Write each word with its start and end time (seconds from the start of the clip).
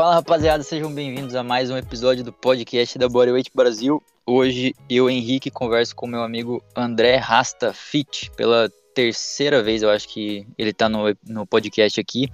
Fala 0.00 0.14
rapaziada, 0.14 0.62
sejam 0.62 0.90
bem-vindos 0.90 1.34
a 1.34 1.42
mais 1.42 1.70
um 1.70 1.76
episódio 1.76 2.24
do 2.24 2.32
podcast 2.32 2.98
da 2.98 3.06
Bodyweight 3.06 3.50
Brasil. 3.54 4.02
Hoje 4.24 4.74
eu, 4.88 5.10
Henrique, 5.10 5.50
converso 5.50 5.94
com 5.94 6.06
meu 6.06 6.22
amigo 6.22 6.64
André 6.74 7.16
Rasta 7.16 7.74
Fit 7.74 8.30
pela 8.34 8.72
terceira 8.94 9.62
vez, 9.62 9.82
eu 9.82 9.90
acho 9.90 10.08
que 10.08 10.46
ele 10.56 10.72
tá 10.72 10.88
no, 10.88 11.14
no 11.26 11.46
podcast 11.46 12.00
aqui. 12.00 12.30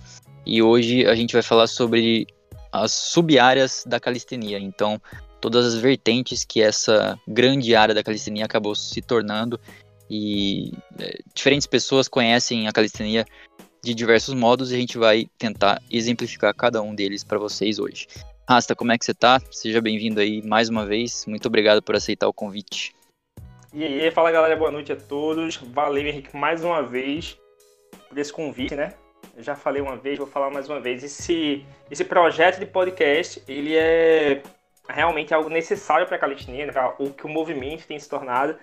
E 0.46 0.62
hoje 0.62 1.06
a 1.06 1.16
gente 1.16 1.32
vai 1.32 1.42
falar 1.42 1.66
sobre 1.66 2.29
as 2.70 2.92
sub-áreas 2.92 3.83
da 3.84 3.98
calistenia. 3.98 4.60
Então, 4.60 5.02
todas 5.41 5.66
as 5.66 5.74
vertentes 5.74 6.45
que 6.45 6.62
essa 6.62 7.19
grande 7.27 7.74
área 7.74 7.92
da 7.92 8.05
calistenia 8.05 8.45
acabou 8.45 8.77
se 8.77 9.02
tornando. 9.02 9.59
E 10.09 10.73
é, 11.01 11.19
diferentes 11.34 11.66
pessoas 11.66 12.06
conhecem 12.06 12.69
a 12.69 12.73
calistenia 12.73 13.27
de 13.86 13.95
diversos 13.95 14.34
modos 14.34 14.72
e 14.72 14.74
a 14.74 14.78
gente 14.78 14.98
vai 14.98 15.30
tentar 15.38 15.80
exemplificar 15.88 16.52
cada 16.52 16.82
um 16.82 16.92
deles 16.92 17.22
para 17.22 17.38
vocês 17.38 17.78
hoje. 17.78 18.09
Rasta, 18.48 18.74
como 18.74 18.90
é 18.90 18.98
que 18.98 19.04
você 19.04 19.14
tá? 19.14 19.40
Seja 19.48 19.80
bem-vindo 19.80 20.18
aí 20.18 20.42
mais 20.42 20.68
uma 20.68 20.84
vez. 20.84 21.24
Muito 21.24 21.46
obrigado 21.46 21.80
por 21.80 21.95
aceitar 21.95 22.26
o 22.26 22.32
convite. 22.32 22.92
E 23.72 23.84
aí, 23.84 24.10
fala 24.10 24.32
galera, 24.32 24.56
boa 24.56 24.72
noite 24.72 24.90
a 24.90 24.96
todos. 24.96 25.56
Valeu, 25.56 26.04
Henrique, 26.04 26.36
mais 26.36 26.64
uma 26.64 26.82
vez 26.82 27.38
por 28.09 28.18
esse 28.18 28.32
convite, 28.32 28.74
né? 28.74 28.92
Eu 29.36 29.45
já 29.45 29.54
falei 29.54 29.80
uma 29.80 29.96
vez, 29.96 30.18
vou 30.18 30.26
falar 30.26 30.50
mais 30.50 30.68
uma 30.68 30.80
vez. 30.80 31.04
Esse, 31.04 31.64
esse 31.88 32.04
projeto 32.04 32.59
de 32.59 32.66
podcast, 32.66 33.40
ele 33.46 33.76
é 33.76 34.42
realmente 34.88 35.32
algo 35.32 35.48
necessário 35.48 36.09
para 36.09 36.16
a 36.16 36.20
calistenia, 36.20 36.66
né? 36.66 36.73
o 36.98 37.10
que 37.10 37.24
o 37.24 37.28
movimento 37.28 37.87
tem 37.87 38.00
se 38.00 38.09
tornado. 38.09 38.59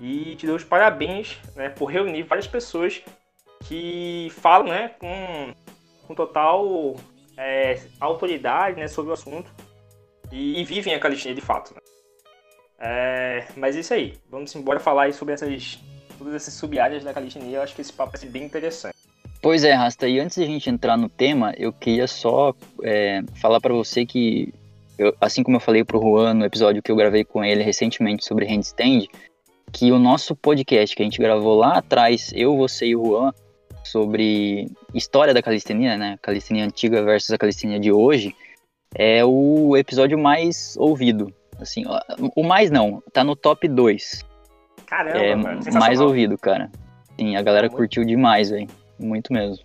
E 0.00 0.34
te 0.34 0.44
dou 0.44 0.56
os 0.56 0.64
parabéns 0.64 1.38
né, 1.54 1.68
por 1.68 1.86
reunir 1.86 2.24
várias 2.24 2.48
pessoas 2.48 3.02
que 3.64 4.28
falam 4.32 4.68
né, 4.68 4.88
com, 4.98 5.54
com 6.06 6.14
total 6.14 6.96
é, 7.36 7.80
autoridade 8.00 8.80
né, 8.80 8.88
sobre 8.88 9.10
o 9.10 9.14
assunto 9.14 9.50
e, 10.32 10.60
e, 10.60 10.64
vivem 10.64 10.94
a 10.94 10.98
calistenia 10.98 11.34
de 11.34 11.40
fato. 11.40 11.74
Né? 11.74 11.80
É, 12.78 13.46
mas 13.56 13.76
é 13.76 13.80
isso 13.80 13.94
aí, 13.94 14.18
vamos 14.30 14.54
embora 14.54 14.80
falar 14.80 15.04
aí 15.04 15.12
sobre 15.12 15.34
essas, 15.34 15.78
todas 16.18 16.34
essas 16.34 16.54
sub-áreas 16.54 17.04
da 17.04 17.14
calistenia. 17.14 17.58
Eu 17.58 17.62
acho 17.62 17.74
que 17.74 17.80
esse 17.80 17.92
papo 17.92 18.12
vai 18.12 18.20
ser 18.20 18.28
bem 18.28 18.44
interessante. 18.44 18.96
Pois 19.42 19.64
é, 19.64 19.72
Rasta, 19.74 20.08
e 20.08 20.18
antes 20.18 20.36
de 20.36 20.42
a 20.42 20.46
gente 20.46 20.68
entrar 20.68 20.96
no 20.96 21.08
tema, 21.08 21.54
eu 21.56 21.72
queria 21.72 22.06
só 22.06 22.54
é, 22.82 23.22
falar 23.40 23.60
para 23.60 23.72
você 23.72 24.04
que, 24.04 24.52
eu, 24.98 25.14
assim 25.20 25.42
como 25.42 25.56
eu 25.56 25.60
falei 25.60 25.84
pro 25.84 26.00
Juan 26.00 26.34
no 26.34 26.44
episódio 26.44 26.82
que 26.82 26.90
eu 26.90 26.96
gravei 26.96 27.24
com 27.24 27.44
ele 27.44 27.62
recentemente 27.62 28.24
sobre 28.24 28.46
handstand, 28.46 29.06
que 29.72 29.92
o 29.92 29.98
nosso 29.98 30.34
podcast 30.34 30.96
que 30.96 31.02
a 31.02 31.04
gente 31.04 31.20
gravou 31.20 31.56
lá 31.56 31.78
atrás, 31.78 32.32
eu, 32.34 32.56
você 32.56 32.86
e 32.86 32.96
o 32.96 33.04
Juan, 33.04 33.32
sobre 33.86 34.68
história 34.94 35.32
da 35.32 35.42
calistenia, 35.42 35.96
né? 35.96 36.18
Calistenia 36.22 36.64
antiga 36.64 37.02
versus 37.02 37.30
a 37.30 37.38
calistenia 37.38 37.78
de 37.78 37.92
hoje, 37.92 38.34
é 38.94 39.24
o 39.24 39.76
episódio 39.76 40.18
mais 40.18 40.76
ouvido. 40.78 41.32
Assim, 41.58 41.84
o 42.34 42.42
mais 42.42 42.70
não, 42.70 43.02
tá 43.12 43.24
no 43.24 43.34
top 43.34 43.66
2. 43.66 44.24
Caramba, 44.86 45.18
é 45.18 45.34
mano, 45.34 45.60
mais 45.72 46.00
ouvido, 46.00 46.36
cara. 46.36 46.70
Sim, 47.18 47.36
a 47.36 47.42
galera 47.42 47.68
curtiu 47.68 48.04
demais, 48.04 48.50
velho. 48.50 48.68
Muito 48.98 49.32
mesmo. 49.32 49.64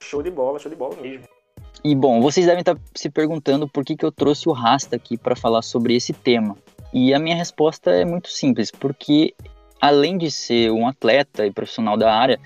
Show 0.00 0.22
de 0.22 0.30
bola, 0.30 0.58
show 0.58 0.70
de 0.70 0.76
bola 0.76 0.96
mesmo. 0.96 1.26
E 1.84 1.94
bom, 1.94 2.20
vocês 2.20 2.46
devem 2.46 2.60
estar 2.60 2.76
se 2.94 3.10
perguntando 3.10 3.68
por 3.68 3.84
que, 3.84 3.96
que 3.96 4.04
eu 4.04 4.12
trouxe 4.12 4.48
o 4.48 4.52
Rasta 4.52 4.96
aqui 4.96 5.16
para 5.16 5.36
falar 5.36 5.62
sobre 5.62 5.94
esse 5.94 6.12
tema. 6.12 6.56
E 6.92 7.12
a 7.12 7.18
minha 7.18 7.36
resposta 7.36 7.90
é 7.90 8.04
muito 8.04 8.28
simples, 8.28 8.70
porque 8.70 9.34
além 9.80 10.18
de 10.18 10.30
ser 10.30 10.70
um 10.70 10.88
atleta 10.88 11.46
e 11.46 11.52
profissional 11.52 11.96
da 11.96 12.12
área, 12.12 12.40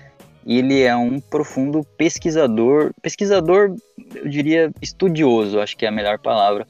ele 0.45 0.81
é 0.81 0.95
um 0.95 1.19
profundo 1.19 1.83
pesquisador, 1.97 2.91
pesquisador, 3.01 3.75
eu 4.15 4.27
diria 4.27 4.71
estudioso, 4.81 5.59
acho 5.59 5.77
que 5.77 5.85
é 5.85 5.89
a 5.89 5.91
melhor 5.91 6.19
palavra, 6.19 6.67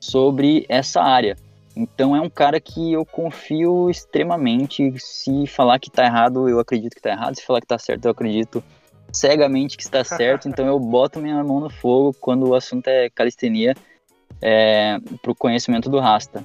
sobre 0.00 0.66
essa 0.68 1.00
área. 1.00 1.36
Então 1.76 2.14
é 2.14 2.20
um 2.20 2.30
cara 2.30 2.60
que 2.60 2.92
eu 2.92 3.04
confio 3.04 3.90
extremamente. 3.90 4.94
Se 4.98 5.46
falar 5.46 5.78
que 5.78 5.90
tá 5.90 6.04
errado, 6.04 6.48
eu 6.48 6.60
acredito 6.60 6.94
que 6.94 7.02
tá 7.02 7.10
errado. 7.10 7.34
Se 7.34 7.44
falar 7.44 7.60
que 7.60 7.66
tá 7.66 7.78
certo, 7.78 8.04
eu 8.04 8.12
acredito 8.12 8.62
cegamente 9.12 9.76
que 9.76 9.82
está 9.82 10.02
certo. 10.04 10.48
Então 10.48 10.66
eu 10.66 10.78
boto 10.78 11.20
minha 11.20 11.42
mão 11.42 11.60
no 11.60 11.70
fogo 11.70 12.14
quando 12.20 12.48
o 12.48 12.54
assunto 12.54 12.86
é 12.88 13.10
calistenia 13.10 13.74
é, 14.40 14.98
pro 15.20 15.34
conhecimento 15.34 15.90
do 15.90 15.98
Rasta. 15.98 16.44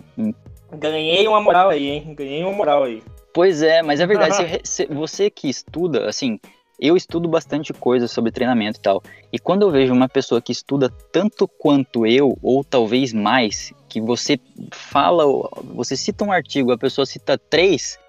Ganhei 0.72 1.28
uma 1.28 1.42
moral 1.42 1.70
aí, 1.70 1.88
hein? 1.88 2.14
Ganhei 2.16 2.44
uma 2.44 2.54
moral 2.54 2.84
aí. 2.84 3.04
Pois 3.34 3.62
é, 3.62 3.82
mas 3.84 4.00
é 4.00 4.08
verdade. 4.08 4.36
você, 4.64 4.86
você 4.88 5.30
que 5.30 5.48
estuda, 5.48 6.10
assim, 6.10 6.40
eu 6.80 6.96
estudo 6.96 7.28
bastante 7.28 7.74
coisa 7.74 8.08
sobre 8.08 8.32
treinamento 8.32 8.80
e 8.80 8.82
tal. 8.82 9.04
E 9.32 9.38
quando 9.38 9.64
eu 9.64 9.72
vejo 9.72 9.94
uma 9.94 10.08
pessoa 10.08 10.42
que 10.42 10.52
estuda 10.52 10.90
tanto 11.12 11.48
quanto 11.48 12.06
eu, 12.06 12.38
ou 12.42 12.64
talvez 12.64 13.14
mais, 13.14 13.74
que 13.88 14.00
você 14.00 14.40
fala, 14.72 15.24
você 15.64 15.96
cita 15.98 16.24
um 16.24 16.32
artigo, 16.32 16.72
a 16.72 16.78
pessoa 16.78 17.06
cita 17.06 17.38
três, 17.38 18.00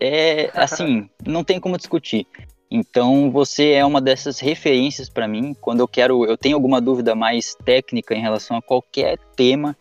é 0.00 0.50
assim, 0.58 1.08
não 1.24 1.44
tem 1.44 1.60
como 1.60 1.76
discutir. 1.76 2.26
Então 2.70 3.30
você 3.30 3.72
é 3.72 3.84
uma 3.84 4.00
dessas 4.00 4.40
referências 4.40 5.08
para 5.08 5.28
mim 5.28 5.54
quando 5.60 5.80
eu 5.80 5.88
quero, 5.88 6.24
eu 6.24 6.36
tenho 6.36 6.56
alguma 6.56 6.80
dúvida 6.80 7.14
mais 7.14 7.54
técnica 7.64 8.14
em 8.14 8.20
relação 8.20 8.56
a 8.56 8.62
qualquer 8.62 9.18
tema 9.36 9.76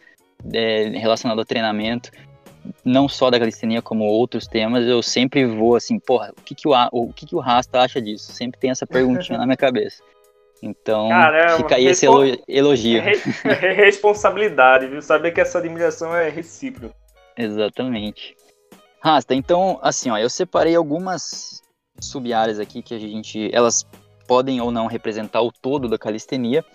é, 0.53 0.89
relacionado 0.89 1.39
ao 1.39 1.45
treinamento 1.45 2.11
não 2.83 3.07
só 3.07 3.29
da 3.29 3.39
calistenia 3.39 3.81
como 3.81 4.05
outros 4.05 4.47
temas, 4.47 4.85
eu 4.87 5.01
sempre 5.01 5.45
vou 5.45 5.75
assim, 5.75 5.99
porra, 5.99 6.33
o 6.37 6.41
que 6.41 6.55
que 6.55 6.67
o, 6.67 6.73
o, 6.91 7.13
que 7.13 7.25
que 7.25 7.35
o 7.35 7.39
Rasta 7.39 7.81
acha 7.81 8.01
disso? 8.01 8.31
Sempre 8.31 8.59
tem 8.59 8.71
essa 8.71 8.85
perguntinha 8.87 9.37
na 9.37 9.45
minha 9.45 9.57
cabeça. 9.57 10.01
Então, 10.61 11.09
Caramba, 11.09 11.57
fica 11.57 11.75
aí 11.75 11.85
esse 11.85 12.05
elogio. 12.47 13.01
É 13.45 13.73
responsabilidade, 13.73 14.87
viu? 14.87 15.01
Saber 15.01 15.31
que 15.31 15.41
essa 15.41 15.59
admiração 15.59 16.15
é 16.15 16.29
recíproca. 16.29 16.95
Exatamente. 17.37 18.35
Rasta, 18.99 19.35
então, 19.35 19.79
assim, 19.83 20.09
ó, 20.09 20.17
eu 20.17 20.29
separei 20.29 20.75
algumas 20.75 21.61
sub-áreas 21.99 22.59
aqui 22.59 22.81
que 22.81 22.93
a 22.93 22.99
gente, 22.99 23.49
elas 23.53 23.85
podem 24.27 24.59
ou 24.59 24.71
não 24.71 24.87
representar 24.87 25.41
o 25.41 25.51
todo 25.51 25.87
da 25.87 25.97
calistenia, 25.97 26.65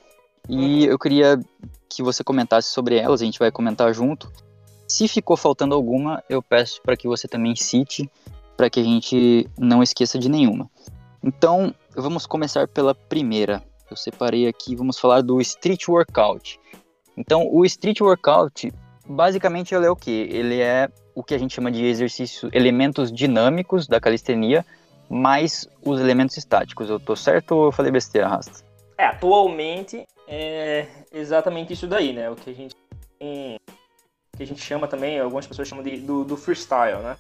e 0.48 0.86
uhum. 0.86 0.92
eu 0.92 0.98
queria 0.98 1.38
que 1.88 2.02
você 2.02 2.22
comentasse 2.22 2.70
sobre 2.70 2.96
elas, 2.96 3.20
a 3.20 3.24
gente 3.24 3.38
vai 3.38 3.50
comentar 3.50 3.92
junto, 3.92 4.30
se 4.90 5.06
ficou 5.06 5.36
faltando 5.36 5.72
alguma, 5.72 6.22
eu 6.28 6.42
peço 6.42 6.82
para 6.82 6.96
que 6.96 7.06
você 7.06 7.28
também 7.28 7.54
cite, 7.54 8.10
para 8.56 8.68
que 8.68 8.80
a 8.80 8.82
gente 8.82 9.48
não 9.56 9.84
esqueça 9.84 10.18
de 10.18 10.28
nenhuma. 10.28 10.68
Então, 11.22 11.72
vamos 11.94 12.26
começar 12.26 12.66
pela 12.66 12.92
primeira. 12.92 13.62
Eu 13.88 13.96
separei 13.96 14.48
aqui, 14.48 14.74
vamos 14.74 14.98
falar 14.98 15.20
do 15.20 15.40
Street 15.40 15.86
Workout. 15.86 16.58
Então, 17.16 17.48
o 17.48 17.64
Street 17.64 18.00
Workout, 18.00 18.72
basicamente, 19.06 19.76
ele 19.76 19.86
é 19.86 19.90
o 19.90 19.94
que? 19.94 20.10
Ele 20.10 20.60
é 20.60 20.88
o 21.14 21.22
que 21.22 21.34
a 21.34 21.38
gente 21.38 21.54
chama 21.54 21.70
de 21.70 21.84
exercício, 21.84 22.50
elementos 22.52 23.12
dinâmicos 23.12 23.86
da 23.86 24.00
calistenia, 24.00 24.66
mais 25.08 25.68
os 25.84 26.00
elementos 26.00 26.36
estáticos. 26.36 26.90
Eu 26.90 26.98
tô 26.98 27.14
certo 27.14 27.52
ou 27.52 27.66
eu 27.66 27.72
falei 27.72 27.92
besteira, 27.92 28.26
Rasta? 28.26 28.64
É, 28.98 29.06
atualmente 29.06 30.04
é 30.26 30.86
exatamente 31.12 31.74
isso 31.74 31.86
daí, 31.86 32.12
né? 32.12 32.28
O 32.28 32.34
que 32.34 32.50
a 32.50 32.54
gente 32.54 32.74
tem 33.20 33.56
que 34.40 34.44
a 34.44 34.46
gente 34.46 34.62
chama 34.62 34.88
também, 34.88 35.20
algumas 35.20 35.46
pessoas 35.46 35.68
chamam 35.68 35.84
de, 35.84 35.98
do, 35.98 36.24
do 36.24 36.34
freestyle, 36.34 37.02
né? 37.02 37.18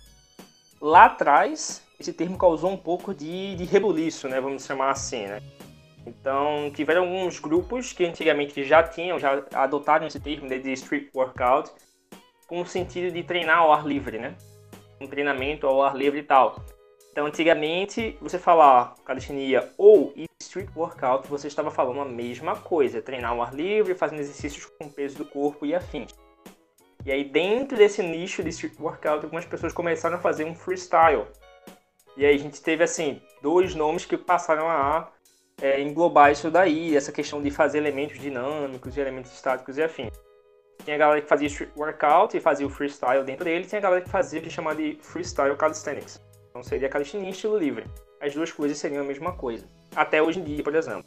Lá 0.80 1.04
atrás, 1.04 1.84
esse 1.98 2.14
termo 2.14 2.38
causou 2.38 2.70
um 2.70 2.78
pouco 2.78 3.14
de, 3.14 3.56
de 3.56 3.64
rebuliço, 3.64 4.26
né? 4.26 4.40
Vamos 4.40 4.64
chamar 4.64 4.90
assim, 4.90 5.26
né? 5.26 5.42
Então, 6.06 6.70
tiveram 6.74 7.02
alguns 7.02 7.38
grupos 7.38 7.92
que 7.92 8.06
antigamente 8.06 8.64
já 8.64 8.82
tinham, 8.82 9.18
já 9.18 9.44
adotaram 9.52 10.06
esse 10.06 10.18
termo 10.18 10.48
de 10.48 10.72
street 10.72 11.10
workout, 11.14 11.70
com 12.46 12.62
o 12.62 12.66
sentido 12.66 13.12
de 13.12 13.22
treinar 13.22 13.58
ao 13.58 13.70
ar 13.70 13.86
livre, 13.86 14.18
né? 14.18 14.34
Um 14.98 15.06
treinamento 15.06 15.66
ao 15.66 15.82
ar 15.82 15.94
livre 15.94 16.20
e 16.20 16.24
tal. 16.24 16.64
Então, 17.12 17.26
antigamente, 17.26 18.16
você 18.22 18.38
falar 18.38 18.94
calistenia 19.04 19.70
ou 19.76 20.14
street 20.40 20.70
workout, 20.74 21.28
você 21.28 21.48
estava 21.48 21.70
falando 21.70 22.00
a 22.00 22.04
mesma 22.06 22.56
coisa, 22.56 23.02
treinar 23.02 23.32
ao 23.32 23.42
ar 23.42 23.54
livre, 23.54 23.94
fazendo 23.94 24.20
exercícios 24.20 24.64
com 24.64 24.86
o 24.86 24.90
peso 24.90 25.18
do 25.18 25.26
corpo 25.26 25.66
e 25.66 25.74
afins. 25.74 26.14
E 27.04 27.10
aí, 27.10 27.24
dentro 27.24 27.76
desse 27.76 28.02
nicho 28.02 28.42
de 28.42 28.50
workout, 28.78 29.24
algumas 29.24 29.44
pessoas 29.44 29.72
começaram 29.72 30.16
a 30.16 30.20
fazer 30.20 30.44
um 30.44 30.54
freestyle. 30.54 31.26
E 32.16 32.26
aí 32.26 32.34
a 32.34 32.38
gente 32.38 32.60
teve, 32.60 32.84
assim, 32.84 33.22
dois 33.42 33.74
nomes 33.74 34.04
que 34.04 34.16
passaram 34.16 34.68
a 34.68 35.10
é, 35.62 35.80
englobar 35.80 36.32
isso 36.32 36.50
daí, 36.50 36.96
essa 36.96 37.12
questão 37.12 37.42
de 37.42 37.50
fazer 37.50 37.78
elementos 37.78 38.18
dinâmicos 38.18 38.96
e 38.96 39.00
elementos 39.00 39.32
estáticos 39.32 39.78
e 39.78 39.82
afins. 39.82 40.12
Tinha 40.84 40.96
a 40.96 40.98
galera 40.98 41.20
que 41.20 41.28
fazia 41.28 41.48
workout 41.76 42.36
e 42.36 42.40
fazia 42.40 42.66
o 42.66 42.70
freestyle 42.70 43.24
dentro 43.24 43.44
dele, 43.44 43.66
tinha 43.66 43.78
a 43.78 43.82
galera 43.82 44.02
que 44.02 44.08
fazia 44.08 44.40
o 44.40 44.42
que 44.42 44.50
chamava 44.50 44.76
de 44.76 44.98
freestyle 45.00 45.56
calisthenics. 45.56 46.20
Então 46.48 46.62
seria 46.62 46.88
calistenia 46.88 47.30
estilo 47.30 47.58
livre. 47.58 47.84
As 48.20 48.34
duas 48.34 48.50
coisas 48.50 48.78
seriam 48.78 49.02
a 49.02 49.06
mesma 49.06 49.32
coisa. 49.32 49.66
Até 49.94 50.22
hoje 50.22 50.40
em 50.40 50.44
dia, 50.44 50.62
por 50.62 50.74
exemplo. 50.74 51.04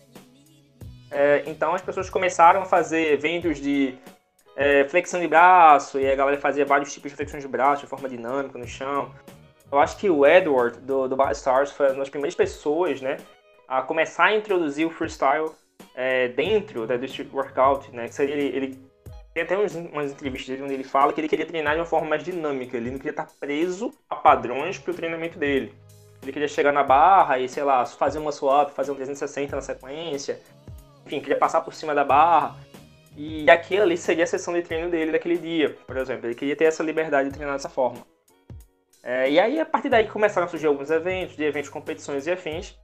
É, 1.11 1.43
então 1.45 1.75
as 1.75 1.81
pessoas 1.81 2.09
começaram 2.09 2.61
a 2.61 2.65
fazer 2.65 3.13
eventos 3.13 3.59
de 3.59 3.95
é, 4.55 4.87
flexão 4.87 5.19
de 5.19 5.27
braço, 5.27 5.99
e 5.99 6.09
a 6.09 6.15
galera 6.15 6.39
fazia 6.39 6.65
vários 6.65 6.93
tipos 6.93 7.11
de 7.11 7.17
flexões 7.17 7.43
de 7.43 7.49
braço 7.49 7.83
de 7.83 7.87
forma 7.87 8.07
dinâmica 8.07 8.57
no 8.57 8.67
chão. 8.67 9.11
Eu 9.71 9.79
acho 9.79 9.97
que 9.97 10.09
o 10.09 10.25
Edward, 10.25 10.79
do, 10.81 11.07
do 11.07 11.15
Bar 11.15 11.31
Stars, 11.31 11.71
foi 11.71 11.87
uma 11.87 11.99
das 11.99 12.09
primeiras 12.09 12.35
pessoas, 12.35 13.01
né, 13.01 13.17
a 13.67 13.81
começar 13.81 14.25
a 14.25 14.35
introduzir 14.35 14.85
o 14.85 14.89
freestyle 14.89 15.51
é, 15.95 16.27
dentro 16.29 16.85
da, 16.85 16.97
do 16.97 17.05
street 17.05 17.31
workout, 17.33 17.91
né? 17.91 18.07
Que 18.07 18.15
seria 18.15 18.35
ele, 18.35 18.55
ele 18.55 18.79
tem 19.33 19.43
até 19.43 19.57
uns, 19.57 19.73
umas 19.73 20.11
entrevistas 20.11 20.61
onde 20.61 20.73
ele 20.73 20.83
fala 20.83 21.11
que 21.11 21.19
ele 21.19 21.27
queria 21.27 21.45
treinar 21.45 21.73
de 21.73 21.79
uma 21.79 21.85
forma 21.85 22.07
mais 22.07 22.23
dinâmica, 22.23 22.77
ele 22.77 22.91
não 22.91 22.97
queria 22.97 23.11
estar 23.11 23.27
preso 23.39 23.91
a 24.09 24.15
padrões 24.15 24.77
para 24.77 24.91
o 24.91 24.93
treinamento 24.93 25.39
dele. 25.39 25.73
Ele 26.21 26.31
queria 26.31 26.47
chegar 26.47 26.71
na 26.71 26.83
barra 26.83 27.39
e, 27.39 27.49
sei 27.49 27.63
lá, 27.63 27.85
fazer 27.85 28.19
uma 28.19 28.31
swap, 28.31 28.71
fazer 28.71 28.91
um 28.91 28.95
360 28.95 29.55
na 29.55 29.61
sequência, 29.61 30.39
enfim, 31.05 31.19
queria 31.19 31.37
passar 31.37 31.61
por 31.61 31.73
cima 31.73 31.93
da 31.93 32.03
barra. 32.03 32.55
E 33.15 33.49
aquilo 33.49 33.83
ali 33.83 33.97
seria 33.97 34.23
a 34.23 34.27
sessão 34.27 34.53
de 34.53 34.61
treino 34.61 34.89
dele 34.89 35.11
daquele 35.11 35.37
dia, 35.37 35.77
por 35.85 35.97
exemplo. 35.97 36.27
Ele 36.27 36.35
queria 36.35 36.55
ter 36.55 36.65
essa 36.65 36.81
liberdade 36.81 37.29
de 37.29 37.35
treinar 37.35 37.55
dessa 37.55 37.69
forma. 37.69 38.05
É, 39.03 39.29
e 39.29 39.39
aí, 39.39 39.59
a 39.59 39.65
partir 39.65 39.89
daí, 39.89 40.07
começaram 40.07 40.47
a 40.47 40.49
surgir 40.49 40.67
alguns 40.67 40.89
eventos, 40.89 41.35
de 41.35 41.43
eventos, 41.43 41.69
competições 41.69 42.25
e 42.25 42.31
afins. 42.31 42.77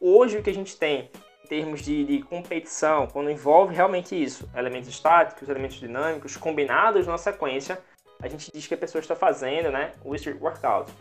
Hoje, 0.00 0.36
o 0.36 0.42
que 0.42 0.50
a 0.50 0.54
gente 0.54 0.76
tem 0.76 1.10
em 1.44 1.48
termos 1.48 1.80
de, 1.80 2.04
de 2.04 2.22
competição, 2.22 3.06
quando 3.06 3.30
envolve 3.30 3.74
realmente 3.74 4.20
isso, 4.20 4.48
elementos 4.54 4.88
estáticos, 4.88 5.48
elementos 5.48 5.78
dinâmicos, 5.78 6.36
combinados 6.36 7.06
na 7.06 7.16
sequência, 7.16 7.78
a 8.20 8.28
gente 8.28 8.50
diz 8.52 8.66
que 8.66 8.74
a 8.74 8.76
pessoa 8.76 9.00
está 9.00 9.16
fazendo 9.16 9.70
né, 9.70 9.92
o 10.04 10.14
street 10.14 10.40
workout, 10.40 10.92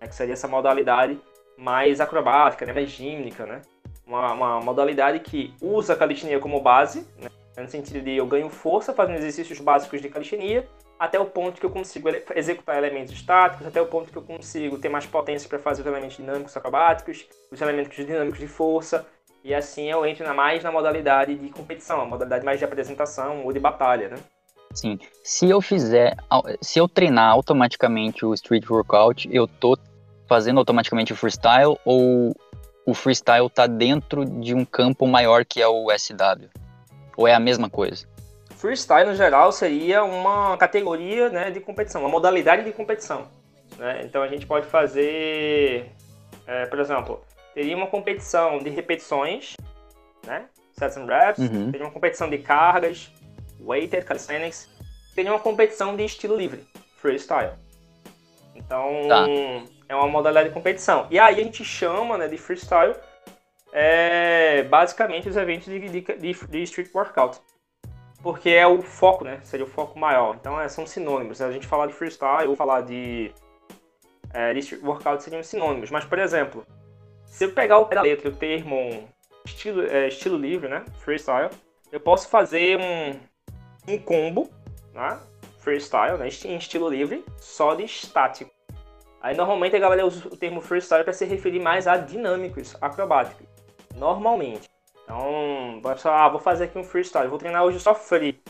né, 0.00 0.08
que 0.08 0.14
seria 0.14 0.32
essa 0.32 0.48
modalidade 0.48 1.20
mais 1.56 2.00
acrobática, 2.00 2.64
né, 2.64 2.72
mais 2.72 2.88
gímnica, 2.88 3.44
né? 3.44 3.62
Uma, 4.06 4.32
uma 4.32 4.60
modalidade 4.60 5.20
que 5.20 5.54
usa 5.60 5.92
a 5.92 5.96
calistenia 5.96 6.40
como 6.40 6.60
base, 6.60 7.06
né, 7.18 7.28
no 7.60 7.68
sentido 7.68 8.02
de 8.02 8.16
eu 8.16 8.26
ganho 8.26 8.48
força 8.48 8.92
fazendo 8.92 9.16
exercícios 9.16 9.60
básicos 9.60 10.00
de 10.00 10.08
calistenia, 10.08 10.66
até 10.98 11.18
o 11.18 11.26
ponto 11.26 11.60
que 11.60 11.66
eu 11.66 11.70
consigo 11.70 12.08
executar 12.34 12.78
elementos 12.78 13.12
estáticos, 13.12 13.66
até 13.66 13.80
o 13.82 13.86
ponto 13.86 14.10
que 14.10 14.16
eu 14.16 14.22
consigo 14.22 14.78
ter 14.78 14.88
mais 14.88 15.04
potência 15.04 15.48
para 15.48 15.58
fazer 15.58 15.82
os 15.82 15.86
elementos 15.86 16.16
dinâmicos 16.16 16.56
acrobáticos, 16.56 17.26
os 17.50 17.60
elementos 17.60 17.96
dinâmicos 17.96 18.38
de 18.38 18.46
força, 18.46 19.04
e 19.44 19.52
assim 19.52 19.90
eu 19.90 20.06
entro 20.06 20.24
na, 20.24 20.32
mais 20.32 20.62
na 20.62 20.70
modalidade 20.70 21.34
de 21.34 21.48
competição, 21.50 22.00
a 22.00 22.04
modalidade 22.04 22.44
mais 22.44 22.58
de 22.58 22.64
apresentação 22.64 23.44
ou 23.44 23.52
de 23.52 23.58
batalha, 23.58 24.08
né? 24.08 24.16
Sim. 24.72 24.98
Se 25.22 25.50
eu 25.50 25.60
fizer, 25.60 26.16
se 26.60 26.78
eu 26.78 26.88
treinar 26.88 27.30
automaticamente 27.30 28.24
o 28.24 28.32
street 28.32 28.68
workout, 28.70 29.28
eu 29.30 29.46
tô 29.46 29.76
fazendo 30.26 30.58
automaticamente 30.58 31.12
o 31.12 31.16
freestyle 31.16 31.76
ou 31.84 32.34
o 32.86 32.94
freestyle 32.94 33.50
tá 33.50 33.66
dentro 33.66 34.24
de 34.24 34.54
um 34.54 34.64
campo 34.64 35.06
maior 35.06 35.44
que 35.44 35.60
é 35.60 35.68
o 35.68 35.88
SW? 35.90 36.48
Ou 37.16 37.28
é 37.28 37.34
a 37.34 37.40
mesma 37.40 37.68
coisa? 37.68 38.06
Freestyle, 38.56 39.08
no 39.08 39.14
geral, 39.14 39.50
seria 39.50 40.04
uma 40.04 40.56
categoria 40.56 41.28
né, 41.28 41.50
de 41.50 41.60
competição, 41.60 42.02
uma 42.02 42.10
modalidade 42.10 42.64
de 42.64 42.72
competição. 42.72 43.26
Né? 43.76 44.02
Então 44.04 44.22
a 44.22 44.28
gente 44.28 44.46
pode 44.46 44.66
fazer, 44.66 45.90
é, 46.46 46.66
por 46.66 46.78
exemplo, 46.78 47.20
teria 47.54 47.76
uma 47.76 47.86
competição 47.86 48.58
de 48.58 48.70
repetições, 48.70 49.56
né? 50.26 50.46
Sets 50.78 50.96
and 50.96 51.06
reps, 51.06 51.38
uhum. 51.38 51.70
teria 51.70 51.86
uma 51.86 51.92
competição 51.92 52.30
de 52.30 52.38
cargas, 52.38 53.10
weighted 53.60 54.04
calisthenics, 54.04 54.68
teria 55.14 55.32
uma 55.32 55.40
competição 55.40 55.96
de 55.96 56.04
estilo 56.04 56.36
livre, 56.36 56.64
freestyle. 56.96 57.52
Então 58.54 59.08
tá. 59.08 59.26
é 59.88 59.94
uma 59.94 60.08
modalidade 60.08 60.48
de 60.48 60.54
competição. 60.54 61.06
E 61.10 61.18
aí 61.18 61.40
a 61.40 61.44
gente 61.44 61.64
chama 61.64 62.16
né, 62.16 62.28
de 62.28 62.38
freestyle 62.38 62.94
é, 63.72 64.62
basicamente 64.64 65.28
os 65.28 65.36
eventos 65.36 65.66
de, 65.66 65.88
de, 65.88 66.00
de, 66.00 66.62
street 66.62 66.90
workout 66.94 67.40
porque 68.22 68.50
é 68.50 68.66
o 68.66 68.80
foco, 68.80 69.24
né? 69.24 69.40
Seria 69.42 69.66
o 69.66 69.68
foco 69.68 69.98
maior. 69.98 70.36
Então 70.40 70.60
é, 70.60 70.68
são 70.68 70.86
sinônimos. 70.86 71.42
A 71.42 71.50
gente 71.50 71.66
falar 71.66 71.86
de 71.86 71.92
freestyle 71.92 72.48
ou 72.48 72.54
falar 72.54 72.82
de, 72.82 73.32
é, 74.32 74.54
de 74.54 74.76
workout 74.76 75.22
seriam 75.22 75.42
sinônimos. 75.42 75.90
Mas, 75.90 76.04
por 76.04 76.18
exemplo, 76.18 76.64
se 77.26 77.44
eu 77.44 77.52
pegar 77.52 77.78
o 77.80 77.88
letra 78.00 78.28
o 78.28 78.32
termo 78.32 79.08
estilo, 79.44 79.82
é, 79.82 80.06
estilo 80.06 80.38
livre, 80.38 80.68
né? 80.68 80.84
Freestyle, 81.00 81.50
eu 81.90 81.98
posso 81.98 82.28
fazer 82.28 82.78
um, 82.78 83.92
um 83.92 83.98
combo, 83.98 84.48
né? 84.94 85.18
Freestyle, 85.58 86.18
né? 86.18 86.28
em 86.44 86.56
estilo 86.56 86.88
livre, 86.88 87.24
só 87.38 87.74
de 87.74 87.84
estático. 87.84 88.50
Aí 89.20 89.36
normalmente 89.36 89.76
a 89.76 89.78
galera 89.78 90.04
usa 90.04 90.26
o 90.26 90.36
termo 90.36 90.60
freestyle 90.60 91.04
para 91.04 91.12
se 91.12 91.24
referir 91.24 91.60
mais 91.60 91.86
a 91.86 91.96
dinâmicos, 91.96 92.76
acrobáticos. 92.80 93.46
Normalmente. 93.96 94.68
Então, 95.04 95.80
ah, 96.06 96.28
vou 96.28 96.40
fazer 96.40 96.64
aqui 96.64 96.78
um 96.78 96.84
freestyle, 96.84 97.28
vou 97.28 97.38
treinar 97.38 97.64
hoje 97.64 97.80
só 97.80 97.94
free. 97.94 98.40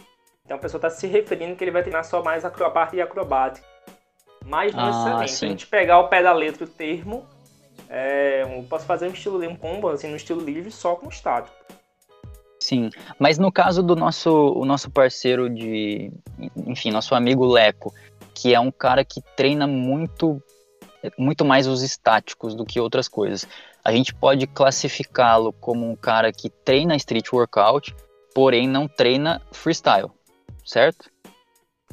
Então 0.45 0.57
a 0.57 0.61
pessoa 0.61 0.79
está 0.79 0.91
se 0.91 1.07
referindo 1.07 1.57
que 1.57 1.65
ele 1.65 1.71
vai 1.71 1.83
treinar 1.83 2.05
só 2.05 2.23
mais 2.23 2.45
a 2.45 2.51
parte 2.51 2.93
de 2.93 3.01
acrobática. 3.01 3.67
Mas 4.45 4.75
não 4.75 4.83
ah. 4.83 5.27
Se 5.27 5.45
a 5.45 5.49
gente 5.49 5.67
pegar 5.67 6.01
o 6.01 6.09
pé 6.09 6.23
da 6.23 6.33
letra 6.33 6.65
o 6.65 6.69
termo, 6.69 7.27
é, 7.89 8.43
eu 8.43 8.63
posso 8.65 8.85
fazer 8.85 9.07
um 9.07 9.13
estilo 9.13 9.43
um 9.47 9.57
combo, 9.57 9.89
assim, 9.89 10.09
no 10.09 10.17
estilo 10.17 10.41
livre, 10.41 10.71
só 10.71 10.97
com 10.97 11.09
estático. 11.09 11.55
Sim, 12.61 12.91
mas 13.19 13.39
no 13.39 13.51
caso 13.51 13.83
do 13.83 13.97
nosso, 13.97 14.31
o 14.31 14.65
nosso 14.65 14.89
parceiro 14.91 15.51
de, 15.51 16.13
enfim, 16.67 16.93
nosso 16.93 17.15
amigo 17.15 17.45
Leco, 17.45 17.93
que 18.33 18.55
é 18.55 18.61
um 18.61 18.71
cara 18.71 19.05
que 19.05 19.21
treina 19.37 19.67
muito, 19.67 20.41
muito 21.19 21.45
mais 21.45 21.67
os 21.67 21.83
estáticos 21.83 22.55
do 22.55 22.65
que 22.65 22.79
outras 22.79 23.09
coisas 23.09 23.47
a 23.85 23.93
gente 23.93 24.15
pode 24.15 24.47
classificá-lo 24.47 25.53
como 25.53 25.89
um 25.89 25.97
cara 25.97 26.33
que 26.33 26.49
treina 26.49 26.97
street 26.97 27.33
workout, 27.33 27.95
porém 28.35 28.69
não 28.69 28.87
treina 28.87 29.41
freestyle, 29.51 30.11
certo? 30.65 31.11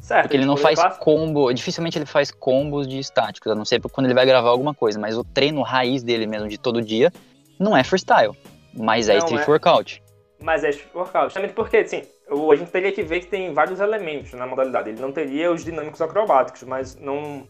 Certo. 0.00 0.22
Porque 0.22 0.36
ele 0.36 0.46
não 0.46 0.56
faz 0.56 0.80
combo, 0.98 1.52
dificilmente 1.52 1.98
ele 1.98 2.06
faz 2.06 2.30
combos 2.30 2.88
de 2.88 2.98
estáticos, 2.98 3.52
a 3.52 3.54
não 3.54 3.64
ser 3.64 3.80
quando 3.80 4.06
ele 4.06 4.14
vai 4.14 4.24
gravar 4.24 4.48
alguma 4.48 4.74
coisa, 4.74 4.98
mas 4.98 5.16
o 5.16 5.24
treino 5.24 5.62
raiz 5.62 6.02
dele 6.02 6.26
mesmo 6.26 6.48
de 6.48 6.58
todo 6.58 6.80
dia 6.80 7.12
não 7.58 7.76
é 7.76 7.84
freestyle, 7.84 8.34
mas 8.72 9.08
é 9.08 9.18
não 9.18 9.26
street 9.26 9.46
é. 9.46 9.50
workout. 9.50 10.02
Mas 10.40 10.64
é 10.64 10.70
street 10.70 10.94
workout, 10.94 11.24
justamente 11.26 11.52
porque, 11.52 11.78
assim, 11.78 12.02
a 12.30 12.56
gente 12.56 12.70
teria 12.70 12.92
que 12.92 13.02
ver 13.02 13.20
que 13.20 13.26
tem 13.26 13.52
vários 13.52 13.78
elementos 13.78 14.32
na 14.32 14.46
modalidade. 14.46 14.88
Ele 14.88 15.00
não 15.00 15.12
teria 15.12 15.52
os 15.52 15.62
dinâmicos 15.62 16.00
acrobáticos, 16.00 16.62
mas 16.62 16.96
não 16.96 17.46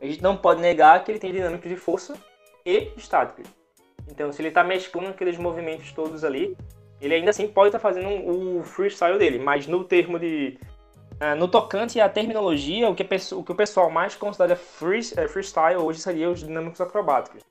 a 0.00 0.04
gente 0.04 0.22
não 0.22 0.36
pode 0.36 0.60
negar 0.60 1.02
que 1.02 1.10
ele 1.10 1.18
tem 1.18 1.32
dinâmicos 1.32 1.68
de 1.68 1.76
força 1.76 2.14
e 2.64 2.92
estáticos. 2.96 3.46
Então, 4.08 4.32
se 4.32 4.40
ele 4.40 4.48
está 4.48 4.62
mesclando 4.62 5.08
aqueles 5.08 5.36
movimentos 5.36 5.92
todos 5.92 6.24
ali, 6.24 6.56
ele 7.00 7.14
ainda 7.14 7.30
assim 7.30 7.46
pode 7.46 7.68
estar 7.68 7.78
tá 7.78 7.82
fazendo 7.82 8.08
o 8.28 8.62
freestyle 8.62 9.18
dele, 9.18 9.38
mas 9.38 9.66
no 9.66 9.84
termo 9.84 10.18
de. 10.18 10.58
Uh, 11.14 11.34
no 11.36 11.48
tocante 11.48 11.98
à 11.98 12.08
terminologia, 12.08 12.88
o 12.90 12.94
que, 12.94 13.02
o 13.34 13.42
que 13.42 13.52
o 13.52 13.54
pessoal 13.54 13.90
mais 13.90 14.14
considera 14.14 14.54
free, 14.54 15.00
uh, 15.00 15.28
freestyle 15.28 15.76
hoje 15.76 16.00
seria 16.00 16.30
os 16.30 16.40
dinâmicos 16.40 16.80
acrobáticos. 16.80 17.42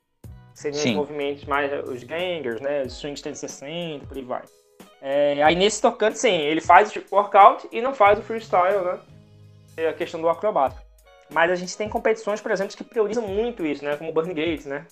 Seriam 0.54 0.82
Sim. 0.82 0.90
os 0.92 0.96
movimentos 0.96 1.46
mais. 1.46 1.72
os 1.88 2.04
gangers, 2.04 2.62
né? 2.62 2.84
Os 2.84 2.94
swings 2.94 3.22
360, 3.22 4.06
por 4.08 4.18
aí 4.18 4.24
vai. 4.24 4.44
É, 5.02 5.44
aí 5.44 5.56
nesse 5.56 5.82
tocante, 5.82 6.18
sim, 6.18 6.34
ele 6.34 6.62
faz 6.62 6.96
o 6.96 7.16
workout 7.16 7.68
e 7.72 7.82
não 7.82 7.94
faz 7.94 8.18
o 8.18 8.24
freestyle, 8.24 8.84
né? 8.84 9.00
É 9.78 9.90
a 9.90 9.94
questão 9.94 10.22
do 10.22 10.30
acrobático. 10.30 10.82
Mas 11.30 11.52
a 11.52 11.56
gente 11.56 11.76
tem 11.76 11.90
competições, 11.90 12.40
por 12.40 12.52
exemplo, 12.52 12.76
que 12.76 12.84
priorizam 12.84 13.28
muito 13.28 13.66
isso, 13.66 13.84
né? 13.84 13.98
Como 13.98 14.10
o 14.10 14.14
Burn 14.14 14.34
Gates, 14.34 14.66
né? 14.66 14.86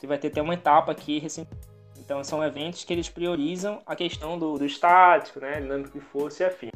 Que 0.00 0.06
vai 0.06 0.18
ter 0.18 0.28
até 0.28 0.40
uma 0.40 0.54
etapa 0.54 0.90
aqui 0.90 1.18
recentemente. 1.18 1.68
Então 1.98 2.24
são 2.24 2.42
eventos 2.42 2.82
que 2.82 2.92
eles 2.92 3.08
priorizam 3.08 3.80
a 3.86 3.94
questão 3.94 4.38
do, 4.38 4.58
do 4.58 4.64
estático, 4.64 5.38
né, 5.38 5.60
dinâmico 5.60 5.96
de 5.96 6.04
força 6.04 6.42
e 6.42 6.46
afim. 6.46 6.70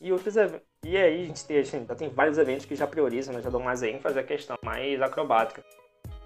E 0.00 0.12
outros 0.12 0.36
e 0.84 0.96
aí 0.96 1.24
a 1.24 1.26
gente 1.26 1.44
tem, 1.44 1.58
assim, 1.58 1.84
já 1.88 1.94
tem 1.96 2.08
vários 2.08 2.38
eventos 2.38 2.64
que 2.66 2.76
já 2.76 2.86
priorizam, 2.86 3.34
né, 3.34 3.42
já 3.42 3.50
dão 3.50 3.60
mais 3.60 3.82
ênfase 3.82 4.18
à 4.18 4.22
questão 4.22 4.56
mais 4.62 5.00
acrobática. 5.02 5.64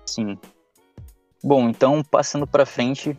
Sim. 0.05 0.37
Bom, 1.43 1.69
então 1.69 2.03
passando 2.03 2.47
para 2.47 2.67
frente, 2.67 3.17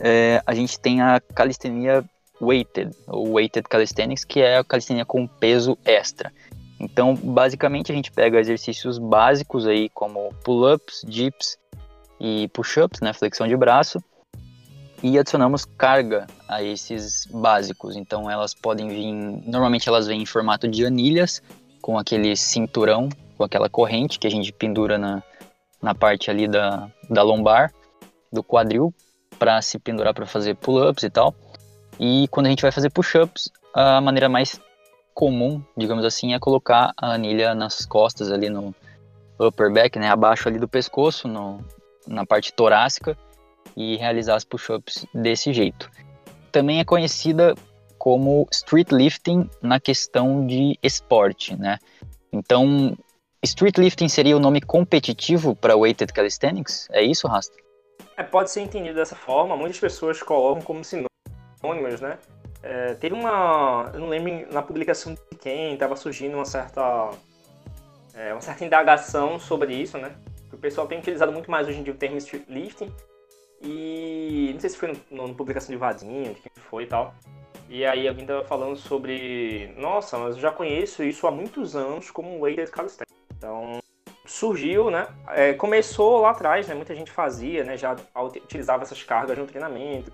é, 0.00 0.42
a 0.44 0.54
gente 0.54 0.80
tem 0.80 1.00
a 1.00 1.20
calistenia 1.20 2.04
weighted, 2.40 2.90
ou 3.06 3.34
weighted 3.34 3.68
calisthenics, 3.68 4.24
que 4.24 4.40
é 4.40 4.56
a 4.56 4.64
calistenia 4.64 5.04
com 5.04 5.28
peso 5.28 5.78
extra. 5.84 6.32
Então, 6.80 7.14
basicamente 7.14 7.92
a 7.92 7.94
gente 7.94 8.10
pega 8.10 8.40
exercícios 8.40 8.98
básicos 8.98 9.68
aí 9.68 9.88
como 9.90 10.34
pull-ups, 10.42 11.04
dips 11.06 11.61
e 12.22 12.46
push-ups, 12.48 13.00
né, 13.00 13.12
flexão 13.12 13.48
de 13.48 13.56
braço, 13.56 14.00
e 15.02 15.18
adicionamos 15.18 15.64
carga 15.64 16.28
a 16.48 16.62
esses 16.62 17.26
básicos. 17.26 17.96
Então 17.96 18.30
elas 18.30 18.54
podem 18.54 18.88
vir, 18.88 19.12
normalmente 19.44 19.88
elas 19.88 20.06
vêm 20.06 20.22
em 20.22 20.26
formato 20.26 20.68
de 20.68 20.86
anilhas, 20.86 21.42
com 21.80 21.98
aquele 21.98 22.36
cinturão, 22.36 23.08
com 23.36 23.42
aquela 23.42 23.68
corrente 23.68 24.20
que 24.20 24.26
a 24.28 24.30
gente 24.30 24.52
pendura 24.52 24.96
na, 24.96 25.20
na 25.82 25.96
parte 25.96 26.30
ali 26.30 26.46
da, 26.46 26.88
da 27.10 27.24
lombar, 27.24 27.74
do 28.32 28.44
quadril, 28.44 28.94
para 29.36 29.60
se 29.60 29.76
pendurar 29.80 30.14
para 30.14 30.24
fazer 30.24 30.54
pull-ups 30.54 31.02
e 31.02 31.10
tal. 31.10 31.34
E 31.98 32.28
quando 32.28 32.46
a 32.46 32.50
gente 32.50 32.62
vai 32.62 32.70
fazer 32.70 32.90
push-ups, 32.90 33.50
a 33.74 34.00
maneira 34.00 34.28
mais 34.28 34.60
comum, 35.12 35.60
digamos 35.76 36.04
assim, 36.04 36.34
é 36.34 36.38
colocar 36.38 36.92
a 36.96 37.14
anilha 37.14 37.52
nas 37.52 37.84
costas 37.84 38.30
ali 38.30 38.48
no 38.48 38.72
upper 39.40 39.72
back, 39.72 39.98
né, 39.98 40.08
abaixo 40.08 40.48
ali 40.48 40.60
do 40.60 40.68
pescoço, 40.68 41.26
no, 41.26 41.58
na 42.06 42.26
parte 42.26 42.52
torácica 42.52 43.16
e 43.76 43.96
realizar 43.96 44.36
as 44.36 44.44
push-ups 44.44 45.06
desse 45.14 45.52
jeito. 45.52 45.90
Também 46.50 46.80
é 46.80 46.84
conhecida 46.84 47.54
como 47.98 48.46
street 48.50 48.90
lifting 48.90 49.48
na 49.62 49.78
questão 49.78 50.46
de 50.46 50.78
esporte, 50.82 51.56
né? 51.56 51.78
Então, 52.32 52.96
street 53.42 53.78
lifting 53.78 54.08
seria 54.08 54.36
o 54.36 54.40
nome 54.40 54.60
competitivo 54.60 55.54
para 55.54 55.76
weighted 55.76 56.12
calisthenics? 56.12 56.88
É 56.90 57.02
isso, 57.02 57.28
Rasta? 57.28 57.56
É, 58.16 58.22
pode 58.22 58.50
ser 58.50 58.60
entendido 58.60 58.96
dessa 58.96 59.16
forma. 59.16 59.56
Muitas 59.56 59.78
pessoas 59.78 60.22
colocam 60.22 60.62
como 60.62 60.84
sinônimo 60.84 61.12
sinônimos, 61.62 62.00
né? 62.00 62.18
É, 62.62 62.94
teve 62.94 63.14
uma. 63.14 63.90
Eu 63.94 64.00
não 64.00 64.08
lembro 64.08 64.52
na 64.52 64.62
publicação 64.62 65.14
de 65.14 65.38
quem, 65.38 65.74
estava 65.74 65.96
surgindo 65.96 66.34
uma 66.34 66.44
certa. 66.44 67.10
É, 68.14 68.32
uma 68.32 68.40
certa 68.40 68.64
indagação 68.64 69.38
sobre 69.38 69.74
isso, 69.74 69.96
né? 69.96 70.12
O 70.52 70.56
pessoal 70.56 70.86
tem 70.86 70.98
utilizado 70.98 71.32
muito 71.32 71.50
mais 71.50 71.66
hoje 71.66 71.80
em 71.80 71.82
dia 71.82 71.92
o 71.92 71.96
termo 71.96 72.18
lifting. 72.48 72.92
E 73.62 74.50
não 74.52 74.60
sei 74.60 74.70
se 74.70 74.76
foi 74.76 74.92
no 75.10 75.34
publicação 75.34 75.70
de 75.72 75.76
Vadinho, 75.76 76.34
de 76.34 76.40
quem 76.40 76.52
foi 76.68 76.82
e 76.84 76.86
tal. 76.86 77.14
E 77.68 77.86
aí 77.86 78.06
alguém 78.06 78.26
tava 78.26 78.44
falando 78.44 78.76
sobre. 78.76 79.72
Nossa, 79.78 80.18
mas 80.18 80.34
eu 80.34 80.42
já 80.42 80.50
conheço 80.50 81.02
isso 81.02 81.26
há 81.26 81.30
muitos 81.30 81.74
anos 81.76 82.10
como 82.10 82.40
weighted 82.40 82.70
calisthenics. 82.70 83.14
Então 83.36 83.78
surgiu, 84.26 84.90
né? 84.90 85.08
É, 85.28 85.52
começou 85.54 86.20
lá 86.20 86.30
atrás, 86.30 86.66
né? 86.66 86.74
Muita 86.74 86.94
gente 86.94 87.10
fazia, 87.10 87.64
né? 87.64 87.76
Já 87.76 87.96
utilizava 88.16 88.82
essas 88.82 89.02
cargas 89.02 89.38
no 89.38 89.46
treinamento. 89.46 90.12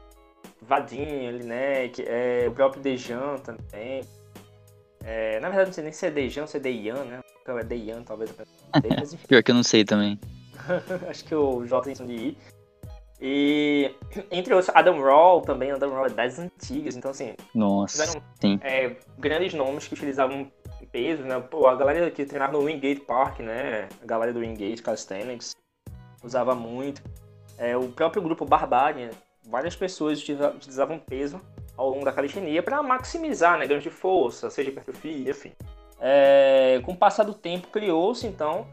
Vadinha, 0.61 1.31
Linek, 1.31 2.05
é, 2.07 2.47
o 2.49 2.53
próprio 2.53 2.83
Dejan 2.83 3.37
também. 3.39 4.03
É, 5.05 5.41
na 5.41 5.49
verdade, 5.49 5.69
não 5.69 5.75
sei 5.75 5.85
nem 5.85 5.93
se 5.93 6.07
é 6.07 6.11
Dejan 6.11 6.43
ou 6.43 6.47
se 6.47 6.57
é 6.57 6.61
Dejan, 6.61 7.05
né? 7.05 7.21
Então 7.43 7.59
é 7.59 7.65
Dejan, 7.65 8.03
talvez. 8.03 8.35
Mas, 8.73 9.15
Pior 9.15 9.43
que 9.43 9.51
eu 9.51 9.55
não 9.55 9.63
sei 9.63 9.85
também. 9.85 10.19
Acho 11.09 11.25
que 11.25 11.35
o 11.35 11.65
J 11.67 11.83
tem 11.83 12.07
de 12.07 12.13
ir. 12.13 12.39
E 13.21 13.95
entre 14.31 14.55
outros, 14.55 14.75
Adam 14.77 15.01
Raw 15.01 15.41
também, 15.41 15.73
Adam 15.73 15.91
Raw 15.91 16.07
é 16.07 16.11
das 16.11 16.39
antigas, 16.39 16.97
então 16.97 17.11
assim. 17.11 17.35
Nossa. 17.55 18.07
Tiveram, 18.07 18.23
sim. 18.41 18.61
É, 18.63 18.97
grandes 19.19 19.55
nomes 19.55 19.89
que 19.89 19.95
utilizavam 19.95 20.51
peso, 20.93 21.23
né? 21.23 21.41
Pô, 21.41 21.67
a 21.67 21.75
galera 21.75 22.11
que 22.11 22.25
treinava 22.25 22.53
no 22.53 22.61
Wingate 22.61 23.01
Park, 23.01 23.41
né? 23.41 23.89
A 24.03 24.07
galera 24.07 24.33
do 24.33 24.41
Wingate 24.41 24.83
Calisthenics 24.83 25.57
usava 26.23 26.55
muito. 26.55 27.03
É, 27.57 27.77
o 27.77 27.89
próprio 27.89 28.23
grupo 28.23 28.45
Barbarian, 28.45 29.11
várias 29.49 29.75
pessoas 29.75 30.21
utilizavam 30.21 30.99
peso 30.99 31.41
ao 31.79 31.89
longo 31.89 32.05
da 32.05 32.13
calistenia 32.13 32.63
para 32.63 32.83
maximizar 32.83 33.57
né, 33.57 33.67
ganhos 33.67 33.85
de 33.85 33.91
força, 33.91 34.51
seja 34.51 34.69
hipertrofia, 34.69 35.31
enfim. 35.31 35.53
É, 36.01 36.81
com 36.85 36.93
o 36.93 36.97
passar 36.97 37.25
do 37.25 37.33
tempo, 37.33 37.69
criou-se 37.69 38.27
então 38.27 38.67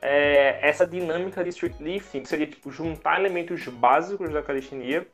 é, 0.00 0.58
essa 0.66 0.86
dinâmica 0.86 1.42
de 1.42 1.50
street 1.50 1.78
lifting, 1.80 2.22
que 2.22 2.28
seria 2.28 2.46
tipo, 2.46 2.70
juntar 2.70 3.18
elementos 3.18 3.66
básicos 3.68 4.32
da 4.32 4.42
calistenia 4.42 5.06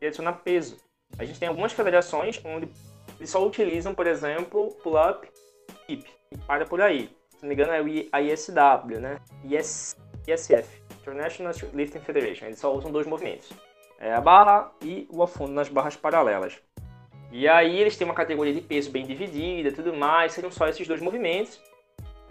e 0.00 0.06
adicionar 0.06 0.32
peso. 0.32 0.78
A 1.18 1.24
gente 1.24 1.38
tem 1.38 1.48
algumas 1.48 1.72
federações 1.72 2.40
onde 2.44 2.68
eles 3.18 3.30
só 3.30 3.46
utilizam, 3.46 3.94
por 3.94 4.06
exemplo, 4.06 4.74
pull-up, 4.82 5.28
hip, 5.88 6.08
e 6.30 6.38
para 6.38 6.64
por 6.64 6.80
aí. 6.80 7.10
Se 7.30 7.42
não 7.42 7.48
me 7.48 7.54
engano 7.54 7.72
é 7.72 8.08
a 8.12 8.20
ISW, 8.20 9.00
né? 9.00 9.18
IS, 9.44 9.96
ISF, 10.26 10.82
International 11.00 11.52
Street 11.52 11.74
Lifting 11.74 12.00
Federation. 12.00 12.46
Eles 12.46 12.58
só 12.58 12.74
usam 12.74 12.90
dois 12.90 13.06
movimentos. 13.06 13.50
É 13.98 14.12
a 14.12 14.20
barra 14.20 14.70
e 14.82 15.08
o 15.10 15.22
afundo 15.22 15.52
nas 15.52 15.68
barras 15.68 15.96
paralelas. 15.96 16.60
E 17.30 17.46
aí 17.46 17.78
eles 17.78 17.96
têm 17.96 18.06
uma 18.06 18.14
categoria 18.14 18.54
de 18.54 18.60
peso 18.60 18.90
bem 18.90 19.06
dividida 19.06 19.72
tudo 19.72 19.94
mais, 19.94 20.32
seriam 20.32 20.50
só 20.50 20.66
esses 20.68 20.86
dois 20.86 21.00
movimentos. 21.00 21.60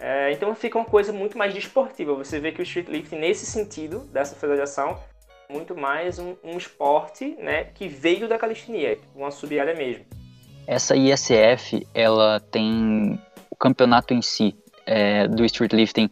É, 0.00 0.32
então 0.32 0.54
fica 0.54 0.78
uma 0.78 0.84
coisa 0.84 1.12
muito 1.12 1.36
mais 1.36 1.52
desportiva. 1.52 2.14
Você 2.14 2.38
vê 2.38 2.52
que 2.52 2.60
o 2.60 2.62
street 2.62 2.88
lifting, 2.88 3.16
nesse 3.16 3.46
sentido, 3.46 4.00
dessa 4.12 4.36
federação, 4.36 4.98
é 5.48 5.52
muito 5.52 5.76
mais 5.76 6.18
um, 6.18 6.36
um 6.44 6.56
esporte 6.56 7.36
né, 7.40 7.64
que 7.64 7.88
veio 7.88 8.28
da 8.28 8.38
calistenia, 8.38 8.98
uma 9.14 9.30
sub-área 9.30 9.74
mesmo. 9.74 10.04
Essa 10.66 10.94
ISF, 10.94 11.86
ela 11.94 12.38
tem 12.38 13.18
o 13.50 13.56
campeonato 13.56 14.14
em 14.14 14.22
si 14.22 14.54
é, 14.86 15.26
do 15.26 15.44
street 15.44 15.72
lifting, 15.72 16.10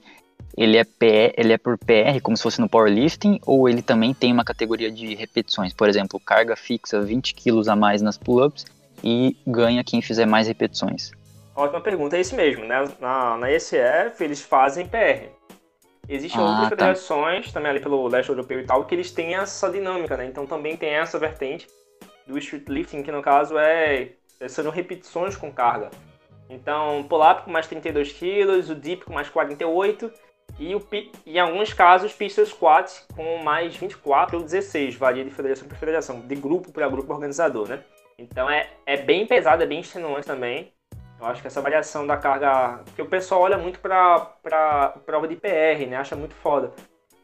ele 0.57 0.79
é, 0.79 0.85
PE, 0.85 1.35
ele 1.37 1.53
é 1.53 1.59
por 1.59 1.77
PR, 1.77 2.19
como 2.23 2.35
se 2.35 2.43
fosse 2.43 2.61
no 2.61 2.69
powerlifting, 2.69 3.39
ou 3.45 3.69
ele 3.69 3.83
também 3.83 4.15
tem 4.15 4.33
uma 4.33 4.43
categoria 4.43 4.91
de 4.91 5.15
repetições? 5.15 5.75
Por 5.75 5.87
exemplo, 5.87 6.19
carga 6.19 6.57
fixa 6.57 7.03
20 7.03 7.35
quilos 7.35 7.69
a 7.69 7.77
mais 7.77 8.01
nas 8.01 8.17
pull-ups 8.17 8.65
e 9.03 9.37
ganha 9.47 9.85
quem 9.85 10.01
fizer 10.01 10.27
mais 10.27 10.49
repetições. 10.49 11.13
Ótima 11.55 11.81
pergunta, 11.81 12.17
é 12.17 12.21
isso 12.21 12.37
mesmo. 12.37 12.65
Né? 12.65 12.85
Na, 13.01 13.37
na 13.37 13.51
ECF 13.51 14.23
eles 14.23 14.41
fazem 14.41 14.87
PR. 14.87 15.31
Existem 16.09 16.41
ah, 16.41 16.45
outras 16.45 16.63
tá. 16.63 16.69
federações, 16.71 17.53
também 17.53 17.71
ali 17.71 17.81
pelo 17.81 18.07
leste 18.07 18.29
europeu 18.29 18.61
e 18.61 18.65
tal, 18.65 18.85
que 18.85 18.95
eles 18.95 19.11
têm 19.11 19.35
essa 19.35 19.69
dinâmica, 19.69 20.17
né? 20.17 20.27
Então 20.27 20.47
também 20.47 20.77
tem 20.77 20.91
essa 20.91 21.19
vertente 21.19 21.67
do 22.27 22.39
street 22.39 22.69
lifting, 22.69 23.03
que 23.03 23.11
no 23.11 23.23
caso 23.23 23.59
é, 23.59 24.11
é 24.39 24.49
são 24.49 24.71
repetições 24.71 25.37
com 25.37 25.51
carga. 25.51 25.91
Então, 26.49 27.05
pull-up 27.09 27.43
com 27.43 27.51
mais 27.51 27.67
32 27.67 28.13
kg, 28.13 28.71
o 28.71 28.75
dip 28.75 29.05
com 29.05 29.13
mais 29.13 29.29
48 29.29 30.13
e 30.61 30.75
o, 30.77 30.89
em 31.27 31.39
alguns 31.39 31.73
casos 31.73 32.13
pistol 32.13 32.47
squat 32.47 33.05
com 33.15 33.43
mais 33.43 33.75
24 33.77 34.39
ou 34.39 34.45
16, 34.45 34.95
varia 34.95 35.25
de 35.25 35.31
federação 35.31 35.67
para 35.67 35.77
federação, 35.77 36.21
de 36.21 36.35
grupo 36.37 36.71
para 36.71 36.89
grupo 36.89 37.13
organizador, 37.13 37.69
né? 37.69 37.83
Então 38.19 38.49
é, 38.49 38.71
é 38.87 38.97
bem 38.97 39.27
pesado, 39.27 39.63
é 39.63 39.67
bem 39.67 39.81
extenuante 39.81 40.27
também. 40.27 40.73
Eu 41.21 41.27
acho 41.27 41.41
que 41.41 41.47
essa 41.47 41.61
variação 41.61 42.07
da 42.07 42.17
carga. 42.17 42.83
Porque 42.85 43.03
o 43.03 43.07
pessoal 43.07 43.43
olha 43.43 43.59
muito 43.59 43.79
pra, 43.79 44.21
pra 44.43 44.89
prova 45.05 45.29
de 45.29 45.37
PR, 45.37 45.87
né? 45.89 45.97
Acha 45.97 46.17
muito 46.17 46.35
foda. 46.35 46.73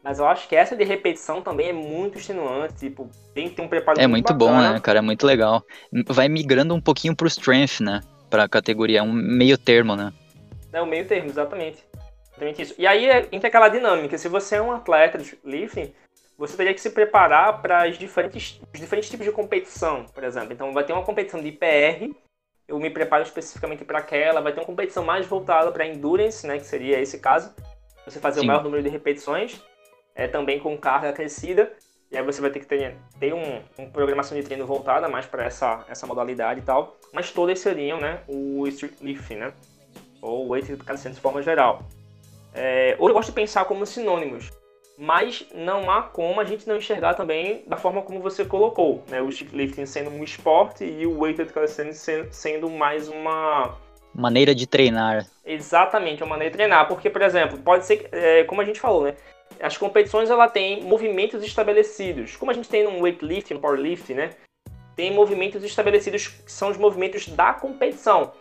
Mas 0.03 0.19
eu 0.19 0.27
acho 0.27 0.47
que 0.47 0.55
essa 0.55 0.75
de 0.75 0.83
repetição 0.83 1.41
também 1.41 1.69
é 1.69 1.73
muito 1.73 2.17
extenuante. 2.17 2.75
Tipo, 2.75 3.09
tem 3.33 3.49
que 3.49 3.55
ter 3.55 3.61
um 3.61 3.67
preparo 3.67 3.99
É 3.99 4.07
muito, 4.07 4.33
muito 4.33 4.37
bom, 4.37 4.59
né, 4.59 4.79
cara? 4.81 4.99
É 4.99 5.01
muito 5.01 5.25
legal. 5.25 5.63
Vai 6.07 6.27
migrando 6.27 6.75
um 6.75 6.81
pouquinho 6.81 7.15
pro 7.15 7.27
strength, 7.27 7.79
né? 7.81 8.01
Pra 8.29 8.49
categoria. 8.49 8.99
É 8.99 9.03
um 9.03 9.13
meio 9.13 9.57
termo, 9.57 9.95
né? 9.95 10.11
É 10.71 10.81
um 10.81 10.85
meio 10.85 11.07
termo, 11.07 11.29
exatamente. 11.29 11.83
Exatamente 12.31 12.61
isso. 12.61 12.75
E 12.77 12.85
aí 12.85 13.07
entra 13.31 13.47
aquela 13.47 13.69
dinâmica. 13.69 14.17
Se 14.17 14.27
você 14.27 14.55
é 14.55 14.61
um 14.61 14.71
atleta 14.71 15.17
de 15.17 15.37
lifting, 15.45 15.93
você 16.37 16.57
teria 16.57 16.73
que 16.73 16.81
se 16.81 16.89
preparar 16.89 17.61
para 17.61 17.87
os 17.87 17.97
diferentes, 17.97 18.59
os 18.73 18.79
diferentes 18.79 19.09
tipos 19.09 19.25
de 19.25 19.31
competição, 19.31 20.05
por 20.05 20.23
exemplo. 20.23 20.53
Então 20.53 20.73
vai 20.73 20.83
ter 20.83 20.93
uma 20.93 21.03
competição 21.03 21.41
de 21.41 21.51
PR 21.51 22.13
eu 22.67 22.79
me 22.79 22.89
preparo 22.89 23.23
especificamente 23.23 23.83
para 23.83 23.99
aquela. 23.99 24.41
Vai 24.41 24.53
ter 24.53 24.59
uma 24.59 24.65
competição 24.65 25.03
mais 25.03 25.25
voltada 25.25 25.71
para 25.71 25.85
endurance, 25.85 26.45
né, 26.47 26.57
que 26.57 26.65
seria 26.65 26.99
esse 26.99 27.19
caso. 27.19 27.53
Você 28.05 28.19
fazer 28.19 28.39
Sim. 28.39 28.45
o 28.45 28.47
maior 28.47 28.63
número 28.63 28.83
de 28.83 28.89
repetições, 28.89 29.61
é 30.15 30.27
também 30.27 30.59
com 30.59 30.77
carga 30.77 31.09
acrescida. 31.09 31.71
E 32.11 32.17
aí 32.17 32.23
você 32.23 32.41
vai 32.41 32.51
ter 32.51 32.59
que 32.59 32.67
ter, 32.67 32.95
ter 33.19 33.33
um, 33.33 33.61
uma 33.77 33.89
programação 33.89 34.37
de 34.37 34.43
treino 34.43 34.67
voltada 34.67 35.09
mais 35.09 35.25
para 35.25 35.45
essa, 35.45 35.83
essa 35.89 36.05
modalidade 36.05 36.59
e 36.59 36.63
tal. 36.63 36.97
Mas 37.11 37.31
todas 37.31 37.59
seriam, 37.59 37.99
né, 37.99 38.21
o 38.27 38.67
street 38.67 38.93
lifting, 39.01 39.35
né? 39.35 39.53
Ou 40.21 40.45
o 40.45 40.49
weight 40.49 40.77
calisthenics 40.77 41.17
de 41.17 41.21
forma 41.21 41.41
geral. 41.41 41.83
É, 42.53 42.95
ou 42.99 43.09
eu 43.09 43.13
gosto 43.13 43.29
de 43.29 43.35
pensar 43.35 43.65
como 43.65 43.85
sinônimos 43.85 44.51
mas 44.97 45.45
não 45.53 45.89
há 45.89 46.03
como 46.03 46.39
a 46.39 46.43
gente 46.43 46.67
não 46.67 46.77
enxergar 46.77 47.15
também 47.15 47.63
da 47.67 47.77
forma 47.77 48.01
como 48.01 48.19
você 48.19 48.45
colocou, 48.45 49.03
né? 49.09 49.21
O 49.21 49.29
lifting 49.29 49.85
sendo 49.85 50.09
um 50.09 50.23
esporte 50.23 50.83
e 50.85 51.05
o 51.05 51.19
weighted 51.19 51.51
calisthenics 51.51 52.07
sendo 52.31 52.69
mais 52.69 53.07
uma 53.07 53.77
maneira 54.13 54.53
de 54.53 54.67
treinar. 54.67 55.25
Exatamente, 55.43 56.21
uma 56.21 56.29
maneira 56.29 56.51
de 56.51 56.57
treinar, 56.57 56.87
porque 56.87 57.09
por 57.09 57.21
exemplo, 57.21 57.57
pode 57.57 57.85
ser, 57.85 58.07
é, 58.11 58.43
como 58.43 58.61
a 58.61 58.65
gente 58.65 58.79
falou, 58.79 59.03
né? 59.03 59.15
As 59.59 59.77
competições 59.77 60.29
ela 60.29 60.47
tem 60.47 60.83
movimentos 60.83 61.43
estabelecidos, 61.43 62.35
como 62.35 62.51
a 62.51 62.53
gente 62.53 62.69
tem 62.69 62.83
no 62.83 63.01
weightlifting, 63.01 63.55
no 63.55 63.59
powerlifting, 63.59 64.13
né? 64.13 64.31
Tem 64.95 65.11
movimentos 65.11 65.63
estabelecidos 65.63 66.27
que 66.27 66.51
são 66.51 66.69
os 66.69 66.77
movimentos 66.77 67.27
da 67.27 67.53
competição, 67.53 68.31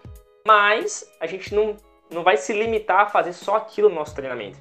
mas 0.47 1.11
a 1.19 1.27
gente 1.27 1.55
não 1.55 1.77
não 2.11 2.23
vai 2.23 2.37
se 2.37 2.53
limitar 2.53 3.01
a 3.01 3.07
fazer 3.07 3.33
só 3.33 3.57
aquilo 3.57 3.89
no 3.89 3.95
nosso 3.95 4.15
treinamento. 4.15 4.59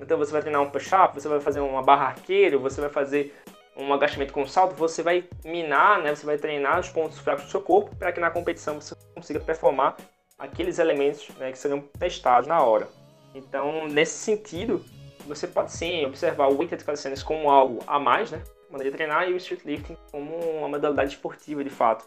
Então 0.00 0.18
você 0.18 0.32
vai 0.32 0.40
treinar 0.40 0.62
um 0.62 0.70
push-up, 0.70 1.14
você 1.14 1.28
vai 1.28 1.40
fazer 1.40 1.60
uma 1.60 1.82
barra 1.82 2.06
arqueiro, 2.06 2.60
você 2.60 2.80
vai 2.80 2.90
fazer 2.90 3.34
um 3.76 3.92
agachamento 3.92 4.32
com 4.32 4.46
salto, 4.46 4.74
você 4.74 5.02
vai 5.02 5.24
minar, 5.44 6.02
né? 6.02 6.14
Você 6.14 6.24
vai 6.24 6.38
treinar 6.38 6.80
os 6.80 6.88
pontos 6.88 7.18
fracos 7.18 7.44
do 7.44 7.50
seu 7.50 7.60
corpo 7.60 7.94
para 7.96 8.10
que 8.10 8.20
na 8.20 8.30
competição 8.30 8.80
você 8.80 8.94
consiga 9.14 9.38
performar 9.38 9.96
aqueles 10.38 10.78
elementos 10.78 11.28
né, 11.36 11.50
que 11.50 11.58
serão 11.58 11.80
testados 11.98 12.48
na 12.48 12.60
hora. 12.62 12.88
Então, 13.34 13.86
nesse 13.86 14.18
sentido, 14.18 14.84
você 15.26 15.46
pode 15.46 15.72
sim 15.72 16.06
observar 16.06 16.48
o 16.48 16.56
weighted 16.56 16.82
calisthenics 16.84 17.22
como 17.22 17.50
algo 17.50 17.82
a 17.86 17.98
mais, 17.98 18.30
né? 18.30 18.42
Maneira 18.70 18.90
de 18.90 18.96
treinar 18.96 19.28
e 19.28 19.34
o 19.34 19.36
street 19.36 19.64
lifting 19.64 19.96
como 20.10 20.36
uma 20.36 20.68
modalidade 20.68 21.10
esportiva 21.10 21.62
de 21.62 21.70
fato. 21.70 22.06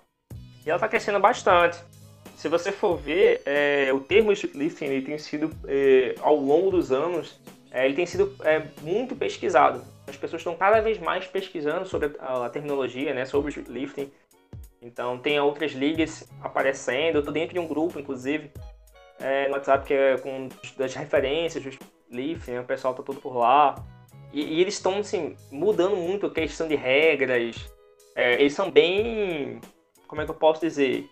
E 0.66 0.70
ela 0.70 0.78
está 0.78 0.88
crescendo 0.88 1.20
bastante. 1.20 1.78
Se 2.36 2.48
você 2.48 2.72
for 2.72 2.98
ver, 2.98 3.42
é, 3.46 3.92
o 3.94 4.00
termo 4.00 4.32
street 4.32 4.56
lifting 4.56 4.86
ele 4.86 5.06
tem 5.06 5.18
sido, 5.18 5.52
é, 5.68 6.16
ao 6.22 6.36
longo 6.36 6.72
dos 6.72 6.92
anos, 6.92 7.40
é, 7.72 7.86
ele 7.86 7.96
tem 7.96 8.06
sido 8.06 8.36
é, 8.44 8.64
muito 8.82 9.16
pesquisado. 9.16 9.84
As 10.08 10.18
pessoas 10.18 10.42
estão 10.42 10.56
cada 10.56 10.82
vez 10.82 10.98
mais 10.98 11.26
pesquisando 11.28 11.86
sobre 11.86 12.16
a, 12.20 12.46
a 12.46 12.50
terminologia, 12.50 13.14
né, 13.14 13.26
sobre 13.26 13.60
o 13.60 13.72
lifting. 13.72 14.12
Então 14.82 15.18
tem 15.20 15.40
outras 15.40 15.74
ligas 15.74 16.28
aparecendo. 16.42 17.16
Eu 17.16 17.20
estou 17.20 17.34
dentro 17.34 17.54
de 17.54 17.60
um 17.60 17.68
grupo, 17.68 18.00
inclusive, 18.00 18.52
é, 19.20 19.48
no 19.48 19.54
WhatsApp 19.54 19.86
que 19.86 19.94
é 19.94 20.18
com 20.18 20.50
das 20.78 20.96
referências 20.96 21.64
do 21.64 21.72
lifting, 22.10 22.52
né, 22.52 22.62
o 22.62 22.66
pessoal 22.66 22.94
está 22.94 23.04
todo 23.04 23.22
por 23.22 23.36
lá. 23.36 23.76
E, 24.34 24.42
e 24.42 24.62
eles 24.62 24.76
estão 24.76 24.98
assim, 24.98 25.36
mudando 25.52 25.96
muito 25.96 26.26
a 26.26 26.32
questão 26.32 26.68
de 26.68 26.76
regras. 26.76 27.56
É, 28.16 28.34
eles 28.34 28.54
são 28.54 28.72
bem, 28.72 29.62
como 30.08 30.22
é 30.22 30.26
que 30.26 30.32
eu 30.32 30.36
posso 30.36 30.62
dizer? 30.62 31.08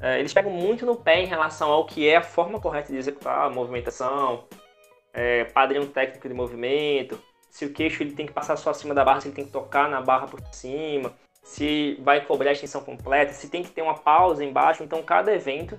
É, 0.00 0.20
eles 0.20 0.32
pegam 0.32 0.52
muito 0.52 0.84
no 0.86 0.94
pé 0.94 1.20
em 1.20 1.26
relação 1.26 1.70
ao 1.70 1.86
que 1.86 2.06
é 2.06 2.16
a 2.16 2.22
forma 2.22 2.60
correta 2.60 2.92
de 2.92 2.98
executar 2.98 3.46
a 3.46 3.50
movimentação, 3.50 4.44
é, 5.16 5.44
padrão 5.44 5.86
técnico 5.86 6.28
de 6.28 6.34
movimento, 6.34 7.18
se 7.50 7.64
o 7.64 7.72
queixo 7.72 8.02
ele 8.02 8.12
tem 8.12 8.26
que 8.26 8.34
passar 8.34 8.54
só 8.56 8.68
acima 8.68 8.94
da 8.94 9.02
barra, 9.02 9.22
se 9.22 9.28
ele 9.28 9.34
tem 9.34 9.46
que 9.46 9.50
tocar 9.50 9.88
na 9.88 10.02
barra 10.02 10.26
por 10.26 10.42
cima, 10.52 11.14
se 11.42 11.98
vai 12.02 12.20
cobrar 12.20 12.50
a 12.50 12.52
extensão 12.52 12.82
completa, 12.82 13.32
se 13.32 13.48
tem 13.48 13.62
que 13.62 13.70
ter 13.70 13.80
uma 13.80 13.94
pausa 13.94 14.44
embaixo. 14.44 14.82
Então, 14.82 15.02
cada 15.02 15.34
evento 15.34 15.78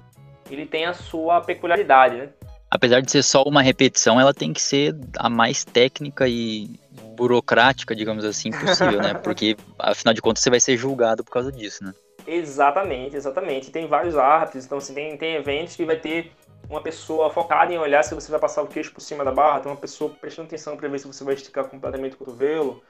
ele 0.49 0.65
tem 0.65 0.85
a 0.85 0.93
sua 0.93 1.39
peculiaridade, 1.39 2.17
né? 2.17 2.29
Apesar 2.71 2.99
de 3.01 3.11
ser 3.11 3.21
só 3.21 3.43
uma 3.43 3.61
repetição, 3.61 4.19
ela 4.19 4.33
tem 4.33 4.51
que 4.51 4.61
ser 4.61 4.95
a 5.17 5.29
mais 5.29 5.63
técnica 5.63 6.27
e 6.27 6.67
burocrática, 7.15 7.95
digamos 7.95 8.25
assim, 8.25 8.49
possível, 8.49 8.99
né? 8.99 9.13
Porque, 9.23 9.55
afinal 9.77 10.13
de 10.13 10.21
contas, 10.21 10.41
você 10.41 10.49
vai 10.49 10.59
ser 10.59 10.77
julgado 10.77 11.23
por 11.23 11.31
causa 11.31 11.51
disso, 11.51 11.83
né? 11.83 11.93
Exatamente, 12.25 13.15
exatamente. 13.15 13.71
Tem 13.71 13.87
vários 13.87 14.17
árbitros, 14.17 14.65
então 14.65 14.79
assim, 14.79 14.93
tem, 14.93 15.15
tem 15.15 15.35
eventos 15.35 15.75
que 15.75 15.85
vai 15.85 15.95
ter 15.95 16.31
uma 16.69 16.81
pessoa 16.81 17.29
focada 17.29 17.73
em 17.73 17.77
olhar 17.77 18.03
se 18.03 18.13
você 18.13 18.29
vai 18.29 18.39
passar 18.39 18.61
o 18.61 18.67
queixo 18.67 18.93
por 18.93 19.01
cima 19.01 19.23
da 19.23 19.31
barra, 19.31 19.61
tem 19.61 19.71
uma 19.71 19.77
pessoa 19.77 20.09
prestando 20.09 20.47
atenção 20.47 20.75
para 20.75 20.87
ver 20.87 20.99
se 20.99 21.07
você 21.07 21.23
vai 21.23 21.33
esticar 21.33 21.67
completamente 21.67 22.15
o 22.15 22.17
cotovelo, 22.17 22.83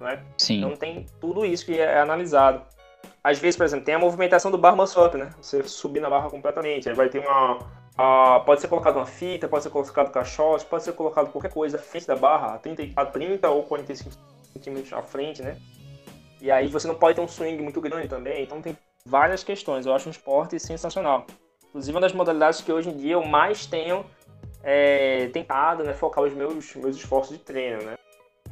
né? 0.00 0.22
Sim. 0.36 0.58
Então 0.58 0.76
tem 0.76 1.06
tudo 1.20 1.44
isso 1.44 1.66
que 1.66 1.78
é 1.78 1.98
analisado. 1.98 2.62
Às 3.22 3.38
vezes, 3.38 3.56
por 3.56 3.64
exemplo, 3.64 3.84
tem 3.84 3.94
a 3.94 3.98
movimentação 3.98 4.50
do 4.50 4.58
bar 4.58 4.76
muscle 4.76 5.04
up, 5.04 5.16
né? 5.16 5.30
Você 5.40 5.62
subir 5.64 6.00
na 6.00 6.08
barra 6.08 6.30
completamente, 6.30 6.88
aí 6.88 6.94
vai 6.94 7.08
ter 7.08 7.18
uma 7.18 7.58
Uh, 7.98 8.44
pode 8.44 8.60
ser 8.60 8.68
colocado 8.68 8.94
uma 8.94 9.06
fita, 9.06 9.48
pode 9.48 9.64
ser 9.64 9.70
colocado 9.70 10.12
caixote, 10.12 10.64
pode 10.64 10.84
ser 10.84 10.92
colocado 10.92 11.32
qualquer 11.32 11.52
coisa 11.52 11.78
à 11.78 11.80
frente 11.80 12.06
da 12.06 12.14
barra, 12.14 12.54
a 12.54 12.58
30, 12.58 12.92
a 12.94 13.04
30 13.04 13.50
ou 13.50 13.64
45 13.64 14.10
centímetros 14.52 14.92
à 14.92 15.02
frente, 15.02 15.42
né? 15.42 15.58
E 16.40 16.48
aí 16.48 16.68
você 16.68 16.86
não 16.86 16.94
pode 16.94 17.16
ter 17.16 17.20
um 17.20 17.26
swing 17.26 17.60
muito 17.60 17.80
grande 17.80 18.06
também, 18.06 18.44
então 18.44 18.62
tem 18.62 18.78
várias 19.04 19.42
questões. 19.42 19.84
Eu 19.84 19.92
acho 19.92 20.08
um 20.08 20.12
esporte 20.12 20.60
sensacional. 20.60 21.26
Inclusive 21.68 21.96
uma 21.96 22.00
das 22.00 22.12
modalidades 22.12 22.60
que 22.60 22.72
hoje 22.72 22.88
em 22.88 22.96
dia 22.96 23.14
eu 23.14 23.24
mais 23.24 23.66
tenho 23.66 24.04
é, 24.62 25.28
tentado 25.28 25.84
né, 25.84 25.94
focar 25.94 26.24
os 26.24 26.32
meus, 26.32 26.74
meus 26.76 26.96
esforços 26.96 27.36
de 27.36 27.42
treino, 27.42 27.82
né? 27.82 27.94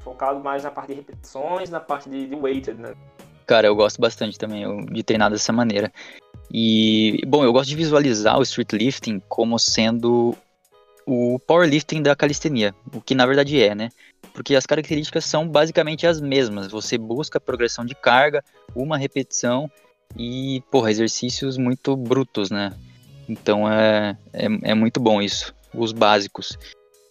Focado 0.00 0.40
mais 0.40 0.62
na 0.62 0.70
parte 0.70 0.88
de 0.88 0.94
repetições, 0.94 1.70
na 1.70 1.80
parte 1.80 2.08
de, 2.08 2.26
de 2.26 2.34
weighted, 2.34 2.80
né? 2.80 2.94
Cara, 3.46 3.66
eu 3.66 3.76
gosto 3.76 4.00
bastante 4.00 4.38
também 4.38 4.84
de 4.86 5.02
treinar 5.02 5.30
dessa 5.30 5.52
maneira. 5.52 5.92
E, 6.52 7.20
bom, 7.26 7.44
eu 7.44 7.52
gosto 7.52 7.68
de 7.68 7.76
visualizar 7.76 8.38
o 8.38 8.42
street 8.42 8.72
lifting 8.72 9.20
como 9.28 9.58
sendo 9.58 10.36
o 11.06 11.38
powerlifting 11.46 12.02
da 12.02 12.16
calistenia, 12.16 12.74
o 12.92 13.00
que 13.00 13.14
na 13.14 13.24
verdade 13.26 13.60
é, 13.60 13.74
né? 13.74 13.90
Porque 14.34 14.56
as 14.56 14.66
características 14.66 15.24
são 15.24 15.48
basicamente 15.48 16.06
as 16.06 16.20
mesmas. 16.20 16.70
Você 16.70 16.98
busca 16.98 17.40
progressão 17.40 17.84
de 17.84 17.94
carga, 17.94 18.44
uma 18.74 18.98
repetição 18.98 19.70
e, 20.16 20.62
porra, 20.70 20.90
exercícios 20.90 21.56
muito 21.56 21.96
brutos, 21.96 22.50
né? 22.50 22.72
Então 23.28 23.70
é, 23.70 24.16
é, 24.32 24.46
é 24.70 24.74
muito 24.74 25.00
bom 25.00 25.20
isso, 25.20 25.54
os 25.74 25.92
básicos. 25.92 26.58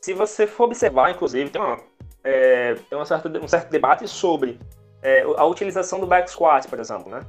Se 0.01 0.13
você 0.13 0.45
for 0.45 0.65
observar, 0.65 1.11
inclusive, 1.11 1.49
tem, 1.49 1.61
uma, 1.61 1.79
é, 2.23 2.75
tem 2.75 2.97
uma 2.97 3.05
certa, 3.05 3.29
um 3.39 3.47
certo 3.47 3.69
debate 3.69 4.07
sobre 4.07 4.59
é, 5.01 5.21
a 5.21 5.45
utilização 5.45 5.99
do 5.99 6.07
back 6.07 6.29
squat, 6.29 6.67
por 6.67 6.79
exemplo, 6.79 7.09
né? 7.09 7.21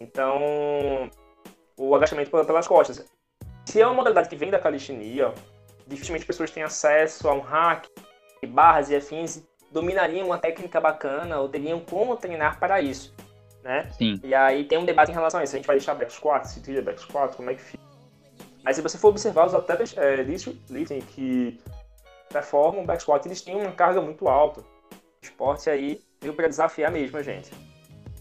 Então, 0.00 1.10
o 1.76 1.94
agachamento 1.94 2.30
pelas 2.30 2.66
costas. 2.66 3.04
Se 3.64 3.80
é 3.80 3.86
uma 3.86 3.94
modalidade 3.94 4.28
que 4.28 4.36
vem 4.36 4.50
da 4.50 4.58
calistenia, 4.58 5.32
dificilmente 5.86 6.26
pessoas 6.26 6.50
têm 6.50 6.62
acesso 6.62 7.28
a 7.28 7.34
um 7.34 7.40
hack, 7.40 7.86
barras 8.48 8.90
e 8.90 8.96
afins, 8.96 9.42
dominariam 9.70 10.26
uma 10.26 10.38
técnica 10.38 10.80
bacana 10.80 11.40
ou 11.40 11.48
teriam 11.48 11.80
como 11.80 12.16
treinar 12.16 12.58
para 12.58 12.80
isso, 12.80 13.14
né? 13.62 13.88
Sim. 13.96 14.20
E 14.22 14.34
aí 14.34 14.64
tem 14.64 14.78
um 14.78 14.84
debate 14.84 15.10
em 15.10 15.14
relação 15.14 15.40
a 15.40 15.44
isso. 15.44 15.54
A 15.54 15.58
gente 15.58 15.66
vai 15.66 15.76
deixar 15.76 15.94
back 15.94 16.12
squat, 16.12 16.44
se 16.46 16.60
tira 16.60 16.82
back 16.82 17.00
squat, 17.00 17.34
como 17.36 17.50
é 17.50 17.54
que 17.54 17.62
fica? 17.62 17.81
Mas 18.64 18.76
se 18.76 18.82
você 18.82 18.96
for 18.96 19.08
observar 19.08 19.46
os 19.46 19.54
atletas 19.54 19.94
é, 19.96 20.16
lifting 20.22 21.00
que 21.00 21.58
performam 22.32 22.84
back 22.84 23.02
squat, 23.02 23.26
eles 23.26 23.42
têm 23.42 23.56
uma 23.56 23.72
carga 23.72 24.00
muito 24.00 24.28
alta. 24.28 24.60
O 24.60 24.64
esporte 25.22 25.68
aí 25.68 26.00
veio 26.20 26.34
para 26.34 26.48
desafiar 26.48 26.90
mesmo 26.90 27.18
a 27.18 27.22
gente. 27.22 27.50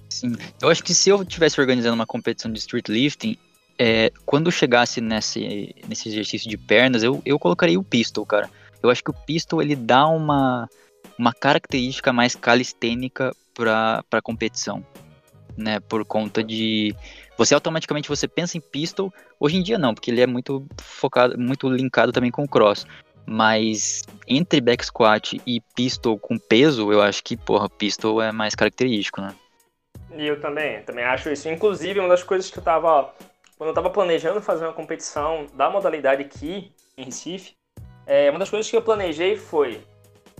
Sim. 0.10 0.36
Eu 0.62 0.70
acho 0.70 0.84
que 0.84 0.94
se 0.94 1.10
eu 1.10 1.22
estivesse 1.22 1.60
organizando 1.60 1.96
uma 1.96 2.06
competição 2.06 2.52
de 2.52 2.60
street 2.60 2.90
lifting, 2.90 3.38
é, 3.80 4.12
quando 4.26 4.52
chegasse 4.52 5.00
nesse, 5.00 5.74
nesse 5.88 6.10
exercício 6.10 6.50
de 6.50 6.58
pernas, 6.58 7.02
eu, 7.02 7.22
eu 7.26 7.40
colocaria 7.40 7.80
o 7.80 7.84
pistol, 7.84 8.26
cara. 8.26 8.50
Eu 8.84 8.90
acho 8.90 9.04
que 9.04 9.12
o 9.12 9.14
pistol 9.26 9.62
ele 9.62 9.76
dá 9.76 10.08
uma, 10.08 10.70
uma 11.18 11.34
característica 11.34 12.12
mais 12.12 12.36
calistênica 12.36 13.36
para 13.54 14.04
a 14.12 14.22
competição, 14.22 14.86
né? 15.56 15.80
Por 15.80 16.04
conta 16.06 16.44
de 16.44 16.96
você 17.42 17.56
automaticamente 17.56 18.08
você 18.08 18.28
pensa 18.28 18.56
em 18.56 18.62
pistol. 18.62 19.12
Hoje 19.40 19.58
em 19.58 19.64
dia 19.64 19.80
não, 19.80 19.96
porque 19.96 20.12
ele 20.12 20.22
é 20.22 20.28
muito 20.28 20.68
focado, 20.80 21.36
muito 21.40 21.68
linkado 21.68 22.12
também 22.12 22.30
com 22.30 22.44
o 22.44 22.48
cross. 22.48 22.86
Mas 23.26 24.04
entre 24.28 24.62
back 24.62 24.86
squat 24.86 25.42
e 25.46 25.60
pistol 25.76 26.20
com 26.20 26.38
peso, 26.38 26.92
eu 26.92 27.02
acho 27.02 27.24
que, 27.24 27.36
porra, 27.36 27.68
pistol 27.68 28.22
é 28.22 28.32
mais 28.32 28.54
característico, 28.54 29.22
né? 29.22 29.34
E 30.16 30.28
eu 30.28 30.40
também, 30.40 30.84
também 30.84 31.04
acho 31.04 31.30
isso. 31.30 31.50
Inclusive, 31.50 32.00
uma 32.00 32.10
das 32.10 32.22
coisas 32.22 32.52
que 32.52 32.60
eu 32.60 32.64
tava. 32.64 33.12
Quando 33.58 33.70
eu 33.70 33.74
tava 33.74 33.90
planejando 33.90 34.40
fazer 34.42 34.66
uma 34.66 34.74
competição 34.74 35.48
da 35.56 35.70
modalidade 35.70 36.22
aqui 36.22 36.72
em 36.96 37.06
Recife, 37.06 37.56
é, 38.06 38.30
uma 38.30 38.40
das 38.40 38.50
coisas 38.50 38.70
que 38.70 38.76
eu 38.76 38.82
planejei 38.82 39.36
foi 39.36 39.82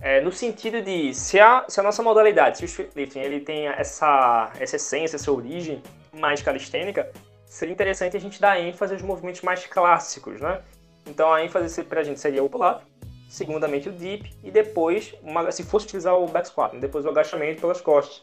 é, 0.00 0.20
no 0.20 0.30
sentido 0.30 0.82
de 0.82 1.14
se 1.14 1.38
a, 1.40 1.64
se 1.68 1.80
a 1.80 1.82
nossa 1.82 2.02
modalidade, 2.02 2.58
se 2.58 2.64
o 2.64 2.66
streetlifting, 2.66 3.20
ele 3.20 3.40
tem 3.40 3.68
essa, 3.68 4.52
essa 4.58 4.76
essência, 4.76 5.16
essa 5.16 5.30
origem 5.30 5.80
mais 6.12 6.42
calistênica, 6.42 7.10
seria 7.46 7.72
interessante 7.72 8.16
a 8.16 8.20
gente 8.20 8.40
dar 8.40 8.60
ênfase 8.60 8.94
aos 8.94 9.02
movimentos 9.02 9.42
mais 9.42 9.66
clássicos, 9.66 10.40
né? 10.40 10.62
Então 11.06 11.32
a 11.32 11.44
ênfase 11.44 11.82
pra 11.84 12.02
gente 12.02 12.20
seria 12.20 12.42
o 12.42 12.48
pull-up, 12.48 12.84
segundamente 13.28 13.88
o 13.88 13.92
dip 13.92 14.30
e 14.42 14.50
depois, 14.50 15.14
uma, 15.22 15.50
se 15.50 15.62
fosse 15.62 15.86
utilizar 15.86 16.14
o 16.14 16.26
back 16.26 16.48
squat, 16.48 16.74
né? 16.74 16.80
depois 16.80 17.04
o 17.04 17.08
agachamento 17.08 17.60
pelas 17.60 17.80
costas. 17.80 18.22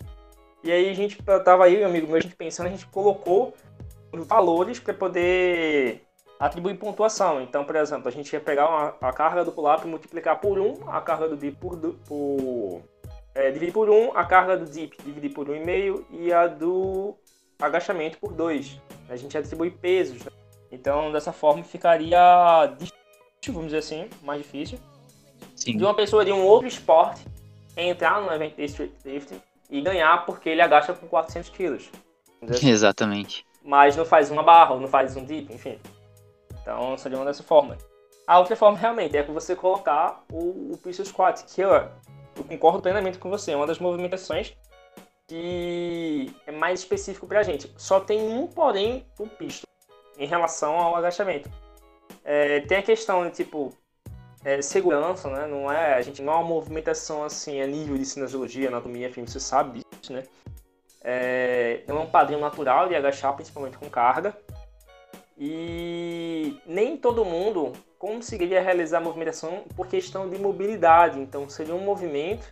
E 0.64 0.72
aí 0.72 0.90
a 0.90 0.94
gente 0.94 1.22
tava 1.44 1.66
aí, 1.66 1.84
amigo 1.84 2.08
meu, 2.08 2.18
a 2.18 2.20
gente 2.20 2.36
pensando, 2.36 2.68
a 2.68 2.70
gente 2.70 2.86
colocou 2.88 3.54
valores 4.14 4.80
para 4.80 4.94
poder 4.94 6.02
atribuir 6.40 6.78
pontuação. 6.78 7.42
Então, 7.42 7.66
por 7.66 7.76
exemplo, 7.76 8.08
a 8.08 8.12
gente 8.12 8.32
ia 8.32 8.40
pegar 8.40 8.68
uma, 8.68 8.96
a 9.02 9.14
carga 9.14 9.44
do 9.44 9.52
pull-up 9.52 9.86
e 9.86 9.90
multiplicar 9.90 10.40
por 10.40 10.58
1, 10.58 10.90
a 10.90 11.02
carga 11.02 11.28
do 11.28 11.38
dip 11.38 11.58
por, 11.58 11.78
por 11.78 12.82
é, 13.36 13.52
dividir 13.52 13.74
por 13.74 13.90
1, 13.90 14.18
a 14.18 14.26
carga 14.26 14.58
do 14.58 14.66
dip 14.66 14.96
dividir 15.04 15.34
por 15.34 15.48
1,5 15.48 16.06
e 16.12 16.32
a 16.32 16.48
do 16.48 17.16
agachamento 17.60 18.18
por 18.18 18.34
2. 18.34 18.80
A 19.10 19.16
gente 19.16 19.38
atribui 19.38 19.70
pesos. 19.70 20.24
Né? 20.24 20.32
Então, 20.72 21.12
dessa 21.12 21.34
forma, 21.34 21.64
ficaria 21.64 22.74
difícil, 22.78 23.54
vamos 23.54 23.66
dizer 23.66 23.80
assim, 23.80 24.10
mais 24.22 24.42
difícil, 24.42 24.80
Sim. 25.56 25.78
de 25.78 25.84
uma 25.84 25.94
pessoa 25.94 26.24
de 26.24 26.32
um 26.32 26.44
outro 26.44 26.68
esporte 26.68 27.26
entrar 27.76 28.22
no 28.22 28.32
evento 28.32 28.56
de 28.56 28.66
street 28.66 28.92
lifting 29.06 29.42
e 29.70 29.82
ganhar 29.82 30.26
porque 30.26 30.50
ele 30.50 30.62
agacha 30.62 30.94
com 30.94 31.08
400 31.08 31.50
quilos. 31.50 31.90
Exatamente. 32.42 33.46
Mas 33.64 33.96
não 33.96 34.06
faz 34.06 34.32
uma 34.32 34.42
barra, 34.42 34.74
ou 34.74 34.80
não 34.80 34.88
faz 34.88 35.16
um 35.16 35.24
dip, 35.24 35.54
enfim. 35.54 35.78
Então 36.62 36.98
seria 36.98 37.18
uma 37.18 37.26
dessa 37.26 37.44
forma. 37.44 37.78
A 38.26 38.40
outra 38.40 38.56
forma 38.56 38.78
realmente 38.78 39.18
é 39.18 39.24
você 39.24 39.56
colocar 39.56 40.24
o, 40.32 40.74
o 40.74 40.78
pistol 40.78 41.06
squat, 41.06 41.44
que 41.44 41.62
eu, 41.62 41.72
eu 41.72 42.44
concordo 42.48 42.82
plenamente 42.82 43.18
com 43.18 43.30
você, 43.30 43.52
é 43.52 43.56
uma 43.56 43.68
das 43.68 43.80
movimentações 43.80 44.56
que 45.30 46.36
é 46.48 46.52
mais 46.52 46.80
específico 46.80 47.28
pra 47.28 47.44
gente. 47.44 47.72
Só 47.78 48.00
tem 48.00 48.20
um 48.20 48.48
porém 48.48 49.06
o 49.20 49.28
pistol 49.28 49.70
em 50.18 50.26
relação 50.26 50.74
ao 50.74 50.96
agachamento. 50.96 51.50
É, 52.26 52.62
tem 52.62 52.80
a 52.80 52.82
questão 52.82 53.24
de 53.26 53.36
tipo, 53.36 53.72
é, 54.44 54.60
segurança, 54.62 55.30
né? 55.30 55.46
Não 55.46 55.72
é, 55.72 55.94
a 55.94 56.02
gente 56.02 56.24
não 56.24 56.34
é 56.34 56.36
uma 56.38 56.48
movimentação 56.48 57.24
assim 57.24 57.62
a 57.62 57.68
nível 57.68 57.96
de 57.96 58.06
cinesiologia, 58.06 58.70
anatomia, 58.70 59.08
enfim, 59.08 59.26
você 59.26 59.40
sabe 59.40 59.82
disso, 60.02 60.12
né? 60.12 60.24
É, 61.02 61.84
não 61.88 61.98
é 61.98 62.00
um 62.02 62.10
padrão 62.10 62.40
natural 62.40 62.90
de 62.90 62.96
agachar, 62.96 63.36
principalmente 63.36 63.78
com 63.78 63.88
carga. 63.88 64.36
E 65.38 66.60
nem 66.66 66.98
todo 66.98 67.24
mundo 67.24 67.72
conseguiria 68.00 68.62
realizar 68.62 68.98
a 68.98 69.02
movimentação 69.02 69.64
por 69.76 69.88
questão 69.88 70.28
de 70.28 70.40
mobilidade. 70.40 71.20
Então 71.20 71.48
seria 71.48 71.76
um 71.76 71.86
movimento 71.86 72.52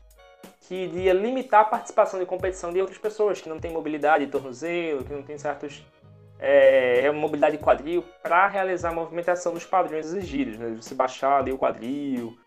que 0.67 0.75
iria 0.75 1.13
limitar 1.13 1.61
a 1.61 1.65
participação 1.65 2.19
de 2.19 2.25
competição 2.25 2.73
de 2.73 2.81
outras 2.81 2.97
pessoas 2.97 3.39
que 3.39 3.47
não 3.47 3.59
têm 3.59 3.71
mobilidade 3.71 4.25
de 4.25 4.31
tornozelo, 4.31 5.03
que 5.03 5.13
não 5.13 5.23
têm 5.23 5.37
certos 5.37 5.81
é, 6.39 7.05
é 7.05 7.11
mobilidade 7.11 7.57
quadril 7.57 8.03
para 8.21 8.47
realizar 8.47 8.89
a 8.89 8.93
movimentação 8.93 9.53
dos 9.53 9.65
padrões 9.65 10.07
exigidos, 10.07 10.57
né? 10.57 10.75
Você 10.79 10.93
baixar 10.93 11.39
ali 11.39 11.51
o 11.51 11.57
quadril 11.57 12.37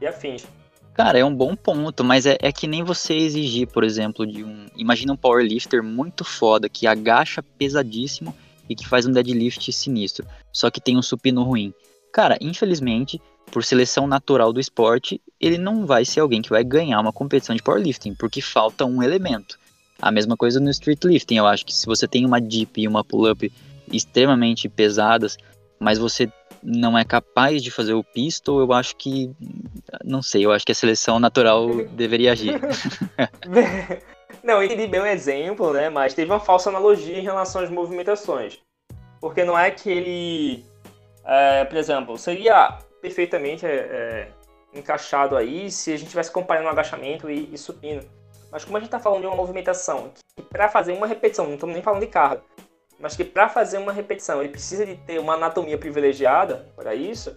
e 0.00 0.06
afins. 0.06 0.46
Cara, 0.94 1.18
é 1.18 1.24
um 1.24 1.34
bom 1.34 1.56
ponto, 1.56 2.04
mas 2.04 2.24
é, 2.24 2.36
é 2.40 2.52
que 2.52 2.68
nem 2.68 2.84
você 2.84 3.14
exigir, 3.14 3.66
por 3.66 3.82
exemplo, 3.82 4.24
de 4.24 4.44
um. 4.44 4.66
Imagina 4.76 5.12
um 5.12 5.16
powerlifter 5.16 5.82
muito 5.82 6.24
foda 6.24 6.68
que 6.68 6.86
agacha 6.86 7.42
pesadíssimo 7.42 8.34
e 8.68 8.76
que 8.76 8.86
faz 8.86 9.04
um 9.04 9.10
deadlift 9.10 9.72
sinistro, 9.72 10.26
só 10.52 10.70
que 10.70 10.80
tem 10.80 10.96
um 10.96 11.02
supino 11.02 11.42
ruim. 11.42 11.74
Cara, 12.14 12.38
infelizmente, 12.40 13.20
por 13.50 13.64
seleção 13.64 14.06
natural 14.06 14.52
do 14.52 14.60
esporte, 14.60 15.20
ele 15.40 15.58
não 15.58 15.84
vai 15.84 16.04
ser 16.04 16.20
alguém 16.20 16.40
que 16.40 16.48
vai 16.48 16.62
ganhar 16.62 17.00
uma 17.00 17.12
competição 17.12 17.56
de 17.56 17.62
powerlifting, 17.62 18.14
porque 18.14 18.40
falta 18.40 18.84
um 18.84 19.02
elemento. 19.02 19.58
A 20.00 20.12
mesma 20.12 20.36
coisa 20.36 20.60
no 20.60 20.70
street 20.70 21.02
lifting, 21.02 21.38
eu 21.38 21.46
acho 21.46 21.66
que 21.66 21.74
se 21.74 21.86
você 21.86 22.06
tem 22.06 22.24
uma 22.24 22.40
dip 22.40 22.80
e 22.80 22.86
uma 22.86 23.02
pull-up 23.02 23.52
extremamente 23.92 24.68
pesadas, 24.68 25.36
mas 25.80 25.98
você 25.98 26.30
não 26.62 26.96
é 26.96 27.04
capaz 27.04 27.60
de 27.60 27.72
fazer 27.72 27.94
o 27.94 28.04
pistol, 28.04 28.60
eu 28.60 28.72
acho 28.72 28.94
que 28.94 29.32
não 30.04 30.22
sei, 30.22 30.46
eu 30.46 30.52
acho 30.52 30.64
que 30.64 30.70
a 30.70 30.76
seleção 30.76 31.18
natural 31.18 31.68
deveria 31.96 32.30
agir. 32.30 32.54
Não, 34.42 34.54
eu 34.54 34.64
entendi 34.64 34.86
bem 34.86 35.00
o 35.00 35.06
exemplo, 35.06 35.72
né? 35.72 35.88
Mas 35.88 36.12
teve 36.12 36.30
uma 36.30 36.40
falsa 36.40 36.68
analogia 36.68 37.18
em 37.18 37.22
relação 37.22 37.62
às 37.62 37.70
movimentações. 37.70 38.58
Porque 39.18 39.42
não 39.42 39.58
é 39.58 39.70
que 39.70 39.88
ele. 39.88 40.66
É, 41.24 41.64
por 41.64 41.76
exemplo, 41.76 42.18
seria 42.18 42.78
perfeitamente 43.00 43.64
é, 43.64 43.70
é, 43.70 44.28
encaixado 44.74 45.36
aí 45.36 45.70
se 45.70 45.92
a 45.92 45.96
gente 45.96 46.10
tivesse 46.10 46.30
comparando 46.30 46.68
agachamento 46.68 47.30
e, 47.30 47.52
e 47.52 47.58
supino. 47.58 48.02
Mas 48.50 48.64
como 48.64 48.76
a 48.76 48.80
gente 48.80 48.88
está 48.88 49.00
falando 49.00 49.22
de 49.22 49.26
uma 49.26 49.36
movimentação 49.36 50.12
que 50.36 50.42
para 50.42 50.68
fazer 50.68 50.92
uma 50.92 51.06
repetição, 51.06 51.46
não 51.46 51.54
estamos 51.54 51.74
nem 51.74 51.82
falando 51.82 52.00
de 52.00 52.06
carga, 52.06 52.42
mas 52.98 53.16
que 53.16 53.24
para 53.24 53.48
fazer 53.48 53.78
uma 53.78 53.92
repetição 53.92 54.40
ele 54.40 54.50
precisa 54.50 54.86
de 54.86 54.96
ter 54.96 55.18
uma 55.18 55.34
anatomia 55.34 55.76
privilegiada 55.76 56.68
para 56.76 56.94
isso, 56.94 57.36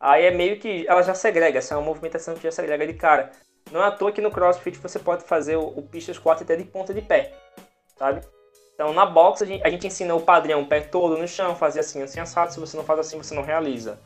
aí 0.00 0.24
é 0.24 0.30
meio 0.30 0.58
que 0.58 0.86
ela 0.88 1.02
já 1.02 1.14
segrega, 1.14 1.58
essa 1.58 1.74
é 1.74 1.76
uma 1.76 1.86
movimentação 1.86 2.34
que 2.34 2.42
já 2.42 2.50
segrega 2.50 2.86
de 2.86 2.94
cara. 2.94 3.30
Não 3.70 3.82
é 3.82 3.86
à 3.86 3.90
toa 3.90 4.10
que 4.10 4.20
no 4.20 4.30
CrossFit 4.30 4.78
você 4.78 4.98
pode 4.98 5.22
fazer 5.24 5.56
o, 5.56 5.68
o 5.68 5.82
pista 5.82 6.12
squat 6.12 6.42
até 6.42 6.56
de 6.56 6.64
ponta 6.64 6.92
de 6.92 7.02
pé, 7.02 7.32
sabe? 7.96 8.22
Então 8.80 8.94
na 8.94 9.04
box 9.04 9.42
a 9.42 9.46
gente, 9.46 9.62
a 9.62 9.68
gente 9.68 9.86
ensina 9.86 10.14
o 10.14 10.22
padrão, 10.22 10.64
pé 10.64 10.80
todo 10.80 11.18
no 11.18 11.28
chão, 11.28 11.54
fazer 11.54 11.80
assim, 11.80 12.00
assim 12.00 12.18
assado, 12.18 12.50
se 12.50 12.58
você 12.58 12.78
não 12.78 12.82
faz 12.82 13.00
assim 13.00 13.18
você 13.18 13.34
não 13.34 13.42
realiza, 13.42 14.00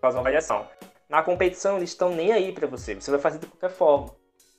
faz 0.00 0.14
uma 0.14 0.22
variação. 0.22 0.64
Na 1.08 1.24
competição 1.24 1.76
eles 1.76 1.90
estão 1.90 2.10
nem 2.10 2.30
aí 2.30 2.52
para 2.52 2.68
você, 2.68 2.94
você 2.94 3.10
vai 3.10 3.18
fazer 3.18 3.40
de 3.40 3.46
qualquer 3.48 3.70
forma. 3.70 4.14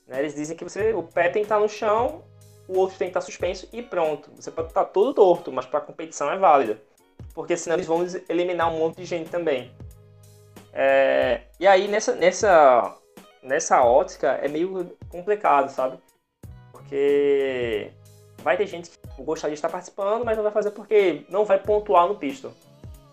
Né? 0.05 0.19
Eles 0.19 0.35
dizem 0.35 0.57
que 0.57 0.65
você, 0.65 0.91
o 0.91 1.01
pé 1.01 1.29
tem 1.29 1.43
que 1.43 1.45
estar 1.45 1.61
no 1.61 1.69
chão, 1.69 2.25
o 2.67 2.77
outro 2.77 2.97
tem 2.97 3.07
que 3.07 3.11
estar 3.11 3.21
suspenso 3.21 3.65
e 3.71 3.81
pronto. 3.81 4.29
Você 4.35 4.51
pode 4.51 4.67
estar 4.67 4.83
todo 4.83 5.13
torto, 5.13 5.49
mas 5.49 5.65
para 5.65 5.79
a 5.79 5.81
competição 5.81 6.29
é 6.29 6.37
válida. 6.37 6.81
Porque 7.33 7.55
senão 7.55 7.77
eles 7.77 7.87
vão 7.87 8.05
eliminar 8.27 8.69
um 8.69 8.77
monte 8.77 8.97
de 8.97 9.05
gente 9.05 9.29
também. 9.29 9.73
É, 10.73 11.39
e 11.57 11.65
aí 11.65 11.87
nessa, 11.87 12.13
nessa 12.15 12.97
nessa 13.41 13.81
ótica 13.81 14.27
é 14.41 14.49
meio 14.49 14.93
complicado, 15.07 15.69
sabe? 15.69 15.97
Porque 16.73 17.93
vai 18.43 18.57
ter 18.57 18.67
gente 18.67 18.89
que 18.89 19.23
gostaria 19.23 19.53
de 19.53 19.57
estar 19.57 19.69
participando, 19.69 20.25
mas 20.25 20.35
não 20.35 20.43
vai 20.43 20.51
fazer 20.51 20.71
porque 20.71 21.25
não 21.29 21.45
vai 21.45 21.57
pontuar 21.57 22.07
no 22.07 22.15
pistol, 22.15 22.51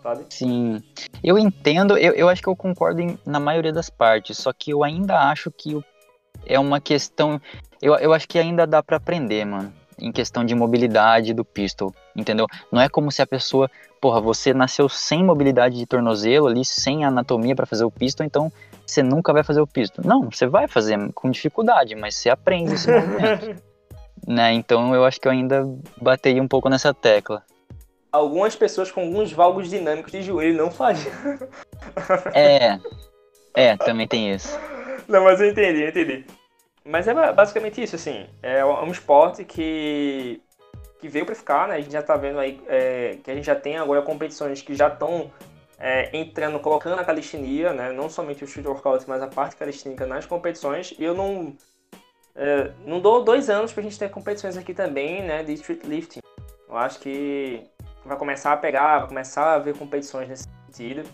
sabe? 0.03 0.25
Sim. 0.29 0.83
Eu 1.23 1.39
entendo, 1.39 1.97
eu, 1.97 2.13
eu 2.13 2.29
acho 2.29 2.41
que 2.41 2.49
eu 2.49 2.55
concordo 2.55 3.01
em, 3.01 3.17
na 3.25 3.39
maioria 3.39 3.71
das 3.71 3.89
partes, 3.89 4.37
só 4.37 4.51
que 4.51 4.71
eu 4.71 4.83
ainda 4.83 5.17
acho 5.29 5.49
que 5.49 5.79
é 6.45 6.59
uma 6.59 6.81
questão. 6.81 7.41
Eu, 7.81 7.95
eu 7.95 8.13
acho 8.13 8.27
que 8.27 8.37
ainda 8.37 8.67
dá 8.67 8.83
para 8.83 8.97
aprender, 8.97 9.45
mano. 9.45 9.73
Em 9.99 10.11
questão 10.11 10.43
de 10.43 10.55
mobilidade 10.55 11.31
do 11.31 11.45
pistol, 11.45 11.93
entendeu? 12.15 12.47
Não 12.71 12.81
é 12.81 12.89
como 12.89 13.11
se 13.11 13.21
a 13.21 13.27
pessoa, 13.27 13.69
porra, 14.01 14.19
você 14.19 14.51
nasceu 14.51 14.89
sem 14.89 15.23
mobilidade 15.23 15.77
de 15.77 15.85
tornozelo 15.85 16.47
ali, 16.47 16.65
sem 16.65 17.05
anatomia 17.05 17.55
para 17.55 17.67
fazer 17.67 17.83
o 17.83 17.91
pistol, 17.91 18.25
então 18.25 18.51
você 18.83 19.03
nunca 19.03 19.31
vai 19.31 19.43
fazer 19.43 19.61
o 19.61 19.67
pisto. 19.67 20.01
Não, 20.03 20.31
você 20.31 20.47
vai 20.47 20.67
fazer 20.67 20.97
com 21.13 21.29
dificuldade, 21.29 21.95
mas 21.95 22.15
você 22.15 22.31
aprende 22.31 22.73
esse 22.73 22.89
movimento. 22.91 23.61
Né? 24.27 24.53
Então 24.53 24.93
eu 24.93 25.03
acho 25.05 25.19
que 25.19 25.27
eu 25.27 25.31
ainda 25.31 25.63
batei 26.01 26.39
um 26.39 26.47
pouco 26.47 26.69
nessa 26.69 26.93
tecla. 26.93 27.43
Algumas 28.11 28.55
pessoas 28.55 28.91
com 28.91 29.01
alguns 29.01 29.31
valgos 29.31 29.69
dinâmicos 29.69 30.11
de 30.11 30.21
joelho 30.21 30.57
não 30.57 30.69
fazem. 30.69 31.11
é, 32.33 32.79
é, 33.55 33.77
também 33.77 34.07
tem 34.07 34.33
isso. 34.33 34.59
Não, 35.07 35.23
mas 35.23 35.39
eu 35.39 35.49
entendi, 35.49 35.81
eu 35.81 35.89
entendi. 35.89 36.25
Mas 36.83 37.07
é 37.07 37.13
basicamente 37.33 37.81
isso, 37.81 37.95
assim. 37.95 38.27
É 38.41 38.65
um 38.65 38.91
esporte 38.91 39.45
que, 39.45 40.41
que 40.99 41.07
veio 41.07 41.25
para 41.25 41.35
ficar, 41.35 41.67
né? 41.67 41.75
A 41.75 41.79
gente 41.79 41.93
já 41.93 42.01
tá 42.01 42.17
vendo 42.17 42.39
aí 42.39 42.61
é, 42.67 43.17
que 43.23 43.31
a 43.31 43.35
gente 43.35 43.45
já 43.45 43.55
tem 43.55 43.77
agora 43.77 44.01
competições 44.01 44.61
que 44.61 44.75
já 44.75 44.87
estão 44.87 45.31
é, 45.81 46.15
entrando, 46.15 46.59
colocando 46.59 46.99
a 46.99 47.03
calistenia, 47.03 47.73
né, 47.73 47.91
não 47.91 48.07
somente 48.07 48.43
o 48.43 48.45
street 48.45 48.67
workout, 48.67 49.03
mas 49.07 49.21
a 49.21 49.27
parte 49.27 49.55
calistênica 49.55 50.05
nas 50.05 50.27
competições. 50.27 50.93
E 50.97 51.03
eu 51.03 51.15
não, 51.15 51.55
é, 52.41 52.71
não 52.87 52.99
dou 52.99 53.23
dois 53.23 53.51
anos 53.51 53.71
para 53.71 53.81
a 53.81 53.83
gente 53.83 53.99
ter 53.99 54.09
competições 54.09 54.57
aqui 54.57 54.73
também 54.73 55.21
né, 55.21 55.43
de 55.43 55.53
street 55.53 55.83
lifting. 55.83 56.21
Eu 56.67 56.75
acho 56.75 56.99
que 56.99 57.63
vai 58.03 58.17
começar 58.17 58.51
a 58.51 58.57
pegar, 58.57 58.97
vai 58.97 59.07
começar 59.09 59.53
a 59.53 59.59
ver 59.59 59.77
competições 59.77 60.27
nesse 60.27 60.47
sentido. 60.65 61.07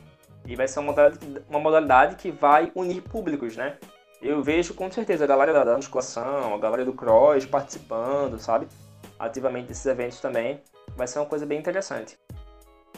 E 0.46 0.56
vai 0.56 0.70
ser 0.70 0.80
uma 0.80 0.86
modalidade, 0.86 1.46
uma 1.50 1.60
modalidade 1.60 2.16
que 2.16 2.32
vai 2.32 2.72
unir 2.74 3.02
públicos, 3.02 3.58
né? 3.58 3.76
Eu 4.22 4.42
vejo 4.42 4.74
com 4.74 4.90
certeza 4.90 5.26
a 5.26 5.28
galera 5.28 5.66
da 5.66 5.76
musculação, 5.76 6.56
a 6.56 6.58
galera 6.58 6.86
do 6.86 6.94
cross 6.94 7.46
participando, 7.46 8.40
sabe? 8.40 8.66
Ativamente 9.20 9.68
desses 9.68 9.86
eventos 9.86 10.22
também. 10.22 10.62
Vai 10.96 11.08
ser 11.08 11.20
uma 11.20 11.26
coisa 11.26 11.46
bem 11.46 11.60
interessante. 11.60 12.18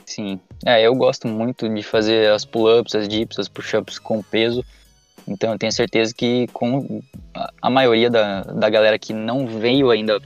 Sim. 0.06 0.40
É, 0.64 0.84
eu 0.84 0.94
gosto 0.94 1.28
muito 1.28 1.68
de 1.68 1.82
fazer 1.82 2.30
as 2.30 2.46
pull-ups, 2.46 2.94
as 2.94 3.08
dips, 3.08 3.40
as 3.40 3.48
push-ups 3.48 3.98
com 3.98 4.22
peso. 4.22 4.64
Então 5.30 5.54
eu 5.54 5.60
tenho 5.60 5.72
certeza 5.72 6.14
que 6.14 6.48
com 6.48 7.02
a 7.62 7.70
maioria 7.70 8.10
da, 8.10 8.42
da 8.42 8.70
galera 8.70 8.98
que 8.98 9.14
não 9.14 9.46
veio 9.46 9.92
ainda 9.92 10.20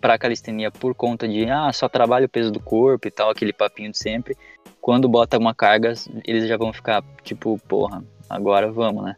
para 0.00 0.18
calistenia 0.18 0.70
por 0.70 0.94
conta 0.94 1.26
de 1.26 1.48
ah, 1.48 1.72
só 1.72 1.88
trabalho 1.88 2.26
o 2.26 2.28
peso 2.28 2.50
do 2.50 2.60
corpo 2.60 3.06
e 3.06 3.10
tal, 3.10 3.30
aquele 3.30 3.52
papinho 3.52 3.92
de 3.92 3.96
sempre, 3.96 4.36
quando 4.80 5.08
bota 5.08 5.38
uma 5.38 5.54
carga, 5.54 5.94
eles 6.26 6.46
já 6.46 6.56
vão 6.56 6.72
ficar 6.72 7.02
tipo, 7.22 7.58
porra, 7.68 8.04
agora 8.28 8.70
vamos, 8.70 9.04
né? 9.04 9.16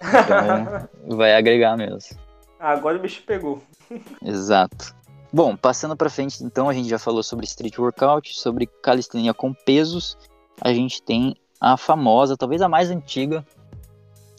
Então 0.00 0.88
vai 1.18 1.34
agregar 1.34 1.76
mesmo. 1.76 2.18
Agora 2.58 2.96
o 2.96 3.00
bicho 3.00 3.22
pegou. 3.26 3.60
Exato. 4.24 4.94
Bom, 5.32 5.56
passando 5.56 5.96
para 5.96 6.08
frente, 6.08 6.44
então 6.44 6.68
a 6.68 6.72
gente 6.72 6.88
já 6.88 6.98
falou 6.98 7.22
sobre 7.22 7.44
street 7.44 7.78
workout, 7.78 8.38
sobre 8.38 8.66
calistenia 8.82 9.34
com 9.34 9.52
pesos. 9.52 10.16
A 10.60 10.72
gente 10.72 11.02
tem 11.02 11.34
a 11.60 11.76
famosa, 11.76 12.36
talvez 12.36 12.62
a 12.62 12.68
mais 12.68 12.90
antiga, 12.90 13.44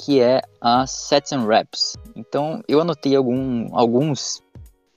que 0.04 0.20
é 0.20 0.42
a 0.60 0.86
sets 0.86 1.32
and 1.32 1.48
reps. 1.48 1.96
Então 2.16 2.62
eu 2.68 2.82
anotei 2.82 3.16
algum, 3.16 3.68
alguns 3.72 4.44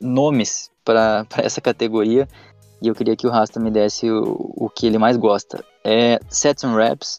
nomes 0.01 0.71
para 0.85 1.25
essa 1.39 1.61
categoria 1.61 2.29
e 2.83 2.89
eu 2.89 2.95
queria 2.95 3.17
que 3.17 3.27
o 3.27 3.31
Rasta 3.31 3.61
me 3.61 3.71
desse 3.71 4.11
o, 4.11 4.53
o 4.57 4.69
que 4.69 4.87
ele 4.87 4.99
mais 4.99 5.17
gosta. 5.17 5.65
É 5.85 6.19
sets 6.29 6.65
and 6.65 6.75
reps, 6.75 7.19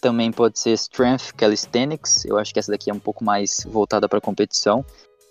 também 0.00 0.32
pode 0.32 0.58
ser 0.58 0.72
strength 0.72 1.32
calisthenics. 1.36 2.24
Eu 2.24 2.38
acho 2.38 2.52
que 2.52 2.58
essa 2.58 2.72
daqui 2.72 2.90
é 2.90 2.94
um 2.94 2.98
pouco 2.98 3.24
mais 3.24 3.64
voltada 3.68 4.08
para 4.08 4.20
competição. 4.20 4.84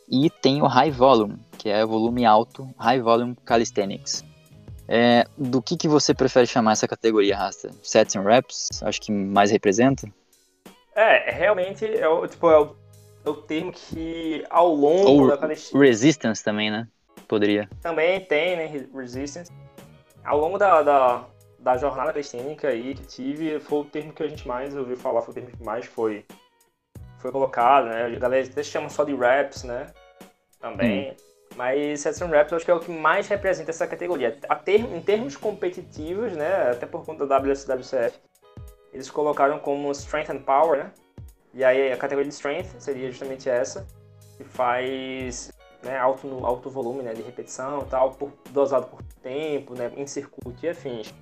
E 0.10 0.30
tem 0.30 0.62
o 0.62 0.68
High 0.68 0.92
Volume, 0.92 1.38
que 1.58 1.70
é 1.70 1.86
volume 1.86 2.26
alto, 2.26 2.68
High 2.78 3.02
Volume 3.02 3.36
Calisthenics. 3.46 4.24
É, 4.88 5.26
do 5.38 5.62
que, 5.62 5.78
que 5.78 5.88
você 5.88 6.14
prefere 6.14 6.48
chamar 6.48 6.74
essa 6.74 6.88
categoria, 6.88 7.38
Rasta? 7.38 7.70
Sets 7.82 8.16
and 8.16 8.24
Reps? 8.24 8.82
Acho 8.82 9.02
que 9.02 9.12
mais 9.12 9.52
representa? 9.52 10.12
É, 10.96 11.32
realmente 11.32 11.86
é 11.86 12.08
o, 12.08 12.28
tipo, 12.28 12.50
é 12.50 12.60
o, 12.60 12.76
é 13.26 13.30
o 13.30 13.36
termo 13.36 13.72
que 13.72 14.46
ao 14.50 14.74
longo 14.74 15.24
Ou 15.24 15.28
da 15.28 15.38
calistenia... 15.38 15.88
Resistance 15.88 16.44
também, 16.44 16.70
né? 16.70 16.88
Poderia. 17.28 17.70
Também 17.82 18.20
tem, 18.26 18.58
né? 18.58 18.88
Resistance. 18.94 19.52
Ao 20.24 20.38
longo 20.38 20.58
da, 20.58 20.82
da, 20.82 21.26
da 21.60 21.78
jornada 21.78 22.12
calistênica 22.12 22.68
aí 22.68 22.94
que 22.94 23.06
tive, 23.06 23.60
foi 23.60 23.80
o 23.80 23.86
termo 23.86 24.14
que 24.14 24.24
a 24.24 24.28
gente 24.28 24.48
mais 24.48 24.76
ouviu 24.76 24.98
falar, 24.98 25.22
foi 25.22 25.32
o 25.32 25.36
termo 25.36 25.50
que 25.50 25.64
mais 25.64 25.86
foi, 25.86 26.26
foi 27.20 27.32
colocado, 27.32 27.86
né? 27.86 28.06
A 28.06 28.20
galera 28.20 28.46
até 28.46 28.62
chama 28.62 28.90
só 28.90 29.04
de 29.04 29.16
reps, 29.16 29.64
né? 29.64 29.88
também. 30.62 31.12
Hum. 31.12 31.16
Mas 31.56 32.00
Sets 32.00 32.22
and 32.22 32.28
Reps 32.28 32.52
eu 32.52 32.56
acho 32.56 32.66
que 32.66 32.72
é 32.72 32.74
o 32.74 32.80
que 32.80 32.92
mais 32.92 33.28
representa 33.28 33.72
essa 33.72 33.86
categoria. 33.86 34.38
Ter, 34.64 34.80
em 34.80 35.02
termos 35.02 35.36
competitivos, 35.36 36.32
né, 36.32 36.72
até 36.72 36.86
por 36.86 37.04
conta 37.06 37.28
da 37.28 37.38
WSWCF, 37.38 38.18
eles 38.94 39.10
colocaram 39.10 39.60
como 39.60 39.92
Strength 39.92 40.30
and 40.32 40.40
Power, 40.40 40.84
né? 40.84 40.92
E 41.54 41.64
aí 41.64 41.92
a 41.92 41.98
categoria 41.98 42.30
de 42.30 42.34
Strength 42.34 42.80
seria 42.80 43.10
justamente 43.10 43.50
essa, 43.50 43.86
que 44.38 44.44
faz 44.44 45.52
né, 45.84 45.98
alto, 45.98 46.46
alto 46.46 46.70
volume 46.70 47.04
né, 47.04 47.14
de 47.14 47.22
repetição 47.22 47.86
tal, 47.90 48.12
por, 48.12 48.32
dosado 48.52 48.88
por 48.88 49.02
tempo, 49.22 49.76
né, 49.76 49.92
em 49.98 50.08
circuito 50.08 50.66
e 50.66 50.70
afins. 50.70 51.14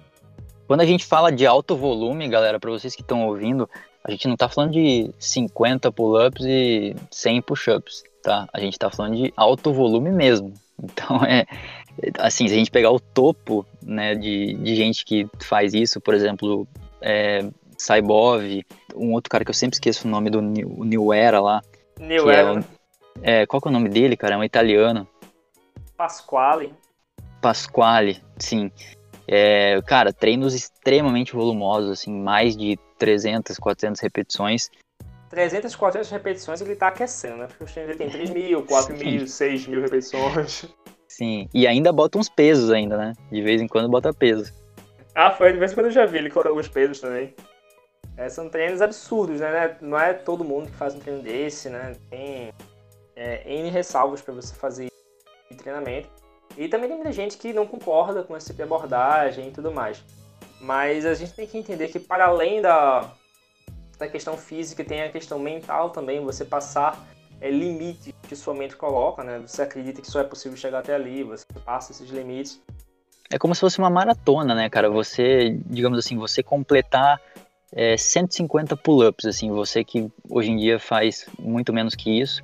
Quando 0.68 0.82
a 0.82 0.86
gente 0.86 1.06
fala 1.06 1.32
de 1.32 1.48
alto 1.48 1.76
volume, 1.76 2.28
galera, 2.28 2.60
para 2.60 2.70
vocês 2.70 2.96
que 2.96 3.02
estão 3.02 3.26
ouvindo, 3.28 3.68
a 4.04 4.12
gente 4.12 4.28
não 4.28 4.36
está 4.36 4.48
falando 4.48 4.74
de 4.74 5.12
50 5.18 5.92
pull-ups 5.92 6.46
e 6.46 6.96
100 7.10 7.42
push-ups 7.42 8.04
tá? 8.22 8.48
A 8.54 8.60
gente 8.60 8.78
tá 8.78 8.90
falando 8.90 9.16
de 9.16 9.34
alto 9.36 9.74
volume 9.74 10.12
mesmo. 10.12 10.54
Então 10.82 11.18
é 11.26 11.46
assim, 12.18 12.48
se 12.48 12.54
a 12.54 12.58
gente 12.58 12.72
pegar 12.72 12.92
o 12.92 13.00
topo, 13.00 13.66
né, 13.82 14.16
de, 14.16 14.54
de 14.56 14.76
gente 14.76 15.04
que 15.04 15.28
faz 15.40 15.74
isso, 15.74 16.00
por 16.00 16.14
exemplo, 16.14 16.68
é, 17.02 17.50
Saibov, 17.78 18.44
um 18.96 19.14
outro 19.14 19.30
cara 19.30 19.44
que 19.44 19.50
eu 19.50 19.56
sempre 19.56 19.76
esqueço 19.76 20.08
o 20.08 20.12
nome 20.12 20.30
do 20.30 20.42
New, 20.42 20.84
New 20.84 21.14
Era 21.14 21.40
lá. 21.40 21.62
New 22.00 22.30
Era. 22.30 22.50
É, 22.50 22.52
um, 22.52 22.64
é, 23.22 23.46
qual 23.46 23.62
que 23.62 23.68
é 23.68 23.72
o 23.72 23.74
nome 23.74 23.90
dele, 23.90 24.18
cara? 24.18 24.36
É 24.36 24.38
um 24.38 24.44
italiano. 24.44 25.08
Pasquale. 25.96 26.74
Pasquale, 27.42 28.22
sim. 28.38 28.72
É, 29.28 29.82
cara, 29.84 30.12
treinos 30.12 30.54
extremamente 30.54 31.34
volumosos, 31.34 31.92
assim, 31.92 32.12
mais 32.12 32.58
de 32.58 32.78
300, 32.98 33.58
400 33.58 34.02
repetições. 34.02 34.70
300, 35.30 35.76
400 35.76 36.10
repetições 36.10 36.62
ele 36.62 36.76
tá 36.76 36.88
aquecendo, 36.88 37.38
né? 37.38 37.48
Porque 37.48 37.64
o 37.64 37.68
Xande 37.68 37.96
tem 37.96 38.10
3 38.10 38.32
mil, 38.32 38.66
4 38.66 38.98
Sim. 38.98 39.06
mil, 39.06 39.28
6 39.28 39.68
mil 39.68 39.82
repetições. 39.82 40.66
Sim, 41.08 41.48
e 41.54 41.68
ainda 41.68 41.92
bota 41.92 42.18
uns 42.18 42.30
pesos 42.30 42.72
ainda, 42.72 42.98
né? 42.98 43.14
De 43.32 43.42
vez 43.42 43.62
em 43.62 43.68
quando 43.68 43.90
bota 43.90 44.14
peso. 44.14 44.52
Ah, 45.22 45.32
foi, 45.32 45.52
de 45.52 45.60
vez 45.60 45.74
em 45.74 45.76
quando 45.76 45.88
eu 45.88 45.92
já 45.92 46.06
vi 46.06 46.18
ele 46.18 46.30
colocar 46.30 46.48
alguns 46.48 46.70
pesos 46.70 47.02
também. 47.02 47.36
É, 48.16 48.30
são 48.30 48.48
treinos 48.48 48.82
absurdos, 48.82 49.42
né? 49.42 49.76
Não 49.82 50.00
é 50.00 50.14
todo 50.14 50.46
mundo 50.46 50.72
que 50.72 50.78
faz 50.78 50.96
um 50.96 51.00
treino 51.00 51.22
desse, 51.22 51.70
né? 51.70 51.94
Tem 52.10 52.54
é, 53.18 53.44
N 53.46 53.70
ressalvas 53.70 54.22
para 54.22 54.34
você 54.34 54.56
fazer 54.56 54.90
treinamento. 55.58 56.08
E 56.58 56.70
também 56.70 56.88
tem 56.88 56.98
muita 56.98 57.12
gente 57.12 57.38
que 57.38 57.52
não 57.52 57.68
concorda 57.68 58.24
com 58.24 58.38
esse 58.38 58.48
tipo 58.48 58.56
de 58.56 58.64
abordagem 58.64 59.50
e 59.50 59.52
tudo 59.52 59.74
mais. 59.74 60.02
Mas 60.62 61.06
a 61.06 61.14
gente 61.14 61.34
tem 61.34 61.46
que 61.46 61.58
entender 61.58 61.90
que 61.90 62.00
para 62.00 62.28
além 62.28 62.62
da, 62.62 63.12
da 63.98 64.08
questão 64.08 64.38
física, 64.38 64.86
tem 64.86 65.02
a 65.02 65.12
questão 65.12 65.38
mental 65.38 65.90
também, 65.90 66.24
você 66.24 66.46
passar 66.46 66.98
é, 67.42 67.50
limites 67.50 68.14
que 68.26 68.38
sua 68.38 68.54
mente 68.54 68.78
coloca, 68.78 69.22
né? 69.22 69.40
Você 69.46 69.64
acredita 69.64 70.02
que 70.02 70.10
só 70.10 70.22
é 70.22 70.24
possível 70.24 70.58
chegar 70.58 70.80
até 70.80 70.96
ali, 70.96 71.24
você 71.26 71.44
passa 71.66 71.92
esses 71.92 72.10
limites. 72.10 72.62
É 73.32 73.38
como 73.38 73.54
se 73.54 73.62
fosse 73.62 73.78
uma 73.78 73.90
maratona, 73.90 74.56
né, 74.56 74.70
cara? 74.70 74.90
Você, 74.90 75.58
digamos 75.66 76.00
assim, 76.00 76.18
você 76.18 76.42
completar 76.42 77.22
é, 77.72 77.96
150 77.96 78.76
pull-ups, 78.76 79.26
assim, 79.26 79.52
você 79.52 79.84
que 79.84 80.10
hoje 80.28 80.52
em 80.52 80.58
dia 80.58 80.80
faz 80.80 81.28
muito 81.38 81.72
menos 81.72 81.94
que 81.96 82.20
isso. 82.20 82.42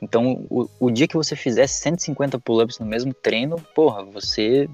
Então, 0.00 0.46
o, 0.48 0.68
o 0.78 0.90
dia 0.90 1.08
que 1.08 1.16
você 1.16 1.34
fizer 1.34 1.66
150 1.66 2.38
pull-ups 2.38 2.78
no 2.78 2.86
mesmo 2.86 3.12
treino, 3.12 3.56
porra, 3.74 4.04
você 4.04 4.68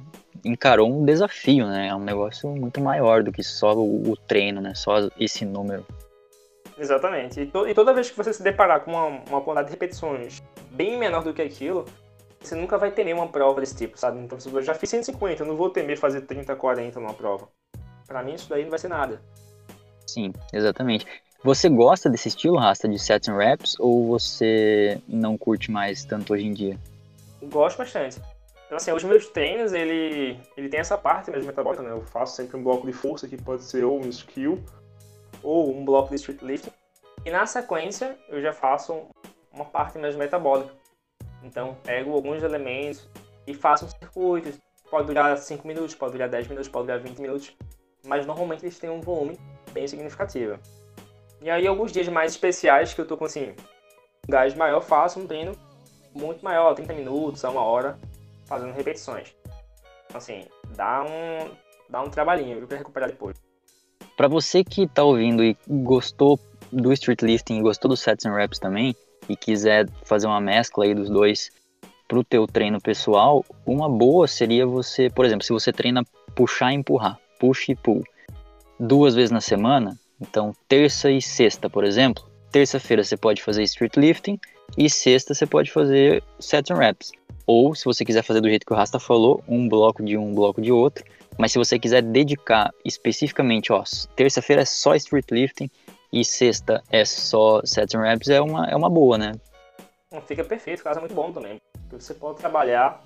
encarou 0.45 0.91
um 0.91 1.05
desafio, 1.05 1.67
né? 1.67 1.89
É 1.89 1.95
um 1.95 2.05
negócio 2.05 2.51
muito 2.51 2.81
maior 2.81 3.23
do 3.23 3.33
que 3.33 3.43
só 3.43 3.75
o, 3.75 4.11
o 4.11 4.17
treino, 4.17 4.61
né? 4.61 4.75
Só 4.75 5.09
esse 5.19 5.47
número. 5.47 5.87
Exatamente. 6.77 7.41
E, 7.41 7.47
to, 7.47 7.67
e, 7.67 7.73
toda 7.73 7.95
vez 7.95 8.11
que 8.11 8.17
você 8.17 8.33
se 8.33 8.43
deparar 8.43 8.81
com 8.81 8.91
uma, 8.91 9.07
uma 9.29 9.41
quantidade 9.41 9.69
de 9.69 9.73
repetições 9.73 10.43
bem 10.71 10.99
menor 10.99 11.23
do 11.23 11.33
que 11.33 11.41
aquilo, 11.41 11.87
você 12.49 12.55
nunca 12.55 12.79
vai 12.79 12.91
ter 12.91 13.05
nenhuma 13.05 13.29
prova 13.29 13.61
desse 13.61 13.77
tipo, 13.77 13.99
sabe? 13.99 14.19
Então, 14.19 14.39
eu 14.53 14.63
já 14.63 14.75
fiz 14.75 14.91
150, 14.91 15.43
eu 15.43 15.47
não 15.47 15.57
vou 15.57 15.71
temer 15.71 15.99
fazer 15.99 16.23
30, 16.23 16.55
40 16.57 17.01
numa 17.01 17.15
prova. 17.15 17.49
Para 18.07 18.23
mim, 18.23 18.35
isso 18.35 18.49
daí 18.49 18.63
não 18.63 18.71
vai 18.71 18.79
ser 18.79 18.89
nada. 18.89 19.21
Sim, 20.07 20.33
exatamente. 20.53 21.07
Você 21.43 21.69
gosta 21.69 22.09
desse 22.09 22.29
estilo, 22.29 22.57
Rasta, 22.57 22.89
de 22.89 22.99
sets 22.99 23.29
and 23.29 23.37
reps, 23.37 23.79
ou 23.79 24.07
você 24.07 25.01
não 25.07 25.37
curte 25.37 25.71
mais 25.71 26.05
tanto 26.05 26.33
hoje 26.33 26.47
em 26.47 26.53
dia? 26.53 26.79
Gosto 27.43 27.79
bastante. 27.79 28.19
Então, 28.65 28.77
assim, 28.77 28.93
os 28.93 29.05
meus 29.05 29.29
treinos, 29.29 29.73
ele, 29.73 30.39
ele 30.57 30.69
tem 30.69 30.81
essa 30.81 30.97
parte 30.97 31.31
mesmo 31.31 31.47
metabólica, 31.47 31.83
né? 31.83 31.91
Eu 31.91 32.01
faço 32.07 32.37
sempre 32.37 32.57
um 32.57 32.63
bloco 32.63 32.87
de 32.87 32.93
força, 32.93 33.29
que 33.29 33.37
pode 33.37 33.63
ser 33.63 33.85
ou 33.85 34.01
um 34.01 34.09
skill, 34.09 34.63
ou 35.43 35.71
um 35.71 35.85
bloco 35.85 36.09
de 36.09 36.17
street 36.17 36.41
lifting. 36.41 36.73
E 37.25 37.31
na 37.31 37.47
sequência, 37.47 38.17
eu 38.29 38.41
já 38.41 38.53
faço 38.53 39.03
uma 39.53 39.65
parte 39.65 39.99
mais 39.99 40.17
metabólica. 40.17 40.73
Então, 41.45 41.77
pego 41.85 42.13
alguns 42.13 42.43
elementos 42.43 43.07
e 43.47 43.55
faço 43.55 43.85
um 43.85 43.89
circuito. 43.89 44.53
Pode 44.91 45.07
durar 45.07 45.37
5 45.37 45.67
minutos, 45.67 45.95
pode 45.95 46.13
durar 46.13 46.29
10 46.29 46.49
minutos, 46.49 46.69
pode 46.69 46.87
durar 46.87 47.01
20 47.01 47.19
minutos. 47.21 47.55
Mas 48.07 48.27
normalmente 48.27 48.65
eles 48.65 48.79
têm 48.79 48.91
um 48.91 49.01
volume 49.01 49.39
bem 49.73 49.87
significativo. 49.87 50.59
E 51.43 51.51
aí, 51.51 51.67
alguns 51.67 51.93
dias 51.93 52.09
mais 52.09 52.33
especiais 52.33 52.95
que 52.95 53.01
eu 53.01 53.07
tô 53.07 53.17
com 53.17 53.27
assim, 53.27 53.55
gás 54.27 54.55
maior, 54.55 54.81
faço 54.81 55.21
um 55.21 55.27
treino 55.27 55.53
muito 56.15 56.43
maior, 56.43 56.75
30 56.75 56.95
minutos 56.95 57.45
a 57.45 57.51
uma 57.51 57.63
hora, 57.63 57.99
fazendo 58.47 58.73
repetições. 58.73 59.35
Então, 60.07 60.19
assim, 60.19 60.47
dá 60.75 61.03
um, 61.03 61.51
dá 61.91 62.01
um 62.01 62.09
trabalhinho 62.09 62.67
para 62.67 62.79
recuperar 62.79 63.11
depois. 63.11 63.37
Para 64.17 64.29
você 64.29 64.63
que 64.63 64.87
tá 64.87 65.03
ouvindo 65.03 65.43
e 65.43 65.57
gostou 65.69 66.39
do 66.73 66.93
street 66.93 67.23
lifting, 67.23 67.61
gostou 67.61 67.89
do 67.89 67.97
sets 67.97 68.25
and 68.25 68.33
reps 68.33 68.59
também 68.59 68.95
e 69.29 69.37
quiser 69.37 69.89
fazer 70.05 70.27
uma 70.27 70.41
mescla 70.41 70.85
aí 70.85 70.95
dos 70.95 71.09
dois 71.09 71.51
pro 72.07 72.23
teu 72.23 72.47
treino 72.47 72.81
pessoal, 72.81 73.45
uma 73.67 73.89
boa 73.89 74.27
seria 74.27 74.67
você, 74.67 75.09
por 75.09 75.25
exemplo, 75.25 75.45
se 75.45 75.53
você 75.53 75.73
treina 75.73 76.05
puxar 76.35 76.73
e 76.73 76.77
empurrar, 76.77 77.19
push 77.41 77.71
e 77.71 77.75
pull, 77.75 78.03
duas 78.79 79.15
vezes 79.15 79.31
na 79.31 79.41
semana, 79.41 79.99
então 80.21 80.53
terça 80.69 81.11
e 81.11 81.21
sexta, 81.21 81.71
por 81.71 81.85
exemplo, 81.85 82.25
terça-feira 82.53 83.03
você 83.03 83.17
pode 83.17 83.43
fazer 83.43 83.63
street 83.63 83.97
lifting 83.97 84.39
e 84.77 84.89
sexta 84.89 85.35
você 85.35 85.47
pode 85.47 85.71
fazer 85.71 86.23
sets 86.39 86.71
and 86.71 86.79
reps. 86.79 87.13
Ou 87.47 87.75
se 87.75 87.85
você 87.85 88.05
quiser 88.05 88.23
fazer 88.23 88.41
do 88.41 88.49
jeito 88.49 88.65
que 88.65 88.73
o 88.73 88.77
Rasta 88.77 88.99
falou, 88.99 89.43
um 89.47 89.69
bloco 89.69 90.03
de 90.03 90.17
um, 90.17 90.35
bloco 90.35 90.63
de 90.63 90.73
outro, 90.73 91.05
mas 91.37 91.53
se 91.53 91.59
você 91.59 91.79
quiser 91.79 92.03
dedicar 92.03 92.73
especificamente, 92.85 93.73
ó, 93.73 93.83
terça-feira 94.17 94.63
é 94.63 94.65
só 94.65 94.95
street 94.95 95.31
lifting 95.31 95.71
e 96.15 96.25
sexta 96.25 96.81
é 96.91 97.05
só 97.05 97.61
sets 97.65 97.93
and 97.93 98.03
reps, 98.03 98.29
é 98.29 98.41
uma, 98.41 98.67
é 98.67 98.77
uma 98.77 98.89
boa, 98.89 99.19
né? 99.19 99.33
Fica 100.27 100.45
perfeito, 100.45 100.81
o 100.81 100.85
caso 100.85 100.99
é 100.99 101.01
muito 101.01 101.15
bom 101.15 101.33
também. 101.33 101.61
Você 101.91 102.15
pode 102.15 102.39
trabalhar 102.39 103.03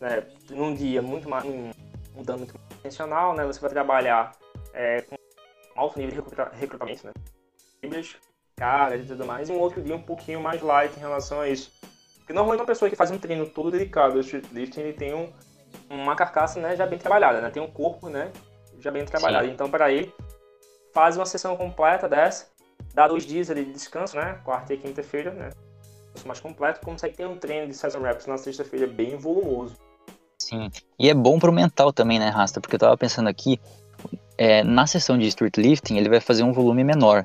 né, 0.00 0.22
num 0.50 0.72
dia 0.72 1.02
muito 1.02 1.28
mais, 1.28 1.44
um 1.44 2.22
dano 2.22 2.38
muito 2.38 2.54
mais 2.54 2.78
intencional, 2.78 3.34
né? 3.34 3.44
Você 3.44 3.58
vai 3.58 3.70
trabalhar 3.70 4.32
é, 4.72 5.02
com 5.02 5.16
alto 5.74 5.98
nível 5.98 6.22
de 6.22 6.56
recrutamento, 6.56 7.08
né? 7.08 7.12
Fibras, 7.80 8.16
cargas 8.54 9.04
e 9.04 9.08
tudo 9.08 9.26
mais, 9.26 9.48
e 9.48 9.52
um 9.52 9.58
outro 9.58 9.82
dia 9.82 9.96
um 9.96 10.02
pouquinho 10.02 10.40
mais 10.40 10.62
light 10.62 10.96
em 10.96 11.00
relação 11.00 11.40
a 11.40 11.48
isso. 11.48 11.72
Porque 12.18 12.32
normalmente 12.32 12.60
uma 12.60 12.66
pessoa 12.66 12.88
que 12.88 12.94
faz 12.94 13.10
um 13.10 13.18
treino 13.18 13.46
todo 13.46 13.72
dedicado 13.72 14.14
ao 14.14 14.20
street 14.20 14.46
lifting, 14.52 14.80
ele 14.80 14.92
tem 14.92 15.12
um, 15.12 15.28
uma 15.90 16.14
carcaça 16.14 16.60
né, 16.60 16.76
já 16.76 16.86
bem 16.86 17.00
trabalhada, 17.00 17.40
né? 17.40 17.50
Tem 17.50 17.60
um 17.60 17.70
corpo, 17.70 18.08
né? 18.08 18.30
Já 18.78 18.92
bem 18.92 19.04
trabalhado. 19.04 19.46
Sim. 19.46 19.52
Então, 19.52 19.68
para 19.68 19.90
ele, 19.90 20.14
faz 20.94 21.16
uma 21.16 21.26
sessão 21.26 21.56
completa 21.56 22.08
dessa, 22.08 22.46
dá 22.94 23.06
dois 23.08 23.26
dias 23.26 23.50
ali 23.50 23.64
de 23.64 23.72
descanso, 23.72 24.16
né? 24.16 24.40
Quarta 24.44 24.72
e 24.72 24.78
quinta-feira, 24.78 25.32
né? 25.32 25.50
mais 26.24 26.38
completo, 26.38 26.80
consegue 26.80 27.16
ter 27.16 27.26
um 27.26 27.36
treino 27.36 27.66
de 27.66 27.74
session 27.74 28.00
reps 28.00 28.26
na 28.26 28.38
sexta-feira 28.38 28.86
bem 28.86 29.16
volumoso. 29.16 29.76
Sim, 30.38 30.70
e 30.98 31.08
é 31.08 31.14
bom 31.14 31.38
pro 31.38 31.52
mental 31.52 31.92
também, 31.92 32.18
né, 32.18 32.28
Rasta? 32.28 32.60
Porque 32.60 32.76
eu 32.76 32.78
tava 32.78 32.96
pensando 32.96 33.28
aqui, 33.28 33.60
é, 34.38 34.62
na 34.62 34.86
sessão 34.86 35.18
de 35.18 35.26
street 35.26 35.56
lifting, 35.56 35.96
ele 35.96 36.08
vai 36.08 36.20
fazer 36.20 36.42
um 36.44 36.52
volume 36.52 36.84
menor. 36.84 37.24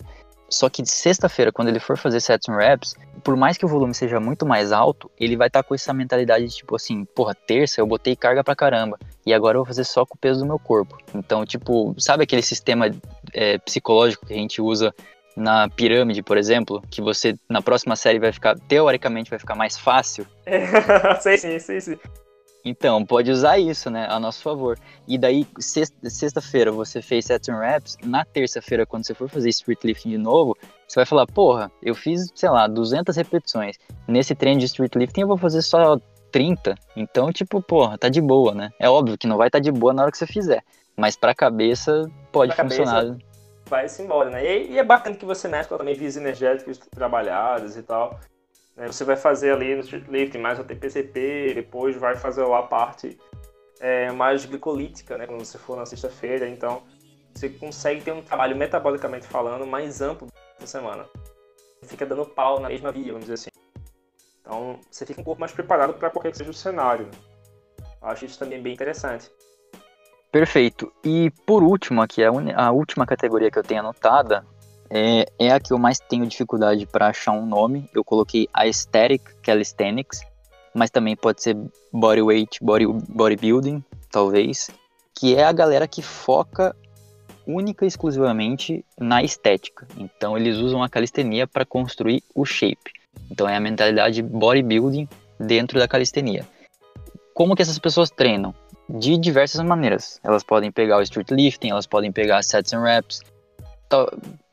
Só 0.49 0.69
que 0.69 0.81
de 0.81 0.89
sexta-feira, 0.89 1.51
quando 1.51 1.67
ele 1.67 1.79
for 1.79 1.97
fazer 1.97 2.19
sets 2.19 2.49
and 2.49 2.55
reps, 2.55 2.95
por 3.23 3.35
mais 3.35 3.57
que 3.57 3.65
o 3.65 3.67
volume 3.67 3.93
seja 3.93 4.19
muito 4.19 4.45
mais 4.45 4.71
alto, 4.71 5.09
ele 5.19 5.35
vai 5.35 5.47
estar 5.47 5.61
tá 5.61 5.67
com 5.67 5.75
essa 5.75 5.93
mentalidade 5.93 6.47
de 6.47 6.55
tipo 6.55 6.75
assim, 6.75 7.05
porra, 7.05 7.35
terça 7.35 7.79
eu 7.81 7.87
botei 7.87 8.15
carga 8.15 8.43
pra 8.43 8.55
caramba, 8.55 8.97
e 9.25 9.33
agora 9.33 9.57
eu 9.57 9.59
vou 9.59 9.67
fazer 9.67 9.83
só 9.83 10.05
com 10.05 10.15
o 10.15 10.17
peso 10.17 10.39
do 10.39 10.45
meu 10.45 10.57
corpo. 10.57 10.97
Então, 11.13 11.45
tipo, 11.45 11.93
sabe 11.97 12.23
aquele 12.23 12.41
sistema 12.41 12.89
é, 13.33 13.57
psicológico 13.59 14.25
que 14.25 14.33
a 14.33 14.37
gente 14.37 14.61
usa 14.61 14.93
na 15.35 15.69
pirâmide, 15.69 16.21
por 16.21 16.37
exemplo, 16.37 16.83
que 16.89 17.01
você 17.01 17.35
na 17.47 17.61
próxima 17.61 17.95
série 17.95 18.19
vai 18.19 18.31
ficar, 18.31 18.57
teoricamente, 18.59 19.29
vai 19.29 19.39
ficar 19.39 19.55
mais 19.55 19.77
fácil? 19.77 20.25
É, 20.45 20.65
sei 21.21 21.37
sim, 21.37 21.59
sei 21.59 21.81
sim. 21.81 21.97
Então, 22.63 23.05
pode 23.05 23.31
usar 23.31 23.57
isso, 23.57 23.89
né, 23.89 24.05
a 24.09 24.19
nosso 24.19 24.41
favor. 24.41 24.77
E 25.07 25.17
daí, 25.17 25.47
sexta-feira 25.59 26.71
você 26.71 27.01
fez 27.01 27.25
sets 27.25 27.49
and 27.49 27.59
reps, 27.59 27.97
na 28.03 28.25
terça-feira, 28.25 28.85
quando 28.85 29.05
você 29.05 29.13
for 29.13 29.29
fazer 29.29 29.49
street 29.49 29.83
lifting 29.83 30.09
de 30.09 30.17
novo, 30.17 30.57
você 30.87 30.95
vai 30.95 31.05
falar, 31.05 31.25
porra, 31.27 31.71
eu 31.81 31.95
fiz, 31.95 32.31
sei 32.35 32.49
lá, 32.49 32.67
200 32.67 33.15
repetições. 33.15 33.77
Nesse 34.07 34.35
treino 34.35 34.59
de 34.59 34.65
street 34.65 34.95
lifting 34.95 35.21
eu 35.21 35.27
vou 35.27 35.37
fazer 35.37 35.61
só 35.61 35.99
30. 36.31 36.75
Então, 36.95 37.31
tipo, 37.31 37.61
porra, 37.61 37.97
tá 37.97 38.09
de 38.09 38.21
boa, 38.21 38.53
né? 38.53 38.69
É 38.79 38.89
óbvio 38.89 39.17
que 39.17 39.27
não 39.27 39.37
vai 39.37 39.47
estar 39.47 39.59
tá 39.59 39.63
de 39.63 39.71
boa 39.71 39.93
na 39.93 40.03
hora 40.03 40.11
que 40.11 40.17
você 40.17 40.27
fizer. 40.27 40.63
Mas 40.95 41.15
pra 41.15 41.33
cabeça, 41.33 42.09
pode 42.31 42.53
pra 42.53 42.65
funcionar. 42.65 43.05
Cabeça, 43.05 43.17
vai-se 43.65 44.01
embora, 44.01 44.29
né? 44.29 44.43
E, 44.43 44.71
e, 44.71 44.79
é 44.79 44.83
bacana 44.83 45.15
que 45.15 45.25
você 45.25 45.47
mescla 45.47 45.77
também 45.77 45.95
vias 45.95 46.17
energéticas 46.17 46.77
trabalhadas 46.77 47.77
e 47.77 47.83
tal. 47.83 48.19
Né? 48.79 48.87
Você 48.87 49.03
vai 49.03 49.17
fazer 49.17 49.51
ali 49.51 49.75
no 49.75 49.81
street 49.81 50.07
lifting 50.07 50.37
mais 50.37 50.57
o 50.57 50.63
TPCP, 50.63 51.53
depois 51.53 51.97
vai 51.97 52.15
fazer 52.15 52.43
lá 52.45 52.59
a 52.59 52.63
parte 52.63 53.19
é, 53.79 54.09
mais 54.11 54.45
glicolítica, 54.45 55.17
né? 55.17 55.27
Quando 55.27 55.43
você 55.43 55.57
for 55.57 55.77
na 55.77 55.85
sexta-feira. 55.85 56.47
Então, 56.47 56.81
você 57.35 57.49
consegue 57.49 58.01
ter 58.01 58.13
um 58.13 58.21
trabalho 58.21 58.55
metabolicamente 58.55 59.27
falando 59.27 59.67
mais 59.67 60.01
amplo 60.01 60.29
essa 60.57 60.65
semana. 60.65 61.05
Fica 61.83 62.05
dando 62.05 62.25
pau 62.25 62.59
na 62.59 62.69
mesma 62.69 62.91
via, 62.91 63.11
vamos 63.11 63.27
dizer 63.27 63.33
assim. 63.33 63.49
Então, 64.41 64.79
você 64.89 65.05
fica 65.05 65.21
um 65.21 65.23
pouco 65.23 65.39
mais 65.39 65.51
preparado 65.51 65.93
para 65.93 66.09
qualquer 66.09 66.31
que 66.31 66.37
seja 66.37 66.49
o 66.49 66.53
cenário. 66.53 67.05
Né? 67.05 67.11
Acho 68.01 68.25
isso 68.25 68.39
também 68.39 68.61
bem 68.61 68.73
interessante. 68.73 69.29
Perfeito. 70.31 70.91
E 71.03 71.31
por 71.45 71.63
último, 71.63 72.01
aqui, 72.01 72.23
a, 72.23 72.29
a 72.55 72.71
última 72.71 73.05
categoria 73.05 73.51
que 73.51 73.59
eu 73.59 73.63
tenho 73.63 73.81
anotada 73.81 74.45
é, 74.89 75.25
é 75.37 75.51
a 75.51 75.59
que 75.59 75.71
eu 75.71 75.77
mais 75.77 75.99
tenho 75.99 76.25
dificuldade 76.25 76.85
para 76.85 77.07
achar 77.07 77.31
um 77.31 77.45
nome. 77.45 77.89
Eu 77.93 78.03
coloquei 78.03 78.47
Aesthetic 78.53 79.21
Calisthenics, 79.41 80.21
mas 80.73 80.89
também 80.89 81.15
pode 81.15 81.43
ser 81.43 81.55
Bodyweight, 81.93 82.63
body, 82.63 82.87
Bodybuilding, 82.87 83.83
talvez, 84.11 84.69
que 85.13 85.35
é 85.35 85.43
a 85.43 85.51
galera 85.51 85.87
que 85.87 86.01
foca 86.01 86.75
única 87.45 87.85
e 87.85 87.87
exclusivamente 87.87 88.85
na 88.99 89.23
estética. 89.23 89.87
Então 89.97 90.37
eles 90.37 90.57
usam 90.57 90.83
a 90.83 90.89
calistenia 90.89 91.47
para 91.47 91.65
construir 91.65 92.23
o 92.35 92.45
shape. 92.45 92.93
Então 93.29 93.47
é 93.47 93.55
a 93.55 93.59
mentalidade 93.59 94.21
bodybuilding 94.21 95.07
dentro 95.39 95.79
da 95.79 95.87
calistenia. 95.87 96.47
Como 97.33 97.55
que 97.55 97.61
essas 97.61 97.79
pessoas 97.79 98.09
treinam? 98.09 98.53
De 98.87 99.17
diversas 99.17 99.61
maneiras. 99.61 100.19
Elas 100.23 100.43
podem 100.43 100.71
pegar 100.71 100.97
o 100.97 101.01
street 101.01 101.29
lifting, 101.31 101.69
elas 101.69 101.85
podem 101.85 102.11
pegar 102.11 102.43
sets 102.43 102.73
and 102.73 102.81
reps, 102.81 103.21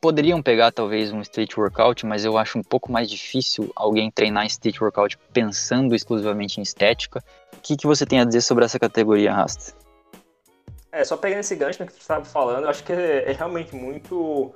poderiam 0.06 0.40
pegar 0.40 0.70
talvez 0.70 1.10
um 1.10 1.20
street 1.20 1.56
workout, 1.56 2.06
mas 2.06 2.24
eu 2.24 2.38
acho 2.38 2.56
um 2.56 2.62
pouco 2.62 2.92
mais 2.92 3.10
difícil 3.10 3.72
alguém 3.74 4.08
treinar 4.08 4.46
street 4.46 4.80
workout 4.80 5.18
pensando 5.32 5.96
exclusivamente 5.96 6.60
em 6.60 6.62
estética. 6.62 7.20
O 7.52 7.60
que, 7.60 7.76
que 7.76 7.88
você 7.88 8.06
tem 8.06 8.20
a 8.20 8.24
dizer 8.24 8.42
sobre 8.42 8.64
essa 8.64 8.78
categoria, 8.78 9.34
Rasta? 9.34 9.74
É, 10.92 11.02
só 11.02 11.16
pegando 11.16 11.40
esse 11.40 11.56
gancho 11.56 11.84
que 11.84 11.92
você 11.92 11.98
estava 11.98 12.24
falando, 12.24 12.62
eu 12.62 12.70
acho 12.70 12.84
que 12.84 12.92
é, 12.92 13.28
é 13.28 13.32
realmente 13.32 13.74
muito. 13.74 14.54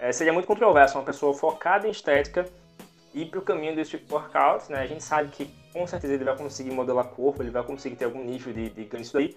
É, 0.00 0.10
seria 0.10 0.32
muito 0.32 0.46
controverso 0.46 0.98
uma 0.98 1.04
pessoa 1.04 1.32
focada 1.34 1.86
em 1.86 1.92
estética 1.92 2.44
ir 3.14 3.26
para 3.26 3.38
o 3.38 3.42
caminho 3.42 3.76
do 3.76 3.80
street 3.82 4.10
workout, 4.10 4.72
né? 4.72 4.80
A 4.80 4.86
gente 4.88 5.04
sabe 5.04 5.28
que 5.28 5.48
com 5.72 5.86
certeza 5.86 6.14
ele 6.14 6.24
vai 6.24 6.36
conseguir 6.36 6.72
modelar 6.72 7.04
corpo, 7.04 7.44
ele 7.44 7.50
vai 7.50 7.62
conseguir 7.62 7.94
ter 7.94 8.06
algum 8.06 8.24
nível 8.24 8.52
de, 8.52 8.70
de 8.70 8.84
ganho 8.86 9.02
isso 9.02 9.12
daí. 9.12 9.36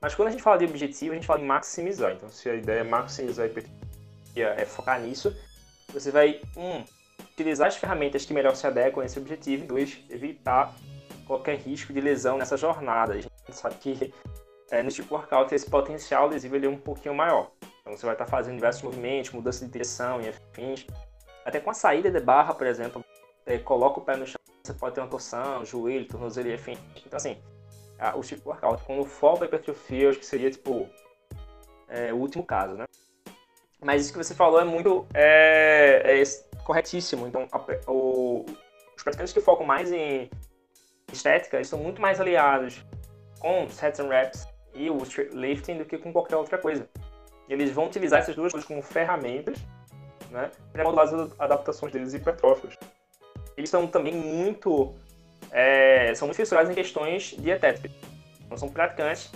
Mas 0.00 0.14
quando 0.14 0.28
a 0.28 0.30
gente 0.30 0.42
fala 0.42 0.56
de 0.56 0.64
objetivo, 0.64 1.12
a 1.12 1.16
gente 1.16 1.26
fala 1.26 1.42
em 1.42 1.46
maximizar. 1.46 2.12
Então, 2.12 2.30
se 2.30 2.48
a 2.48 2.54
ideia 2.54 2.80
é 2.80 2.82
maximizar 2.82 3.44
a 3.44 3.48
é 4.42 4.64
focar 4.64 5.00
nisso, 5.00 5.36
você 5.92 6.10
vai, 6.10 6.40
um, 6.56 6.84
utilizar 7.32 7.68
as 7.68 7.76
ferramentas 7.76 8.24
que 8.24 8.34
melhor 8.34 8.54
se 8.54 8.66
adequam 8.66 9.02
a 9.02 9.06
esse 9.06 9.18
objetivo, 9.18 9.64
e 9.64 9.66
dois, 9.66 9.98
evitar 10.10 10.74
qualquer 11.26 11.56
risco 11.58 11.92
de 11.92 12.00
lesão 12.00 12.38
nessa 12.38 12.56
jornada. 12.56 13.14
A 13.14 13.20
gente 13.20 13.30
sabe 13.50 13.74
que 13.76 14.12
é, 14.70 14.82
no 14.82 14.90
tipo 14.90 15.14
workout 15.14 15.54
esse 15.54 15.68
potencial 15.68 16.28
lesivo 16.28 16.56
ele 16.56 16.66
é 16.66 16.68
um 16.68 16.78
pouquinho 16.78 17.14
maior. 17.14 17.50
Então 17.80 17.96
você 17.96 18.04
vai 18.04 18.14
estar 18.14 18.26
fazendo 18.26 18.56
diversos 18.56 18.82
movimentos, 18.82 19.30
mudança 19.30 19.64
de 19.64 19.70
direção 19.70 20.20
e 20.20 20.28
afins. 20.28 20.86
Até 21.44 21.60
com 21.60 21.70
a 21.70 21.74
saída 21.74 22.10
de 22.10 22.20
barra, 22.20 22.54
por 22.54 22.66
exemplo, 22.66 23.04
é, 23.44 23.58
coloca 23.58 24.00
o 24.00 24.02
pé 24.02 24.16
no 24.16 24.26
chão, 24.26 24.40
você 24.64 24.74
pode 24.74 24.94
ter 24.94 25.00
uma 25.00 25.08
torção, 25.08 25.64
joelho, 25.64 26.08
tornozelo 26.08 26.48
e 26.48 26.54
afins. 26.54 26.78
Então 27.06 27.16
assim, 27.16 27.38
a, 27.98 28.16
o 28.16 28.22
tipo 28.22 28.48
workout, 28.48 28.82
quando 28.84 29.04
foca 29.04 29.44
a 29.44 29.46
hipertrofia, 29.46 30.10
acho 30.10 30.18
que 30.18 30.26
seria 30.26 30.50
tipo 30.50 30.88
é, 31.88 32.12
o 32.12 32.16
último 32.16 32.44
caso, 32.44 32.74
né? 32.74 32.85
Mas 33.86 34.02
isso 34.02 34.12
que 34.12 34.18
você 34.18 34.34
falou 34.34 34.60
é 34.60 34.64
muito 34.64 35.06
é, 35.14 36.20
é 36.20 36.22
corretíssimo. 36.64 37.28
Então, 37.28 37.46
a, 37.52 37.60
o, 37.88 38.44
os 38.96 39.02
praticantes 39.04 39.32
que 39.32 39.40
focam 39.40 39.64
mais 39.64 39.92
em 39.92 40.28
estética 41.12 41.60
estão 41.60 41.78
muito 41.78 42.02
mais 42.02 42.20
aliados 42.20 42.84
com 43.38 43.68
sets 43.68 44.00
and 44.00 44.08
reps 44.08 44.48
e 44.74 44.90
o 44.90 44.98
lifting 45.32 45.78
do 45.78 45.84
que 45.84 45.98
com 45.98 46.12
qualquer 46.12 46.34
outra 46.34 46.58
coisa. 46.58 46.88
Eles 47.48 47.70
vão 47.70 47.86
utilizar 47.86 48.18
essas 48.18 48.34
duas 48.34 48.50
coisas 48.50 48.66
como 48.66 48.82
ferramentas 48.82 49.56
né, 50.32 50.50
para 50.72 50.82
modular 50.82 51.04
as 51.04 51.40
adaptações 51.40 51.92
deles 51.92 52.12
hipertróficas. 52.12 52.76
Eles 53.56 53.70
são 53.70 53.86
também 53.86 54.12
muito 54.12 54.96
é, 55.52 56.12
são 56.16 56.26
muito 56.26 56.38
fissurados 56.38 56.72
em 56.72 56.74
questões 56.74 57.36
dietéticas. 57.38 57.92
Então, 58.44 58.58
são 58.58 58.68
praticantes 58.68 59.30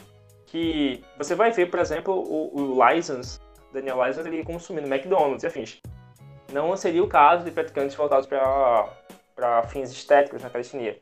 que 0.47 1.05
você 1.17 1.37
vai 1.37 1.53
ver, 1.53 1.71
por 1.71 1.79
exemplo, 1.79 2.13
o, 2.13 2.77
o 2.77 2.89
License, 2.89 3.39
Daniel 3.73 4.05
License, 4.05 4.29
ele 4.29 4.45
consumindo 4.45 4.93
McDonald's 4.93 5.43
e 5.43 5.47
afins. 5.47 5.81
Não 6.53 6.77
seria 6.77 7.03
o 7.03 7.09
caso 7.09 7.45
de 7.45 7.51
praticantes 7.51 7.95
voltados 7.95 8.27
para 8.27 9.63
fins 9.69 9.91
estéticos 9.91 10.43
na 10.43 10.51
calistenia. 10.51 11.01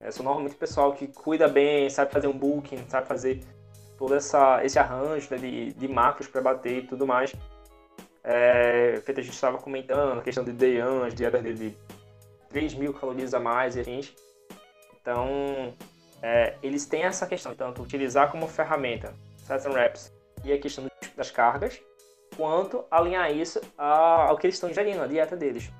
É, 0.00 0.10
são 0.10 0.24
normalmente 0.24 0.56
pessoal 0.56 0.92
que 0.92 1.06
cuida 1.08 1.48
bem, 1.48 1.88
sabe 1.88 2.12
fazer 2.12 2.26
um 2.26 2.36
booking, 2.36 2.78
sabe 2.88 3.06
fazer 3.06 3.40
todo 3.96 4.14
essa, 4.14 4.64
esse 4.64 4.78
arranjo 4.78 5.28
né, 5.30 5.38
de, 5.38 5.72
de 5.72 5.88
macros 5.88 6.28
para 6.28 6.40
bater 6.40 6.84
e 6.84 6.86
tudo 6.86 7.06
mais. 7.06 7.34
É, 8.22 9.00
feito 9.04 9.20
a 9.20 9.22
gente 9.22 9.34
estava 9.34 9.58
comentando, 9.58 10.18
a 10.18 10.22
questão 10.22 10.44
de 10.44 10.52
day 10.52 10.80
de 11.10 11.16
dieta 11.16 11.38
dele 11.40 11.54
de 11.70 11.76
3 12.48 12.74
mil 12.74 12.92
calorias 12.92 13.32
a 13.34 13.40
mais 13.40 13.76
e 13.76 13.80
a 13.80 13.82
gente. 13.82 14.14
Então, 15.00 15.74
é, 16.22 16.56
eles 16.62 16.86
têm 16.86 17.04
essa 17.04 17.26
questão, 17.26 17.54
tanto 17.54 17.82
utilizar 17.82 18.30
como 18.30 18.48
ferramenta 18.48 19.14
and 19.48 19.72
reps 19.72 20.12
e 20.44 20.52
a 20.52 20.58
questão 20.58 20.86
das 21.16 21.30
cargas, 21.30 21.80
quanto 22.36 22.84
alinhar 22.90 23.30
isso 23.30 23.60
ao 23.76 24.36
que 24.36 24.46
eles 24.46 24.56
estão 24.56 24.70
ingerindo, 24.70 25.02
a 25.02 25.06
dieta 25.06 25.36
deles. 25.36 25.70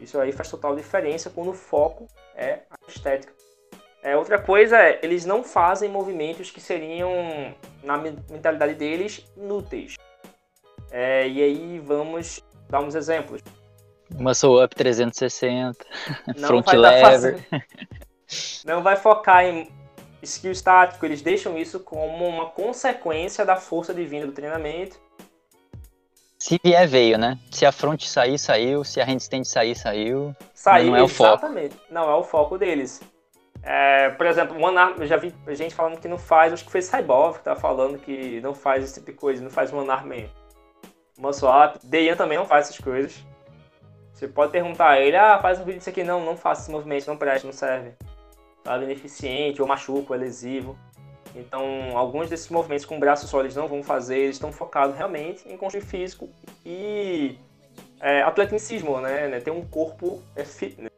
Isso 0.00 0.18
aí 0.18 0.32
faz 0.32 0.50
total 0.50 0.74
diferença 0.74 1.30
quando 1.30 1.50
o 1.50 1.54
foco 1.54 2.06
é 2.34 2.60
a 2.70 2.76
estética. 2.88 3.32
É, 4.02 4.16
outra 4.16 4.38
coisa 4.38 4.76
é, 4.76 5.00
eles 5.02 5.24
não 5.24 5.42
fazem 5.42 5.88
movimentos 5.88 6.50
que 6.50 6.60
seriam, 6.60 7.10
na 7.82 7.96
mentalidade 7.96 8.74
deles, 8.74 9.24
inúteis. 9.34 9.96
É, 10.90 11.26
e 11.26 11.42
aí 11.42 11.78
vamos 11.78 12.42
dar 12.68 12.80
uns 12.80 12.94
exemplos. 12.94 13.40
Muscle 14.14 14.62
Up 14.62 14.74
360, 14.74 15.86
não 16.36 16.48
Front 16.48 16.66
Lever. 16.74 17.46
não 18.66 18.82
vai 18.82 18.96
focar 18.96 19.44
em 19.44 19.68
skill 20.22 20.52
estático, 20.52 21.04
eles 21.06 21.22
deixam 21.22 21.56
isso 21.56 21.80
como 21.80 22.28
uma 22.28 22.50
consequência 22.50 23.44
da 23.44 23.56
força 23.56 23.94
divina 23.94 24.26
do 24.26 24.32
treinamento 24.32 25.00
se 26.44 26.60
vier, 26.62 26.86
veio, 26.86 27.16
né? 27.16 27.38
Se 27.50 27.64
a 27.64 27.72
front 27.72 28.04
sair, 28.04 28.38
saiu. 28.38 28.84
Se 28.84 29.00
a 29.00 29.04
handstand 29.06 29.44
sair, 29.44 29.74
saiu. 29.74 30.36
Saiu, 30.52 30.90
não 30.90 30.96
é 30.96 31.02
o 31.02 31.06
exatamente. 31.06 31.74
Foco. 31.74 31.86
Não 31.90 32.10
é 32.10 32.14
o 32.16 32.22
foco 32.22 32.58
deles. 32.58 33.00
É, 33.62 34.10
por 34.10 34.26
exemplo, 34.26 34.62
One 34.62 34.76
Arm, 34.76 35.00
eu 35.00 35.06
já 35.06 35.16
vi 35.16 35.34
gente 35.48 35.74
falando 35.74 35.98
que 35.98 36.06
não 36.06 36.18
faz, 36.18 36.52
acho 36.52 36.66
que 36.66 36.70
foi 36.70 36.82
Cyborg 36.82 37.38
que 37.38 37.44
tava 37.44 37.58
falando 37.58 37.96
que 37.96 38.42
não 38.42 38.54
faz 38.54 38.84
esse 38.84 38.92
tipo 38.92 39.06
de 39.06 39.16
coisa, 39.16 39.42
não 39.42 39.48
faz 39.48 39.72
One 39.72 39.88
Arm 39.88 40.12
Muscle 41.16 41.48
Up. 41.48 41.78
Dejan 41.82 42.14
também 42.14 42.36
não 42.36 42.44
faz 42.44 42.66
essas 42.66 42.78
coisas. 42.78 43.24
Você 44.12 44.28
pode 44.28 44.52
perguntar 44.52 44.90
a 44.90 45.00
ele, 45.00 45.16
ah, 45.16 45.38
faz 45.40 45.58
um 45.58 45.64
vídeo 45.64 45.78
disso 45.78 45.88
aqui. 45.88 46.04
Não, 46.04 46.22
não 46.22 46.36
faça 46.36 46.60
esse 46.60 46.70
movimento, 46.70 47.06
não 47.06 47.16
presta, 47.16 47.46
não 47.46 47.54
serve. 47.54 47.94
Tá 48.62 48.76
ineficiente, 48.76 49.62
ou 49.62 49.68
machuca, 49.68 50.12
ou 50.12 50.14
é 50.14 50.18
lesivo. 50.18 50.78
Então, 51.34 51.96
alguns 51.96 52.30
desses 52.30 52.48
movimentos 52.48 52.84
com 52.84 52.98
braços 52.98 53.28
só 53.28 53.40
eles 53.40 53.56
não 53.56 53.66
vão 53.66 53.82
fazer, 53.82 54.18
eles 54.18 54.36
estão 54.36 54.52
focados 54.52 54.96
realmente 54.96 55.48
em 55.48 55.56
construir 55.56 55.82
físico 55.82 56.28
e 56.64 57.36
é, 58.00 58.22
atleticismo, 58.22 59.00
né? 59.00 59.28
né? 59.28 59.40
Ter 59.40 59.50
um 59.50 59.64
corpo 59.64 60.22
é, 60.36 60.44
fitness, 60.44 60.92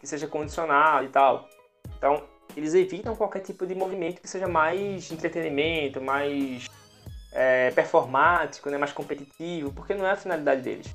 que 0.00 0.06
seja 0.06 0.26
condicionado 0.26 1.04
e 1.04 1.08
tal. 1.08 1.48
Então, 1.96 2.22
eles 2.56 2.74
evitam 2.74 3.14
qualquer 3.14 3.40
tipo 3.40 3.66
de 3.66 3.74
movimento 3.74 4.20
que 4.20 4.28
seja 4.28 4.48
mais 4.48 5.10
entretenimento, 5.12 6.00
mais 6.00 6.66
é, 7.32 7.70
performático, 7.70 8.70
né? 8.70 8.78
mais 8.78 8.92
competitivo, 8.92 9.72
porque 9.72 9.94
não 9.94 10.06
é 10.06 10.12
a 10.12 10.16
finalidade 10.16 10.62
deles. 10.62 10.92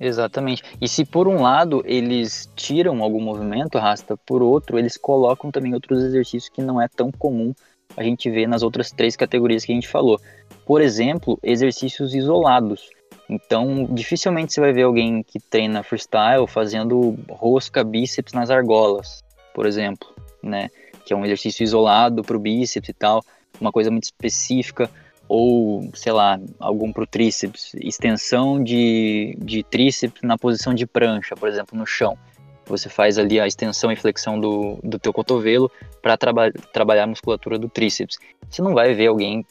Exatamente. 0.00 0.62
E 0.80 0.88
se 0.88 1.04
por 1.04 1.28
um 1.28 1.42
lado 1.42 1.82
eles 1.84 2.50
tiram 2.56 3.02
algum 3.02 3.20
movimento, 3.20 3.78
rasta, 3.78 4.16
por 4.16 4.42
outro, 4.42 4.78
eles 4.78 4.96
colocam 4.96 5.50
também 5.50 5.74
outros 5.74 6.02
exercícios 6.02 6.48
que 6.48 6.62
não 6.62 6.80
é 6.80 6.88
tão 6.88 7.12
comum 7.12 7.52
a 7.96 8.02
gente 8.02 8.30
vê 8.30 8.46
nas 8.46 8.62
outras 8.62 8.90
três 8.90 9.16
categorias 9.16 9.64
que 9.64 9.72
a 9.72 9.74
gente 9.74 9.88
falou. 9.88 10.20
Por 10.64 10.80
exemplo, 10.80 11.38
exercícios 11.42 12.14
isolados. 12.14 12.88
Então, 13.28 13.86
dificilmente 13.90 14.52
você 14.52 14.60
vai 14.60 14.72
ver 14.72 14.82
alguém 14.82 15.22
que 15.22 15.38
treina 15.38 15.82
freestyle 15.82 16.46
fazendo 16.48 17.16
rosca 17.28 17.84
bíceps 17.84 18.32
nas 18.32 18.50
argolas, 18.50 19.22
por 19.54 19.66
exemplo, 19.66 20.08
né? 20.42 20.68
Que 21.04 21.12
é 21.12 21.16
um 21.16 21.24
exercício 21.24 21.62
isolado 21.62 22.22
para 22.22 22.36
o 22.36 22.40
bíceps 22.40 22.88
e 22.88 22.92
tal, 22.92 23.22
uma 23.60 23.70
coisa 23.70 23.90
muito 23.90 24.04
específica, 24.04 24.90
ou, 25.28 25.88
sei 25.94 26.10
lá, 26.10 26.40
algum 26.58 26.92
para 26.92 27.04
o 27.04 27.06
tríceps, 27.06 27.72
extensão 27.74 28.62
de, 28.62 29.36
de 29.38 29.62
tríceps 29.62 30.22
na 30.22 30.36
posição 30.36 30.74
de 30.74 30.84
prancha, 30.84 31.36
por 31.36 31.48
exemplo, 31.48 31.78
no 31.78 31.86
chão. 31.86 32.18
Você 32.70 32.88
faz 32.88 33.18
ali 33.18 33.40
a 33.40 33.46
extensão 33.46 33.90
e 33.90 33.96
flexão 33.96 34.38
do, 34.38 34.78
do 34.82 34.98
teu 34.98 35.12
cotovelo 35.12 35.70
para 36.00 36.16
traba 36.16 36.52
trabalhar 36.72 37.02
a 37.02 37.06
musculatura 37.08 37.58
do 37.58 37.68
tríceps. 37.68 38.16
Você 38.48 38.62
não 38.62 38.72
vai 38.72 38.94
ver 38.94 39.08
alguém 39.08 39.44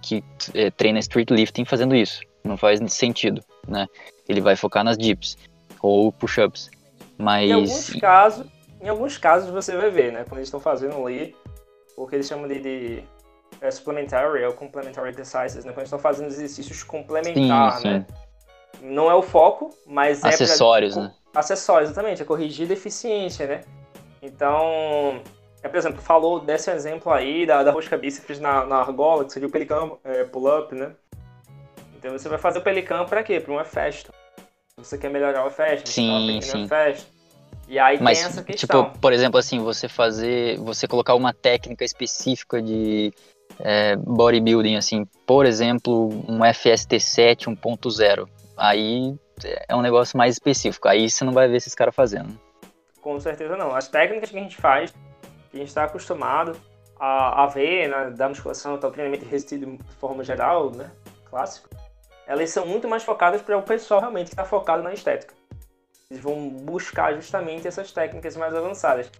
que 0.00 0.22
é, 0.54 0.70
treina 0.70 1.00
street 1.00 1.30
lifting 1.30 1.64
fazendo 1.64 1.96
isso. 1.96 2.22
Não 2.44 2.56
faz 2.56 2.80
sentido, 2.92 3.42
né? 3.66 3.88
Ele 4.28 4.40
vai 4.40 4.54
focar 4.54 4.84
nas 4.84 4.96
dips 4.96 5.36
ou 5.82 6.12
push-ups. 6.12 6.70
Mas... 7.18 7.50
Em 7.50 7.52
alguns 7.52 7.90
casos, 7.94 8.46
em 8.80 8.88
alguns 8.88 9.18
casos 9.18 9.50
você 9.50 9.76
vai 9.76 9.90
ver, 9.90 10.12
né? 10.12 10.24
Quando 10.24 10.38
eles 10.38 10.46
estão 10.46 10.60
fazendo 10.60 11.04
ali, 11.04 11.34
o 11.96 12.06
que 12.06 12.14
eles 12.14 12.28
chamam 12.28 12.46
de, 12.46 12.60
de 12.60 13.04
é, 13.60 13.70
supplementary 13.70 14.44
ou 14.44 14.52
complementary 14.52 15.10
exercises, 15.10 15.64
né? 15.64 15.72
Quando 15.72 15.78
eles 15.78 15.88
estão 15.88 15.98
fazendo 15.98 16.28
exercícios 16.28 16.84
complementares, 16.84 17.82
né? 17.82 18.06
Não 18.80 19.10
é 19.10 19.14
o 19.14 19.22
foco, 19.22 19.70
mas 19.86 20.24
Acessórios, 20.24 20.96
é 20.96 21.00
pra... 21.00 21.08
né? 21.08 21.14
Acessórios, 21.34 21.90
exatamente, 21.90 22.22
é 22.22 22.24
corrigir 22.24 22.66
deficiência, 22.66 23.46
né? 23.46 23.60
Então, 24.22 25.22
é, 25.62 25.68
por 25.68 25.76
exemplo, 25.76 26.00
falou 26.00 26.40
desse 26.40 26.70
exemplo 26.70 27.12
aí 27.12 27.46
da, 27.46 27.62
da 27.62 27.70
rosca 27.70 27.96
bíceps 27.96 28.38
na, 28.38 28.64
na 28.66 28.76
argola, 28.76 29.24
que 29.24 29.32
seria 29.32 29.48
o 29.48 29.50
pelican 29.50 29.92
é, 30.04 30.24
pull-up, 30.24 30.74
né? 30.74 30.92
Então 31.96 32.12
você 32.12 32.28
vai 32.28 32.38
fazer 32.38 32.58
o 32.58 32.62
pelican 32.62 33.04
para 33.04 33.22
quê? 33.22 33.38
Para 33.40 33.52
uma 33.52 33.64
festa. 33.64 34.12
Você 34.76 34.96
quer 34.96 35.10
melhorar 35.10 35.46
a 35.46 35.50
festa, 35.50 35.90
sim, 35.90 36.40
sim. 36.42 36.66
festa. 36.66 37.06
E 37.68 37.78
aí 37.78 38.00
Mas, 38.00 38.18
tem 38.18 38.26
essa 38.26 38.42
questão. 38.42 38.84
Tipo, 38.84 38.98
por 38.98 39.12
exemplo, 39.12 39.38
assim, 39.38 39.60
você 39.60 39.88
fazer, 39.88 40.58
você 40.58 40.88
colocar 40.88 41.14
uma 41.14 41.32
técnica 41.32 41.84
específica 41.84 42.60
de 42.60 43.12
é, 43.60 43.94
bodybuilding, 43.96 44.76
assim, 44.76 45.06
por 45.26 45.46
exemplo, 45.46 46.08
um 46.26 46.38
FST7 46.40 47.54
1.0. 47.54 48.28
Aí 48.56 49.14
é 49.44 49.74
um 49.74 49.82
negócio 49.82 50.16
mais 50.16 50.34
específico. 50.34 50.88
Aí 50.88 51.08
você 51.08 51.24
não 51.24 51.32
vai 51.32 51.48
ver 51.48 51.56
esses 51.56 51.74
caras 51.74 51.94
fazendo. 51.94 52.38
Com 53.00 53.18
certeza 53.18 53.56
não. 53.56 53.74
As 53.74 53.88
técnicas 53.88 54.30
que 54.30 54.38
a 54.38 54.42
gente 54.42 54.56
faz, 54.56 54.90
que 55.50 55.56
a 55.56 55.58
gente 55.58 55.68
está 55.68 55.84
acostumado 55.84 56.56
a, 56.98 57.44
a 57.44 57.46
ver 57.46 57.88
né, 57.88 58.10
da 58.10 58.28
musculação, 58.28 58.78
do 58.78 58.90
treinamento 58.90 59.24
resistido 59.24 59.66
de 59.66 59.94
forma 59.94 60.22
geral, 60.22 60.70
né, 60.70 60.90
clássico, 61.28 61.68
elas 62.26 62.50
são 62.50 62.66
muito 62.66 62.86
mais 62.86 63.02
focadas 63.02 63.42
para 63.42 63.56
o 63.56 63.62
pessoal 63.62 64.00
realmente 64.00 64.26
que 64.26 64.34
está 64.34 64.44
focado 64.44 64.82
na 64.82 64.92
estética. 64.92 65.34
Eles 66.10 66.22
vão 66.22 66.48
buscar 66.48 67.14
justamente 67.14 67.66
essas 67.66 67.90
técnicas 67.92 68.36
mais 68.36 68.54
avançadas. 68.54 69.10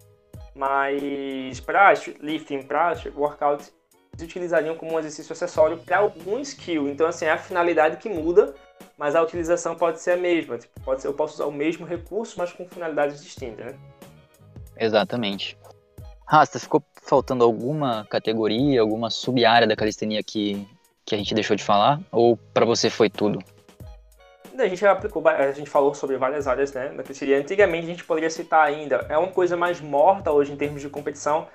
Mas 0.54 1.60
para 1.60 1.92
lifting, 2.20 2.62
para 2.62 2.94
workout, 3.14 3.72
eles 4.12 4.22
utilizariam 4.22 4.76
como 4.76 4.94
um 4.94 4.98
exercício 4.98 5.32
acessório 5.32 5.78
para 5.78 5.98
algum 5.98 6.38
skill. 6.40 6.88
Então, 6.88 7.06
assim, 7.06 7.24
é 7.24 7.30
a 7.30 7.38
finalidade 7.38 7.96
que 7.96 8.08
muda 8.08 8.54
mas 8.96 9.14
a 9.14 9.22
utilização 9.22 9.74
pode 9.74 10.00
ser 10.00 10.12
a 10.12 10.16
mesma. 10.16 10.58
Tipo, 10.58 10.80
pode 10.80 11.00
ser, 11.00 11.08
eu 11.08 11.14
posso 11.14 11.34
usar 11.34 11.46
o 11.46 11.52
mesmo 11.52 11.86
recurso, 11.86 12.34
mas 12.38 12.52
com 12.52 12.68
finalidades 12.68 13.22
distintas, 13.22 13.66
né? 13.66 13.78
Exatamente. 14.76 15.56
Rasta, 16.26 16.58
ficou 16.58 16.82
faltando 17.02 17.42
alguma 17.42 18.06
categoria, 18.08 18.80
alguma 18.80 19.10
sub-área 19.10 19.66
da 19.66 19.74
calistenia 19.74 20.22
que, 20.22 20.66
que 21.04 21.14
a 21.14 21.18
gente 21.18 21.34
deixou 21.34 21.56
de 21.56 21.64
falar? 21.64 22.00
Ou 22.12 22.36
para 22.36 22.64
você 22.64 22.88
foi 22.88 23.10
tudo? 23.10 23.42
A 24.58 24.68
gente 24.68 24.86
aplicou, 24.86 25.26
a 25.26 25.52
gente 25.52 25.70
falou 25.70 25.94
sobre 25.94 26.18
várias 26.18 26.46
áreas 26.46 26.72
né, 26.72 26.90
da 26.90 27.02
calistenia. 27.02 27.38
Antigamente 27.38 27.84
a 27.84 27.90
gente 27.90 28.04
poderia 28.04 28.28
citar 28.28 28.66
ainda, 28.66 29.06
é 29.08 29.16
uma 29.16 29.28
coisa 29.32 29.56
mais 29.56 29.80
morta 29.80 30.30
hoje 30.30 30.52
em 30.52 30.56
termos 30.56 30.82
de 30.82 30.88
competição, 30.88 31.48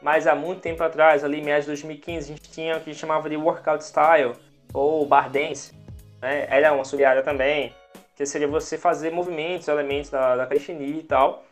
mas 0.00 0.26
há 0.26 0.34
muito 0.34 0.60
tempo 0.60 0.82
atrás, 0.82 1.24
ali 1.24 1.40
em 1.40 1.44
meados 1.44 1.64
de 1.64 1.70
2015, 1.70 2.32
a 2.32 2.36
gente 2.36 2.50
tinha 2.50 2.76
o 2.76 2.80
que 2.80 2.90
a 2.90 2.92
gente 2.92 3.00
chamava 3.00 3.28
de 3.28 3.36
workout 3.36 3.84
style, 3.84 4.32
ou 4.72 5.04
bar 5.06 5.28
dance. 5.30 5.74
Né? 6.20 6.46
Era 6.48 6.72
uma 6.72 6.84
sub-área 6.84 7.22
também, 7.22 7.74
que 8.16 8.24
seria 8.24 8.48
você 8.48 8.78
fazer 8.78 9.10
movimentos, 9.10 9.68
elementos 9.68 10.10
da, 10.10 10.36
da 10.36 10.48
e 10.54 11.02
tal, 11.02 11.44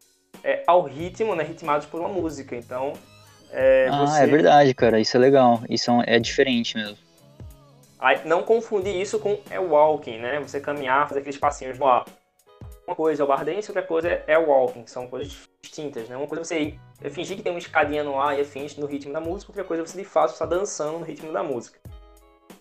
é, 0.42 0.62
ao 0.66 0.82
ritmo, 0.82 1.34
né, 1.34 1.44
ritmados 1.44 1.86
por 1.86 2.00
uma 2.00 2.08
música. 2.08 2.56
Então, 2.56 2.94
é, 3.50 3.88
ah, 3.90 4.06
você... 4.06 4.22
é 4.22 4.26
verdade, 4.26 4.74
cara. 4.74 4.98
Isso 4.98 5.16
é 5.16 5.20
legal. 5.20 5.60
Isso 5.68 5.90
é, 5.90 6.16
é 6.16 6.18
diferente 6.18 6.76
mesmo. 6.76 6.98
Aí, 7.98 8.20
não 8.26 8.42
confundir 8.42 8.94
isso 8.94 9.18
com 9.18 9.38
é 9.48 9.58
walking, 9.58 10.18
né? 10.18 10.40
Você 10.40 10.60
caminhar, 10.60 11.08
fazer 11.08 11.20
aqueles 11.20 11.38
passinhos 11.38 11.78
no 11.78 11.86
ar. 11.86 12.04
Uma 12.86 12.94
coisa 12.94 13.22
é 13.22 13.24
o 13.24 13.26
bar 13.26 13.44
dance, 13.44 13.70
outra 13.70 13.82
coisa 13.82 14.22
é 14.26 14.36
walking, 14.36 14.86
são 14.86 15.06
coisas 15.06 15.48
distintas, 15.62 16.06
né? 16.08 16.16
Uma 16.16 16.26
coisa 16.26 16.42
é 16.42 16.44
você 16.44 16.78
é 17.02 17.08
fingir 17.08 17.36
que 17.36 17.42
tem 17.42 17.50
uma 17.50 17.58
escadinha 17.58 18.04
no 18.04 18.20
ar 18.20 18.36
e 18.36 18.42
é 18.42 18.44
fingir 18.44 18.78
no 18.78 18.86
ritmo 18.86 19.12
da 19.12 19.20
música, 19.20 19.52
outra 19.52 19.64
coisa 19.64 19.82
é 19.82 19.86
você 19.86 19.98
de 19.98 20.04
fato 20.04 20.32
estar 20.32 20.44
dançando 20.44 20.98
no 20.98 21.04
ritmo 21.04 21.32
da 21.32 21.42
música. 21.42 21.78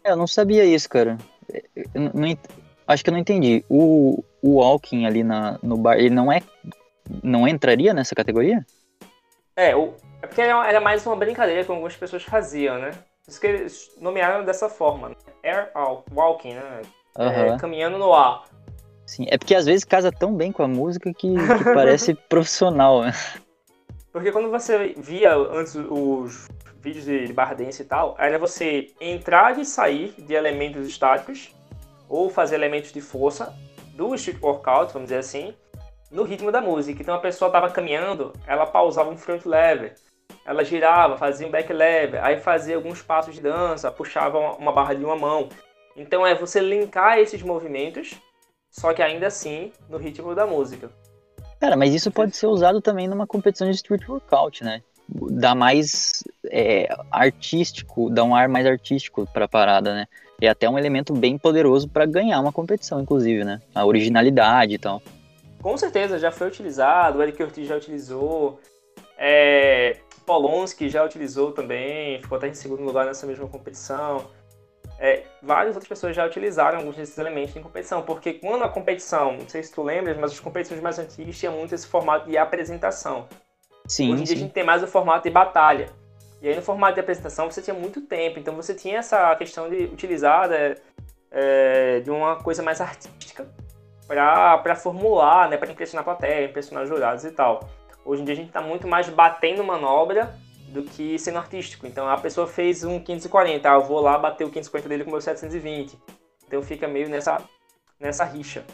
É, 0.02 0.12
eu 0.12 0.16
não 0.16 0.28
sabia 0.28 0.64
isso, 0.64 0.88
cara. 0.88 1.18
Não, 1.94 2.38
acho 2.88 3.04
que 3.04 3.10
eu 3.10 3.14
não 3.14 3.20
entendi. 3.20 3.64
O, 3.70 4.24
o 4.42 4.56
walking 4.56 5.06
ali 5.06 5.24
na, 5.24 5.60
no 5.62 5.78
bar, 5.78 5.98
ele 5.98 6.10
não 6.10 6.32
é. 6.32 6.42
Não 7.22 7.48
entraria 7.48 7.94
nessa 7.94 8.16
categoria? 8.16 8.66
É, 9.56 9.76
o, 9.76 9.94
é 10.22 10.28
porque 10.28 10.42
era 10.42 10.80
mais 10.80 11.06
uma 11.06 11.16
brincadeira 11.16 11.64
que 11.64 11.72
algumas 11.72 11.96
pessoas 11.96 12.24
faziam, 12.24 12.80
né? 12.80 12.92
Por 13.24 13.32
isso 13.32 13.42
que 13.42 13.48
eles 13.48 13.92
nomearam 14.00 14.44
dessa 14.44 14.70
forma, 14.70 15.10
né? 15.10 15.16
Air 15.44 15.72
walking, 16.14 16.54
né? 16.54 16.82
Uhum. 17.18 17.28
É, 17.28 17.58
caminhando 17.58 17.98
no 17.98 18.14
ar. 18.14 18.44
Sim, 19.06 19.26
é 19.30 19.38
porque 19.38 19.54
às 19.54 19.66
vezes 19.66 19.84
casa 19.84 20.12
tão 20.12 20.34
bem 20.34 20.52
com 20.52 20.64
a 20.64 20.68
música 20.68 21.14
que, 21.14 21.34
que 21.34 21.36
parece 21.74 22.14
profissional, 22.14 23.02
né? 23.04 23.14
Porque 24.12 24.32
quando 24.32 24.50
você 24.50 24.94
via 24.98 25.36
antes 25.36 25.76
os 25.76 26.48
vídeos 26.84 27.06
de 27.06 27.32
bar 27.34 27.56
dance 27.56 27.82
e 27.82 27.86
tal, 27.86 28.16
era 28.20 28.38
você 28.38 28.88
entrar 29.00 29.58
e 29.58 29.64
sair 29.64 30.14
de 30.18 30.34
elementos 30.34 30.86
estáticos 30.86 31.56
ou 32.10 32.30
fazer 32.30 32.56
elementos 32.56 32.92
de 32.92 33.00
força 33.00 33.56
do 33.96 34.14
street 34.16 34.42
workout, 34.42 34.92
vamos 34.92 35.08
dizer 35.08 35.20
assim, 35.20 35.56
no 36.12 36.24
ritmo 36.24 36.52
da 36.52 36.60
música. 36.60 37.02
Então 37.02 37.16
a 37.16 37.20
pessoa 37.20 37.48
estava 37.48 37.70
caminhando, 37.70 38.34
ela 38.46 38.66
pausava 38.66 39.10
um 39.10 39.18
front 39.18 39.46
lever, 39.46 39.96
ela 40.46 40.66
girava, 40.66 41.18
fazia 41.18 41.48
um 41.48 41.52
back 41.52 41.72
lever, 41.72 42.22
aí 42.22 42.38
fazia 42.38 42.76
alguns 42.76 43.02
passos 43.02 43.36
de 43.36 43.42
dança, 43.42 43.90
puxava 43.90 44.38
uma 44.38 44.74
barra 44.74 44.94
de 44.94 45.06
uma 45.06 45.16
mão. 45.16 45.48
Então 45.96 46.28
é 46.28 46.36
você 46.36 46.60
linkar 46.60 47.18
esses 47.18 47.42
movimentos, 47.42 48.14
só 48.70 48.94
que 48.94 49.02
ainda 49.02 49.28
assim 49.28 49.72
no 49.88 49.98
ritmo 49.98 50.36
da 50.36 50.46
música. 50.46 50.92
Cara, 51.62 51.78
mas 51.78 51.94
isso 51.94 52.12
pode 52.12 52.36
ser 52.36 52.48
usado 52.48 52.82
também 52.82 53.08
numa 53.08 53.26
competição 53.26 53.70
de 53.70 53.76
street 53.76 54.06
workout, 54.10 54.66
né? 54.66 54.82
Dá 55.16 55.54
mais 55.54 56.24
é, 56.46 56.88
artístico, 57.12 58.10
dá 58.10 58.24
um 58.24 58.36
ar 58.36 58.50
mais 58.50 58.66
artístico 58.66 59.28
para 59.32 59.46
a 59.46 59.48
parada, 59.48 59.94
né? 59.94 60.08
É 60.42 60.48
até 60.48 60.70
um 60.70 60.78
elemento 60.78 61.14
bem 61.14 61.38
poderoso 61.38 61.88
para 61.88 62.06
ganhar 62.06 62.40
uma 62.40 62.52
competição, 62.52 63.00
inclusive, 63.00 63.44
né? 63.44 63.62
A 63.74 63.86
originalidade 63.86 64.74
e 64.74 64.78
tal. 64.78 65.02
Com 65.62 65.78
certeza, 65.78 66.20
já 66.20 66.32
foi 66.32 66.48
utilizado, 66.48 67.20
o 67.20 67.24
Eric 67.24 67.42
Ortiz 67.42 67.68
já 67.68 67.78
utilizou. 67.78 68.60
É, 69.18 69.98
Polonsky 70.26 70.90
já 70.90 71.04
utilizou 71.06 71.52
também, 71.52 72.20
ficou 72.22 72.38
até 72.38 72.48
em 72.48 72.54
segundo 72.54 72.84
lugar 72.84 73.06
nessa 73.06 73.26
mesma 73.26 73.48
competição. 73.48 74.26
É, 75.00 75.24
várias 75.42 75.76
outras 75.76 75.88
pessoas 75.88 76.16
já 76.16 76.26
utilizaram 76.26 76.80
alguns 76.80 76.96
desses 76.96 77.18
elementos 77.18 77.56
em 77.56 77.62
competição, 77.62 78.02
porque 78.04 78.34
quando 78.34 78.64
a 78.64 78.70
competição, 78.70 79.38
não 79.38 79.50
sei 79.50 79.64
se 79.64 79.74
tu 79.74 79.84
lembras, 79.84 80.18
mas 80.18 80.32
as 80.32 80.40
competições 80.40 80.82
mais 80.82 81.00
antigas 81.00 81.38
tinham 81.38 81.58
muito 81.58 81.74
esse 81.74 81.88
formato 81.88 82.30
de 82.30 82.38
apresentação. 82.38 83.28
Sim, 83.88 84.14
Hoje 84.14 84.22
em 84.22 84.26
dia 84.26 84.36
a 84.36 84.40
gente 84.40 84.54
tem 84.54 84.64
mais 84.64 84.82
o 84.82 84.88
formato 84.88 85.24
de 85.24 85.30
batalha. 85.30 85.90
E 86.42 86.48
aí 86.48 86.56
no 86.56 86.62
formato 86.62 86.96
de 86.96 87.00
apresentação 87.00 87.50
você 87.50 87.62
tinha 87.62 87.74
muito 87.74 88.02
tempo, 88.02 88.40
então 88.40 88.56
você 88.56 88.74
tinha 88.74 89.00
essa 89.00 89.34
questão 89.36 89.70
de 89.70 89.86
utilizar 89.86 90.52
é, 90.52 90.76
é 91.32 92.00
de 92.02 92.12
uma 92.12 92.36
coisa 92.36 92.62
mais 92.62 92.82
artística 92.82 93.48
para 94.08 94.76
formular, 94.76 95.50
né, 95.50 95.58
para 95.58 95.72
impressionar 95.72 96.02
a 96.02 96.06
plateia, 96.06 96.46
impressionar 96.46 96.84
os 96.84 96.90
jurados 96.90 97.24
e 97.24 97.32
tal. 97.32 97.70
Hoje 98.06 98.22
em 98.22 98.26
dia 98.26 98.34
a 98.34 98.38
gente 98.38 98.48
está 98.48 98.62
muito 98.62 98.88
mais 98.88 99.08
batendo 99.08 99.64
manobra 99.64 100.36
do 100.68 100.84
que 100.84 101.18
sendo 101.18 101.38
artístico. 101.38 101.88
Então 101.88 102.10
a 102.10 102.18
pessoa 102.18 102.46
fez 102.46 102.84
um 102.84 103.00
540, 103.00 103.70
ah, 103.70 103.76
eu 103.76 103.84
vou 103.84 104.02
lá 104.02 104.18
bater 104.18 104.46
o 104.46 104.50
540 104.50 104.90
dele 104.90 105.04
com 105.04 105.12
o 105.12 105.14
meu 105.14 105.22
720. 105.22 105.98
Então 106.46 106.62
fica 106.62 106.88
meio 106.88 107.08
nessa, 107.08 107.42
nessa 108.00 108.26
rixa. 108.26 108.66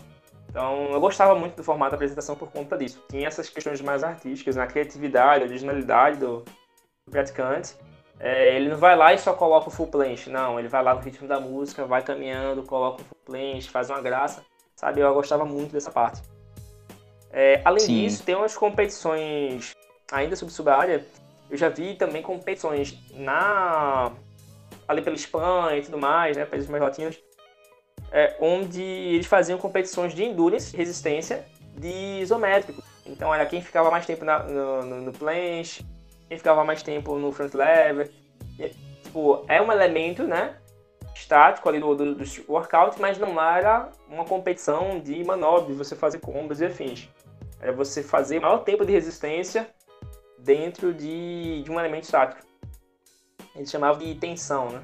Então 0.49 0.91
eu 0.91 0.99
gostava 0.99 1.35
muito 1.35 1.55
do 1.55 1.63
formato 1.63 1.91
da 1.91 1.95
apresentação 1.95 2.35
por 2.35 2.51
conta 2.51 2.77
disso. 2.77 3.03
Tinha 3.09 3.27
essas 3.27 3.49
questões 3.49 3.81
mais 3.81 4.03
artísticas, 4.03 4.55
na 4.55 4.65
criatividade, 4.65 5.43
originalidade 5.43 6.17
do, 6.17 6.39
do 7.05 7.11
praticante. 7.11 7.75
É, 8.19 8.55
ele 8.55 8.69
não 8.69 8.77
vai 8.77 8.95
lá 8.97 9.13
e 9.13 9.17
só 9.17 9.33
coloca 9.33 9.69
o 9.69 9.71
full 9.71 9.87
planche, 9.87 10.29
não. 10.29 10.59
Ele 10.59 10.67
vai 10.67 10.83
lá 10.83 10.93
no 10.93 11.01
ritmo 11.01 11.27
da 11.27 11.39
música, 11.39 11.85
vai 11.85 12.01
caminhando, 12.01 12.63
coloca 12.63 13.01
o 13.01 13.05
full 13.05 13.17
planche, 13.25 13.69
faz 13.69 13.89
uma 13.89 14.01
graça. 14.01 14.43
Sabe, 14.75 15.01
eu 15.01 15.13
gostava 15.13 15.45
muito 15.45 15.71
dessa 15.71 15.91
parte. 15.91 16.21
É, 17.31 17.61
além 17.63 17.81
Sim. 17.81 18.01
disso, 18.01 18.23
tem 18.23 18.35
umas 18.35 18.57
competições 18.57 19.75
ainda 20.11 20.35
sobre 20.35 20.53
sub-área. 20.53 21.05
Eu 21.49 21.57
já 21.57 21.69
vi 21.69 21.95
também 21.95 22.21
competições 22.21 22.97
na 23.13 24.11
ali 24.87 25.03
pela 25.03 25.15
Espanha 25.15 25.77
e 25.77 25.81
tudo 25.83 25.99
mais, 25.99 26.35
né, 26.35 26.45
países 26.45 26.67
mais 26.67 26.81
latinos, 26.81 27.19
é, 28.11 28.35
onde 28.39 28.81
eles 28.81 29.25
faziam 29.25 29.57
competições 29.57 30.13
de 30.13 30.23
endurance, 30.23 30.75
resistência, 30.75 31.45
de 31.77 32.21
isométrico. 32.21 32.83
Então 33.05 33.33
era 33.33 33.45
quem 33.45 33.61
ficava 33.61 33.89
mais 33.89 34.05
tempo 34.05 34.23
na, 34.25 34.43
no, 34.43 34.85
no, 34.85 35.01
no 35.01 35.11
planche, 35.11 35.85
quem 36.27 36.37
ficava 36.37 36.63
mais 36.63 36.83
tempo 36.83 37.17
no 37.17 37.31
front 37.31 37.53
lever. 37.53 38.11
E, 38.59 38.69
tipo, 39.03 39.43
é 39.47 39.61
um 39.61 39.71
elemento, 39.71 40.23
né, 40.23 40.55
estático 41.15 41.67
ali 41.67 41.79
do, 41.79 41.95
do, 41.95 42.15
do, 42.15 42.25
workout, 42.47 42.99
mas 42.99 43.17
não 43.17 43.41
era 43.41 43.89
uma 44.07 44.25
competição 44.25 44.99
de 44.99 45.23
manobras, 45.23 45.77
você 45.77 45.95
fazer 45.95 46.19
combos 46.19 46.61
e 46.61 46.65
afins. 46.65 47.09
Era 47.59 47.73
você 47.73 48.01
fazer 48.01 48.39
maior 48.39 48.59
tempo 48.59 48.85
de 48.85 48.91
resistência 48.91 49.69
dentro 50.37 50.93
de, 50.93 51.63
de 51.63 51.71
um 51.71 51.79
elemento 51.79 52.03
estático. 52.03 52.41
Eles 53.55 53.69
chamavam 53.69 53.99
de 53.99 54.15
tensão, 54.15 54.69
né? 54.69 54.81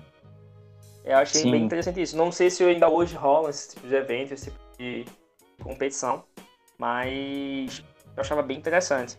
Eu 1.06 1.18
achei 1.18 1.42
Sim. 1.42 1.52
bem 1.52 1.64
interessante 1.64 2.02
isso. 2.02 2.18
Não 2.18 2.32
sei 2.32 2.50
se 2.50 2.64
ainda 2.64 2.90
hoje 2.90 3.16
rola 3.16 3.52
esse 3.52 3.76
tipo 3.76 3.88
de 3.88 3.94
evento, 3.94 4.34
esse 4.34 4.46
tipo 4.46 4.60
de 4.78 5.06
competição, 5.62 6.24
mas 6.80 7.84
eu 8.18 8.22
achava 8.22 8.42
bem 8.42 8.58
interessante. 8.58 9.18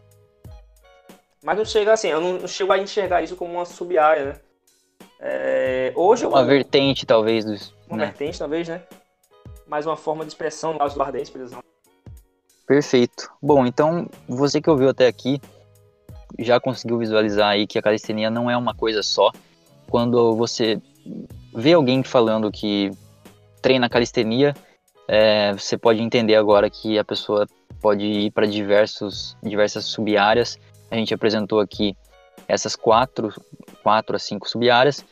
Mas 1.44 1.56
não 1.56 1.64
chega 1.64 1.92
assim, 1.92 2.08
eu 2.08 2.20
não 2.20 2.46
chego 2.48 2.72
a 2.72 2.78
enxergar 2.78 3.22
isso 3.22 3.36
como 3.36 3.54
uma 3.54 3.64
sub-área, 3.64 4.24
né? 4.24 4.40
É, 5.20 5.92
hoje 5.94 6.26
uma 6.26 6.40
eu, 6.40 6.46
vertente 6.46 7.06
talvez 7.06 7.44
dos, 7.44 7.72
uma 7.88 7.98
né? 7.98 8.06
vertente 8.06 8.38
talvez, 8.38 8.68
né? 8.68 8.82
Mais 9.66 9.86
uma 9.86 9.96
forma 9.96 10.24
de 10.24 10.30
expressão 10.32 10.72
do 10.72 10.78
caso 10.80 10.96
do 10.96 11.02
Ardente, 11.02 11.30
por 11.30 11.40
exemplo. 11.40 11.64
Perfeito. 12.66 13.30
Bom, 13.40 13.64
então 13.64 14.08
você 14.28 14.60
que 14.60 14.68
ouviu 14.68 14.88
até 14.88 15.06
aqui 15.06 15.40
já 16.36 16.58
conseguiu 16.58 16.98
visualizar 16.98 17.50
aí 17.50 17.66
que 17.66 17.78
a 17.78 17.82
calistenia 17.82 18.28
não 18.28 18.50
é 18.50 18.56
uma 18.56 18.74
coisa 18.74 19.02
só. 19.02 19.30
Quando 19.88 20.34
você 20.34 20.80
vê 21.56 21.72
alguém 21.72 22.02
falando 22.02 22.52
que 22.52 22.90
treina 23.62 23.88
calistenia, 23.88 24.54
é, 25.08 25.52
você 25.54 25.78
pode 25.78 26.02
entender 26.02 26.36
agora 26.36 26.68
que 26.68 26.98
a 26.98 27.04
pessoa 27.04 27.46
pode 27.80 28.04
ir 28.04 28.30
para 28.30 28.46
diversos 28.46 29.36
diversas 29.42 29.86
sub-áreas. 29.86 30.58
A 30.90 30.96
gente 30.96 31.14
apresentou 31.14 31.58
aqui 31.58 31.96
essas 32.46 32.76
quatro, 32.76 33.32
quatro 33.82 34.14
a 34.14 34.18
cinco 34.18 34.48
sub-áreas 34.48 35.04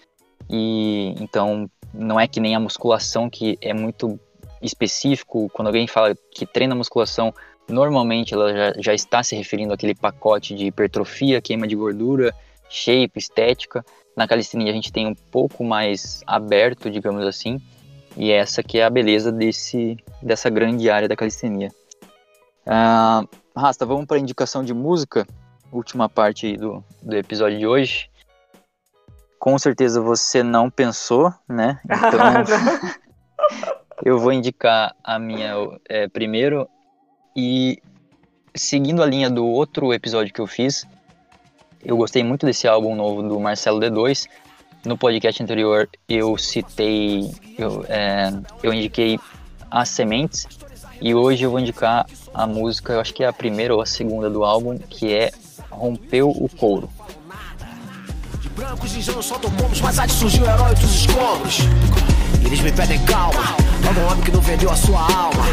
e 0.49 1.14
então 1.20 1.68
não 1.92 2.20
é 2.20 2.28
que 2.28 2.40
nem 2.40 2.55
a 2.55 2.61
musculação 2.61 3.30
que 3.30 3.57
é 3.61 3.72
muito 3.72 4.18
específico, 4.61 5.49
quando 5.53 5.68
alguém 5.68 5.86
fala 5.86 6.16
que 6.30 6.47
treina 6.47 6.74
musculação, 6.74 7.32
normalmente 7.68 8.34
ela 8.34 8.53
já, 8.53 8.72
já 8.78 8.95
está 8.95 9.22
se 9.22 9.36
referindo 9.36 9.72
àquele 9.72 9.95
pacote 9.95 10.55
de 10.55 10.66
hipertrofia, 10.66 11.40
queima 11.40 11.66
de 11.66 11.76
gordura, 11.76 12.34
shape, 12.69 13.19
estética. 13.19 13.85
Na 14.17 14.29
calistenia 14.29 14.71
a 14.71 14.75
gente 14.75 14.93
tem 14.93 15.07
um 15.07 15.15
pouco 15.15 15.65
mais 15.65 16.23
aberto, 16.27 16.91
digamos 16.91 17.27
assim, 17.27 17.61
e 18.17 18.31
essa 18.31 18.62
que 18.62 18.79
é 18.79 18.85
a 18.85 18.91
beleza 18.91 19.33
desse, 19.33 19.97
dessa 20.23 20.49
grande 20.49 20.89
área 20.89 21.09
da 21.09 21.17
calistenia. 21.17 21.71
Uh, 22.67 23.29
Rasta, 23.57 23.85
vamos 23.85 24.07
para 24.07 24.17
a 24.17 24.21
indicação 24.21 24.65
de 24.65 24.73
música, 24.73 25.27
última 25.73 26.09
parte 26.09 26.57
do, 26.57 26.85
do 27.03 27.17
episódio 27.17 27.59
de 27.59 27.67
hoje. 27.67 28.09
Com 29.39 29.59
certeza 29.59 30.01
você 30.01 30.43
não 30.43 30.71
pensou, 30.71 31.33
né? 31.49 31.81
Então, 31.85 32.95
Eu 34.03 34.19
vou 34.19 34.33
indicar 34.33 34.95
a 35.03 35.19
minha 35.19 35.55
é, 35.89 36.09
primeiro 36.09 36.69
e 37.37 37.81
seguindo 38.55 39.03
a 39.03 39.07
linha 39.07 39.31
do 39.31 39.47
outro 39.47 39.93
episódio 39.93 40.33
que 40.33 40.41
eu 40.41 40.47
fiz, 40.47 40.87
eu 41.85 41.97
gostei 41.97 42.24
muito 42.24 42.47
desse 42.47 42.66
álbum 42.66 42.95
novo 42.95 43.22
do 43.22 43.39
Marcelo 43.39 43.78
D2. 43.78 44.26
No 44.85 44.97
podcast 44.97 45.43
anterior 45.43 45.89
eu 46.09 46.37
citei, 46.37 47.30
eu, 47.59 47.85
é, 47.89 48.32
eu 48.62 48.72
indiquei 48.72 49.18
As 49.70 49.89
Sementes 49.89 50.47
e 51.01 51.14
hoje 51.14 51.45
eu 51.45 51.51
vou 51.51 51.61
indicar 51.61 52.07
a 52.32 52.47
música, 52.47 52.93
eu 52.93 53.01
acho 53.01 53.12
que 53.12 53.22
é 53.22 53.26
a 53.26 53.32
primeira 53.32 53.74
ou 53.74 53.80
a 53.80 53.87
segunda 53.87 54.28
do 54.30 54.45
álbum, 54.45 54.78
que 54.78 55.14
é 55.14 55.30
Rompeu 55.70 56.30
o 56.30 56.49
Couro. 56.49 56.89
De 58.41 58.49
branco, 58.51 58.87
ginjão, 58.87 59.20
soltam 59.22 59.51
pombos, 59.53 59.80
mas 59.80 59.99
há 59.99 60.07
de 60.07 60.12
surgir 60.12 60.43
o 60.43 60.47
herói 60.47 60.74
dos 60.74 60.95
escombros. 60.95 61.59
Eles 62.45 62.61
me 62.61 62.72
pedem 62.72 63.03
calma, 63.05 63.57
logo 63.85 64.01
um 64.01 64.12
homem 64.12 64.24
que 64.24 64.30
não 64.30 64.41
vendeu 64.41 64.70
a 64.70 64.76
sua 64.76 65.01
alma. 65.01 65.45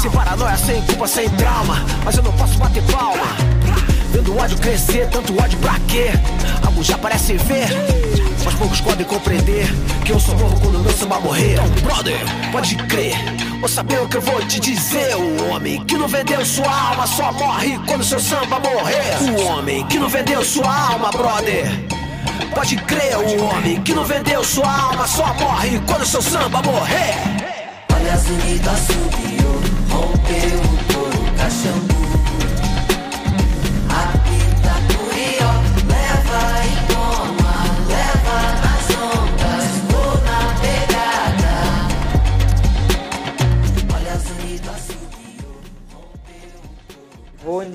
Sem 0.00 0.10
paranoia, 0.10 0.56
sem 0.56 0.82
culpa, 0.86 1.06
sem 1.06 1.28
trauma, 1.30 1.76
mas 2.04 2.16
eu 2.16 2.22
não 2.22 2.32
posso 2.32 2.58
bater 2.58 2.82
palma. 2.90 3.63
Vendo 4.14 4.38
ódio 4.38 4.56
crescer, 4.58 5.08
tanto 5.08 5.36
ódio 5.42 5.58
pra 5.58 5.74
quê? 5.88 6.06
Algo 6.64 6.84
já 6.84 6.96
parece 6.96 7.36
ver, 7.36 7.66
mas 8.44 8.54
poucos 8.54 8.80
podem 8.80 9.04
compreender 9.04 9.66
que 10.04 10.12
eu 10.12 10.20
sou 10.20 10.38
novo 10.38 10.60
quando 10.60 10.78
meu 10.78 10.92
samba 10.92 11.18
morrer. 11.18 11.54
Então, 11.54 11.68
brother, 11.82 12.20
pode 12.52 12.76
crer, 12.76 13.16
ou 13.60 13.68
saber 13.68 14.00
o 14.00 14.08
que 14.08 14.18
eu 14.18 14.20
vou 14.20 14.40
te 14.46 14.60
dizer. 14.60 15.16
O 15.16 15.50
homem 15.50 15.84
que 15.84 15.98
não 15.98 16.06
vendeu 16.06 16.46
sua 16.46 16.90
alma 16.90 17.08
só 17.08 17.32
morre 17.32 17.76
quando 17.88 18.04
seu 18.04 18.20
samba 18.20 18.60
morrer. 18.60 19.32
O 19.32 19.46
homem 19.46 19.84
que 19.88 19.98
não 19.98 20.08
vendeu 20.08 20.44
sua 20.44 20.92
alma, 20.92 21.10
brother. 21.10 21.66
Pode 22.54 22.76
crer, 22.76 23.18
o 23.18 23.44
homem 23.46 23.82
que 23.82 23.92
não 23.92 24.04
vendeu 24.04 24.44
sua 24.44 24.72
alma 24.80 25.08
só 25.08 25.26
morre 25.34 25.80
quando 25.88 26.06
seu 26.06 26.22
samba 26.22 26.62
morrer. 26.62 27.16
Olha, 27.92 28.12
a 28.12 28.16
Zunita 28.16 28.76
subiu, 28.76 29.60
rompeu 29.90 30.60
o 30.60 30.94
couro, 30.94 31.32
caixão 31.36 31.93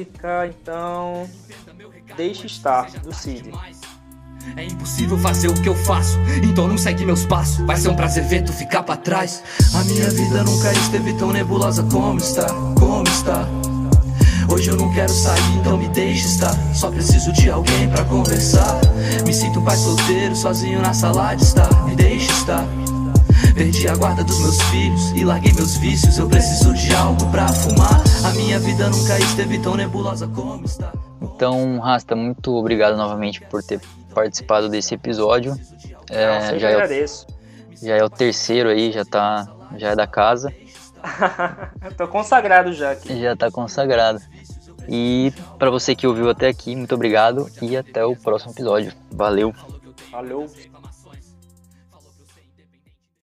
então 0.01 1.29
Deixe 2.15 2.47
Estar, 2.47 2.89
do 3.01 3.13
Cid. 3.13 3.51
É 4.55 4.65
impossível 4.65 5.17
fazer 5.17 5.47
o 5.47 5.53
que 5.53 5.69
eu 5.69 5.75
faço, 5.75 6.17
então 6.43 6.67
não 6.67 6.77
segue 6.77 7.05
meus 7.05 7.25
passos. 7.25 7.65
Vai 7.65 7.77
ser 7.77 7.89
um 7.89 7.95
prazer 7.95 8.23
ver 8.23 8.43
tu 8.43 8.51
ficar 8.51 8.83
pra 8.83 8.95
trás. 8.95 9.43
A 9.73 9.83
minha 9.83 10.09
vida 10.09 10.43
nunca 10.43 10.71
esteve 10.71 11.13
tão 11.13 11.31
nebulosa 11.31 11.83
como 11.83 12.17
está, 12.17 12.47
como 12.79 13.07
está. 13.07 13.47
Hoje 14.51 14.69
eu 14.71 14.75
não 14.75 14.91
quero 14.93 15.11
sair, 15.11 15.57
então 15.59 15.77
me 15.77 15.87
deixe 15.89 16.25
estar. 16.25 16.55
Só 16.73 16.89
preciso 16.89 17.31
de 17.31 17.49
alguém 17.49 17.89
pra 17.89 18.03
conversar. 18.05 18.79
Me 19.25 19.33
sinto 19.33 19.59
um 19.59 19.63
pai 19.63 19.77
solteiro, 19.77 20.35
sozinho 20.35 20.81
na 20.81 20.93
sala 20.93 21.35
de 21.35 21.43
estar. 21.43 21.85
Me 21.85 21.95
deixe 21.95 22.31
estar. 22.31 22.65
Perdi 23.53 23.87
a 23.87 23.95
guarda 23.95 24.23
dos 24.23 24.39
meus 24.39 24.61
filhos 24.63 25.11
e 25.11 25.23
larguei 25.23 25.53
meus 25.53 25.77
vícios. 25.77 26.17
Eu 26.17 26.27
preciso 26.27 26.73
de 26.73 26.93
algo 26.93 27.29
pra 27.31 27.47
fumar. 27.47 28.01
A 28.25 28.31
minha 28.31 28.59
vida 28.59 28.89
nunca 28.89 29.17
esteve 29.17 29.59
tão 29.59 29.75
nebulosa 29.75 30.27
como 30.27 30.65
está. 30.65 30.91
Então, 31.21 31.79
Rasta, 31.79 32.15
muito 32.15 32.53
obrigado 32.55 32.95
novamente 32.97 33.41
por 33.41 33.63
ter 33.63 33.79
participado 34.13 34.69
desse 34.69 34.95
episódio. 34.95 35.57
É, 36.09 36.51
Não, 36.51 36.59
já, 36.59 36.69
agradeço. 36.69 37.27
É 37.29 37.85
o, 37.85 37.87
já 37.87 37.95
é 37.95 38.03
o 38.03 38.09
terceiro 38.09 38.69
aí, 38.69 38.91
já 38.91 39.05
tá, 39.05 39.47
já 39.77 39.89
é 39.89 39.95
da 39.95 40.07
casa. 40.07 40.53
Tô 41.97 42.07
consagrado 42.07 42.73
já 42.73 42.91
aqui. 42.91 43.21
Já 43.21 43.35
tá 43.35 43.49
consagrado. 43.51 44.19
E 44.87 45.31
para 45.57 45.69
você 45.69 45.95
que 45.95 46.07
ouviu 46.07 46.29
até 46.29 46.47
aqui, 46.47 46.75
muito 46.75 46.95
obrigado 46.95 47.47
e 47.61 47.77
até 47.77 48.03
o 48.03 48.15
próximo 48.15 48.51
episódio. 48.51 48.91
Valeu. 49.11 49.53
Valeu. 50.11 50.49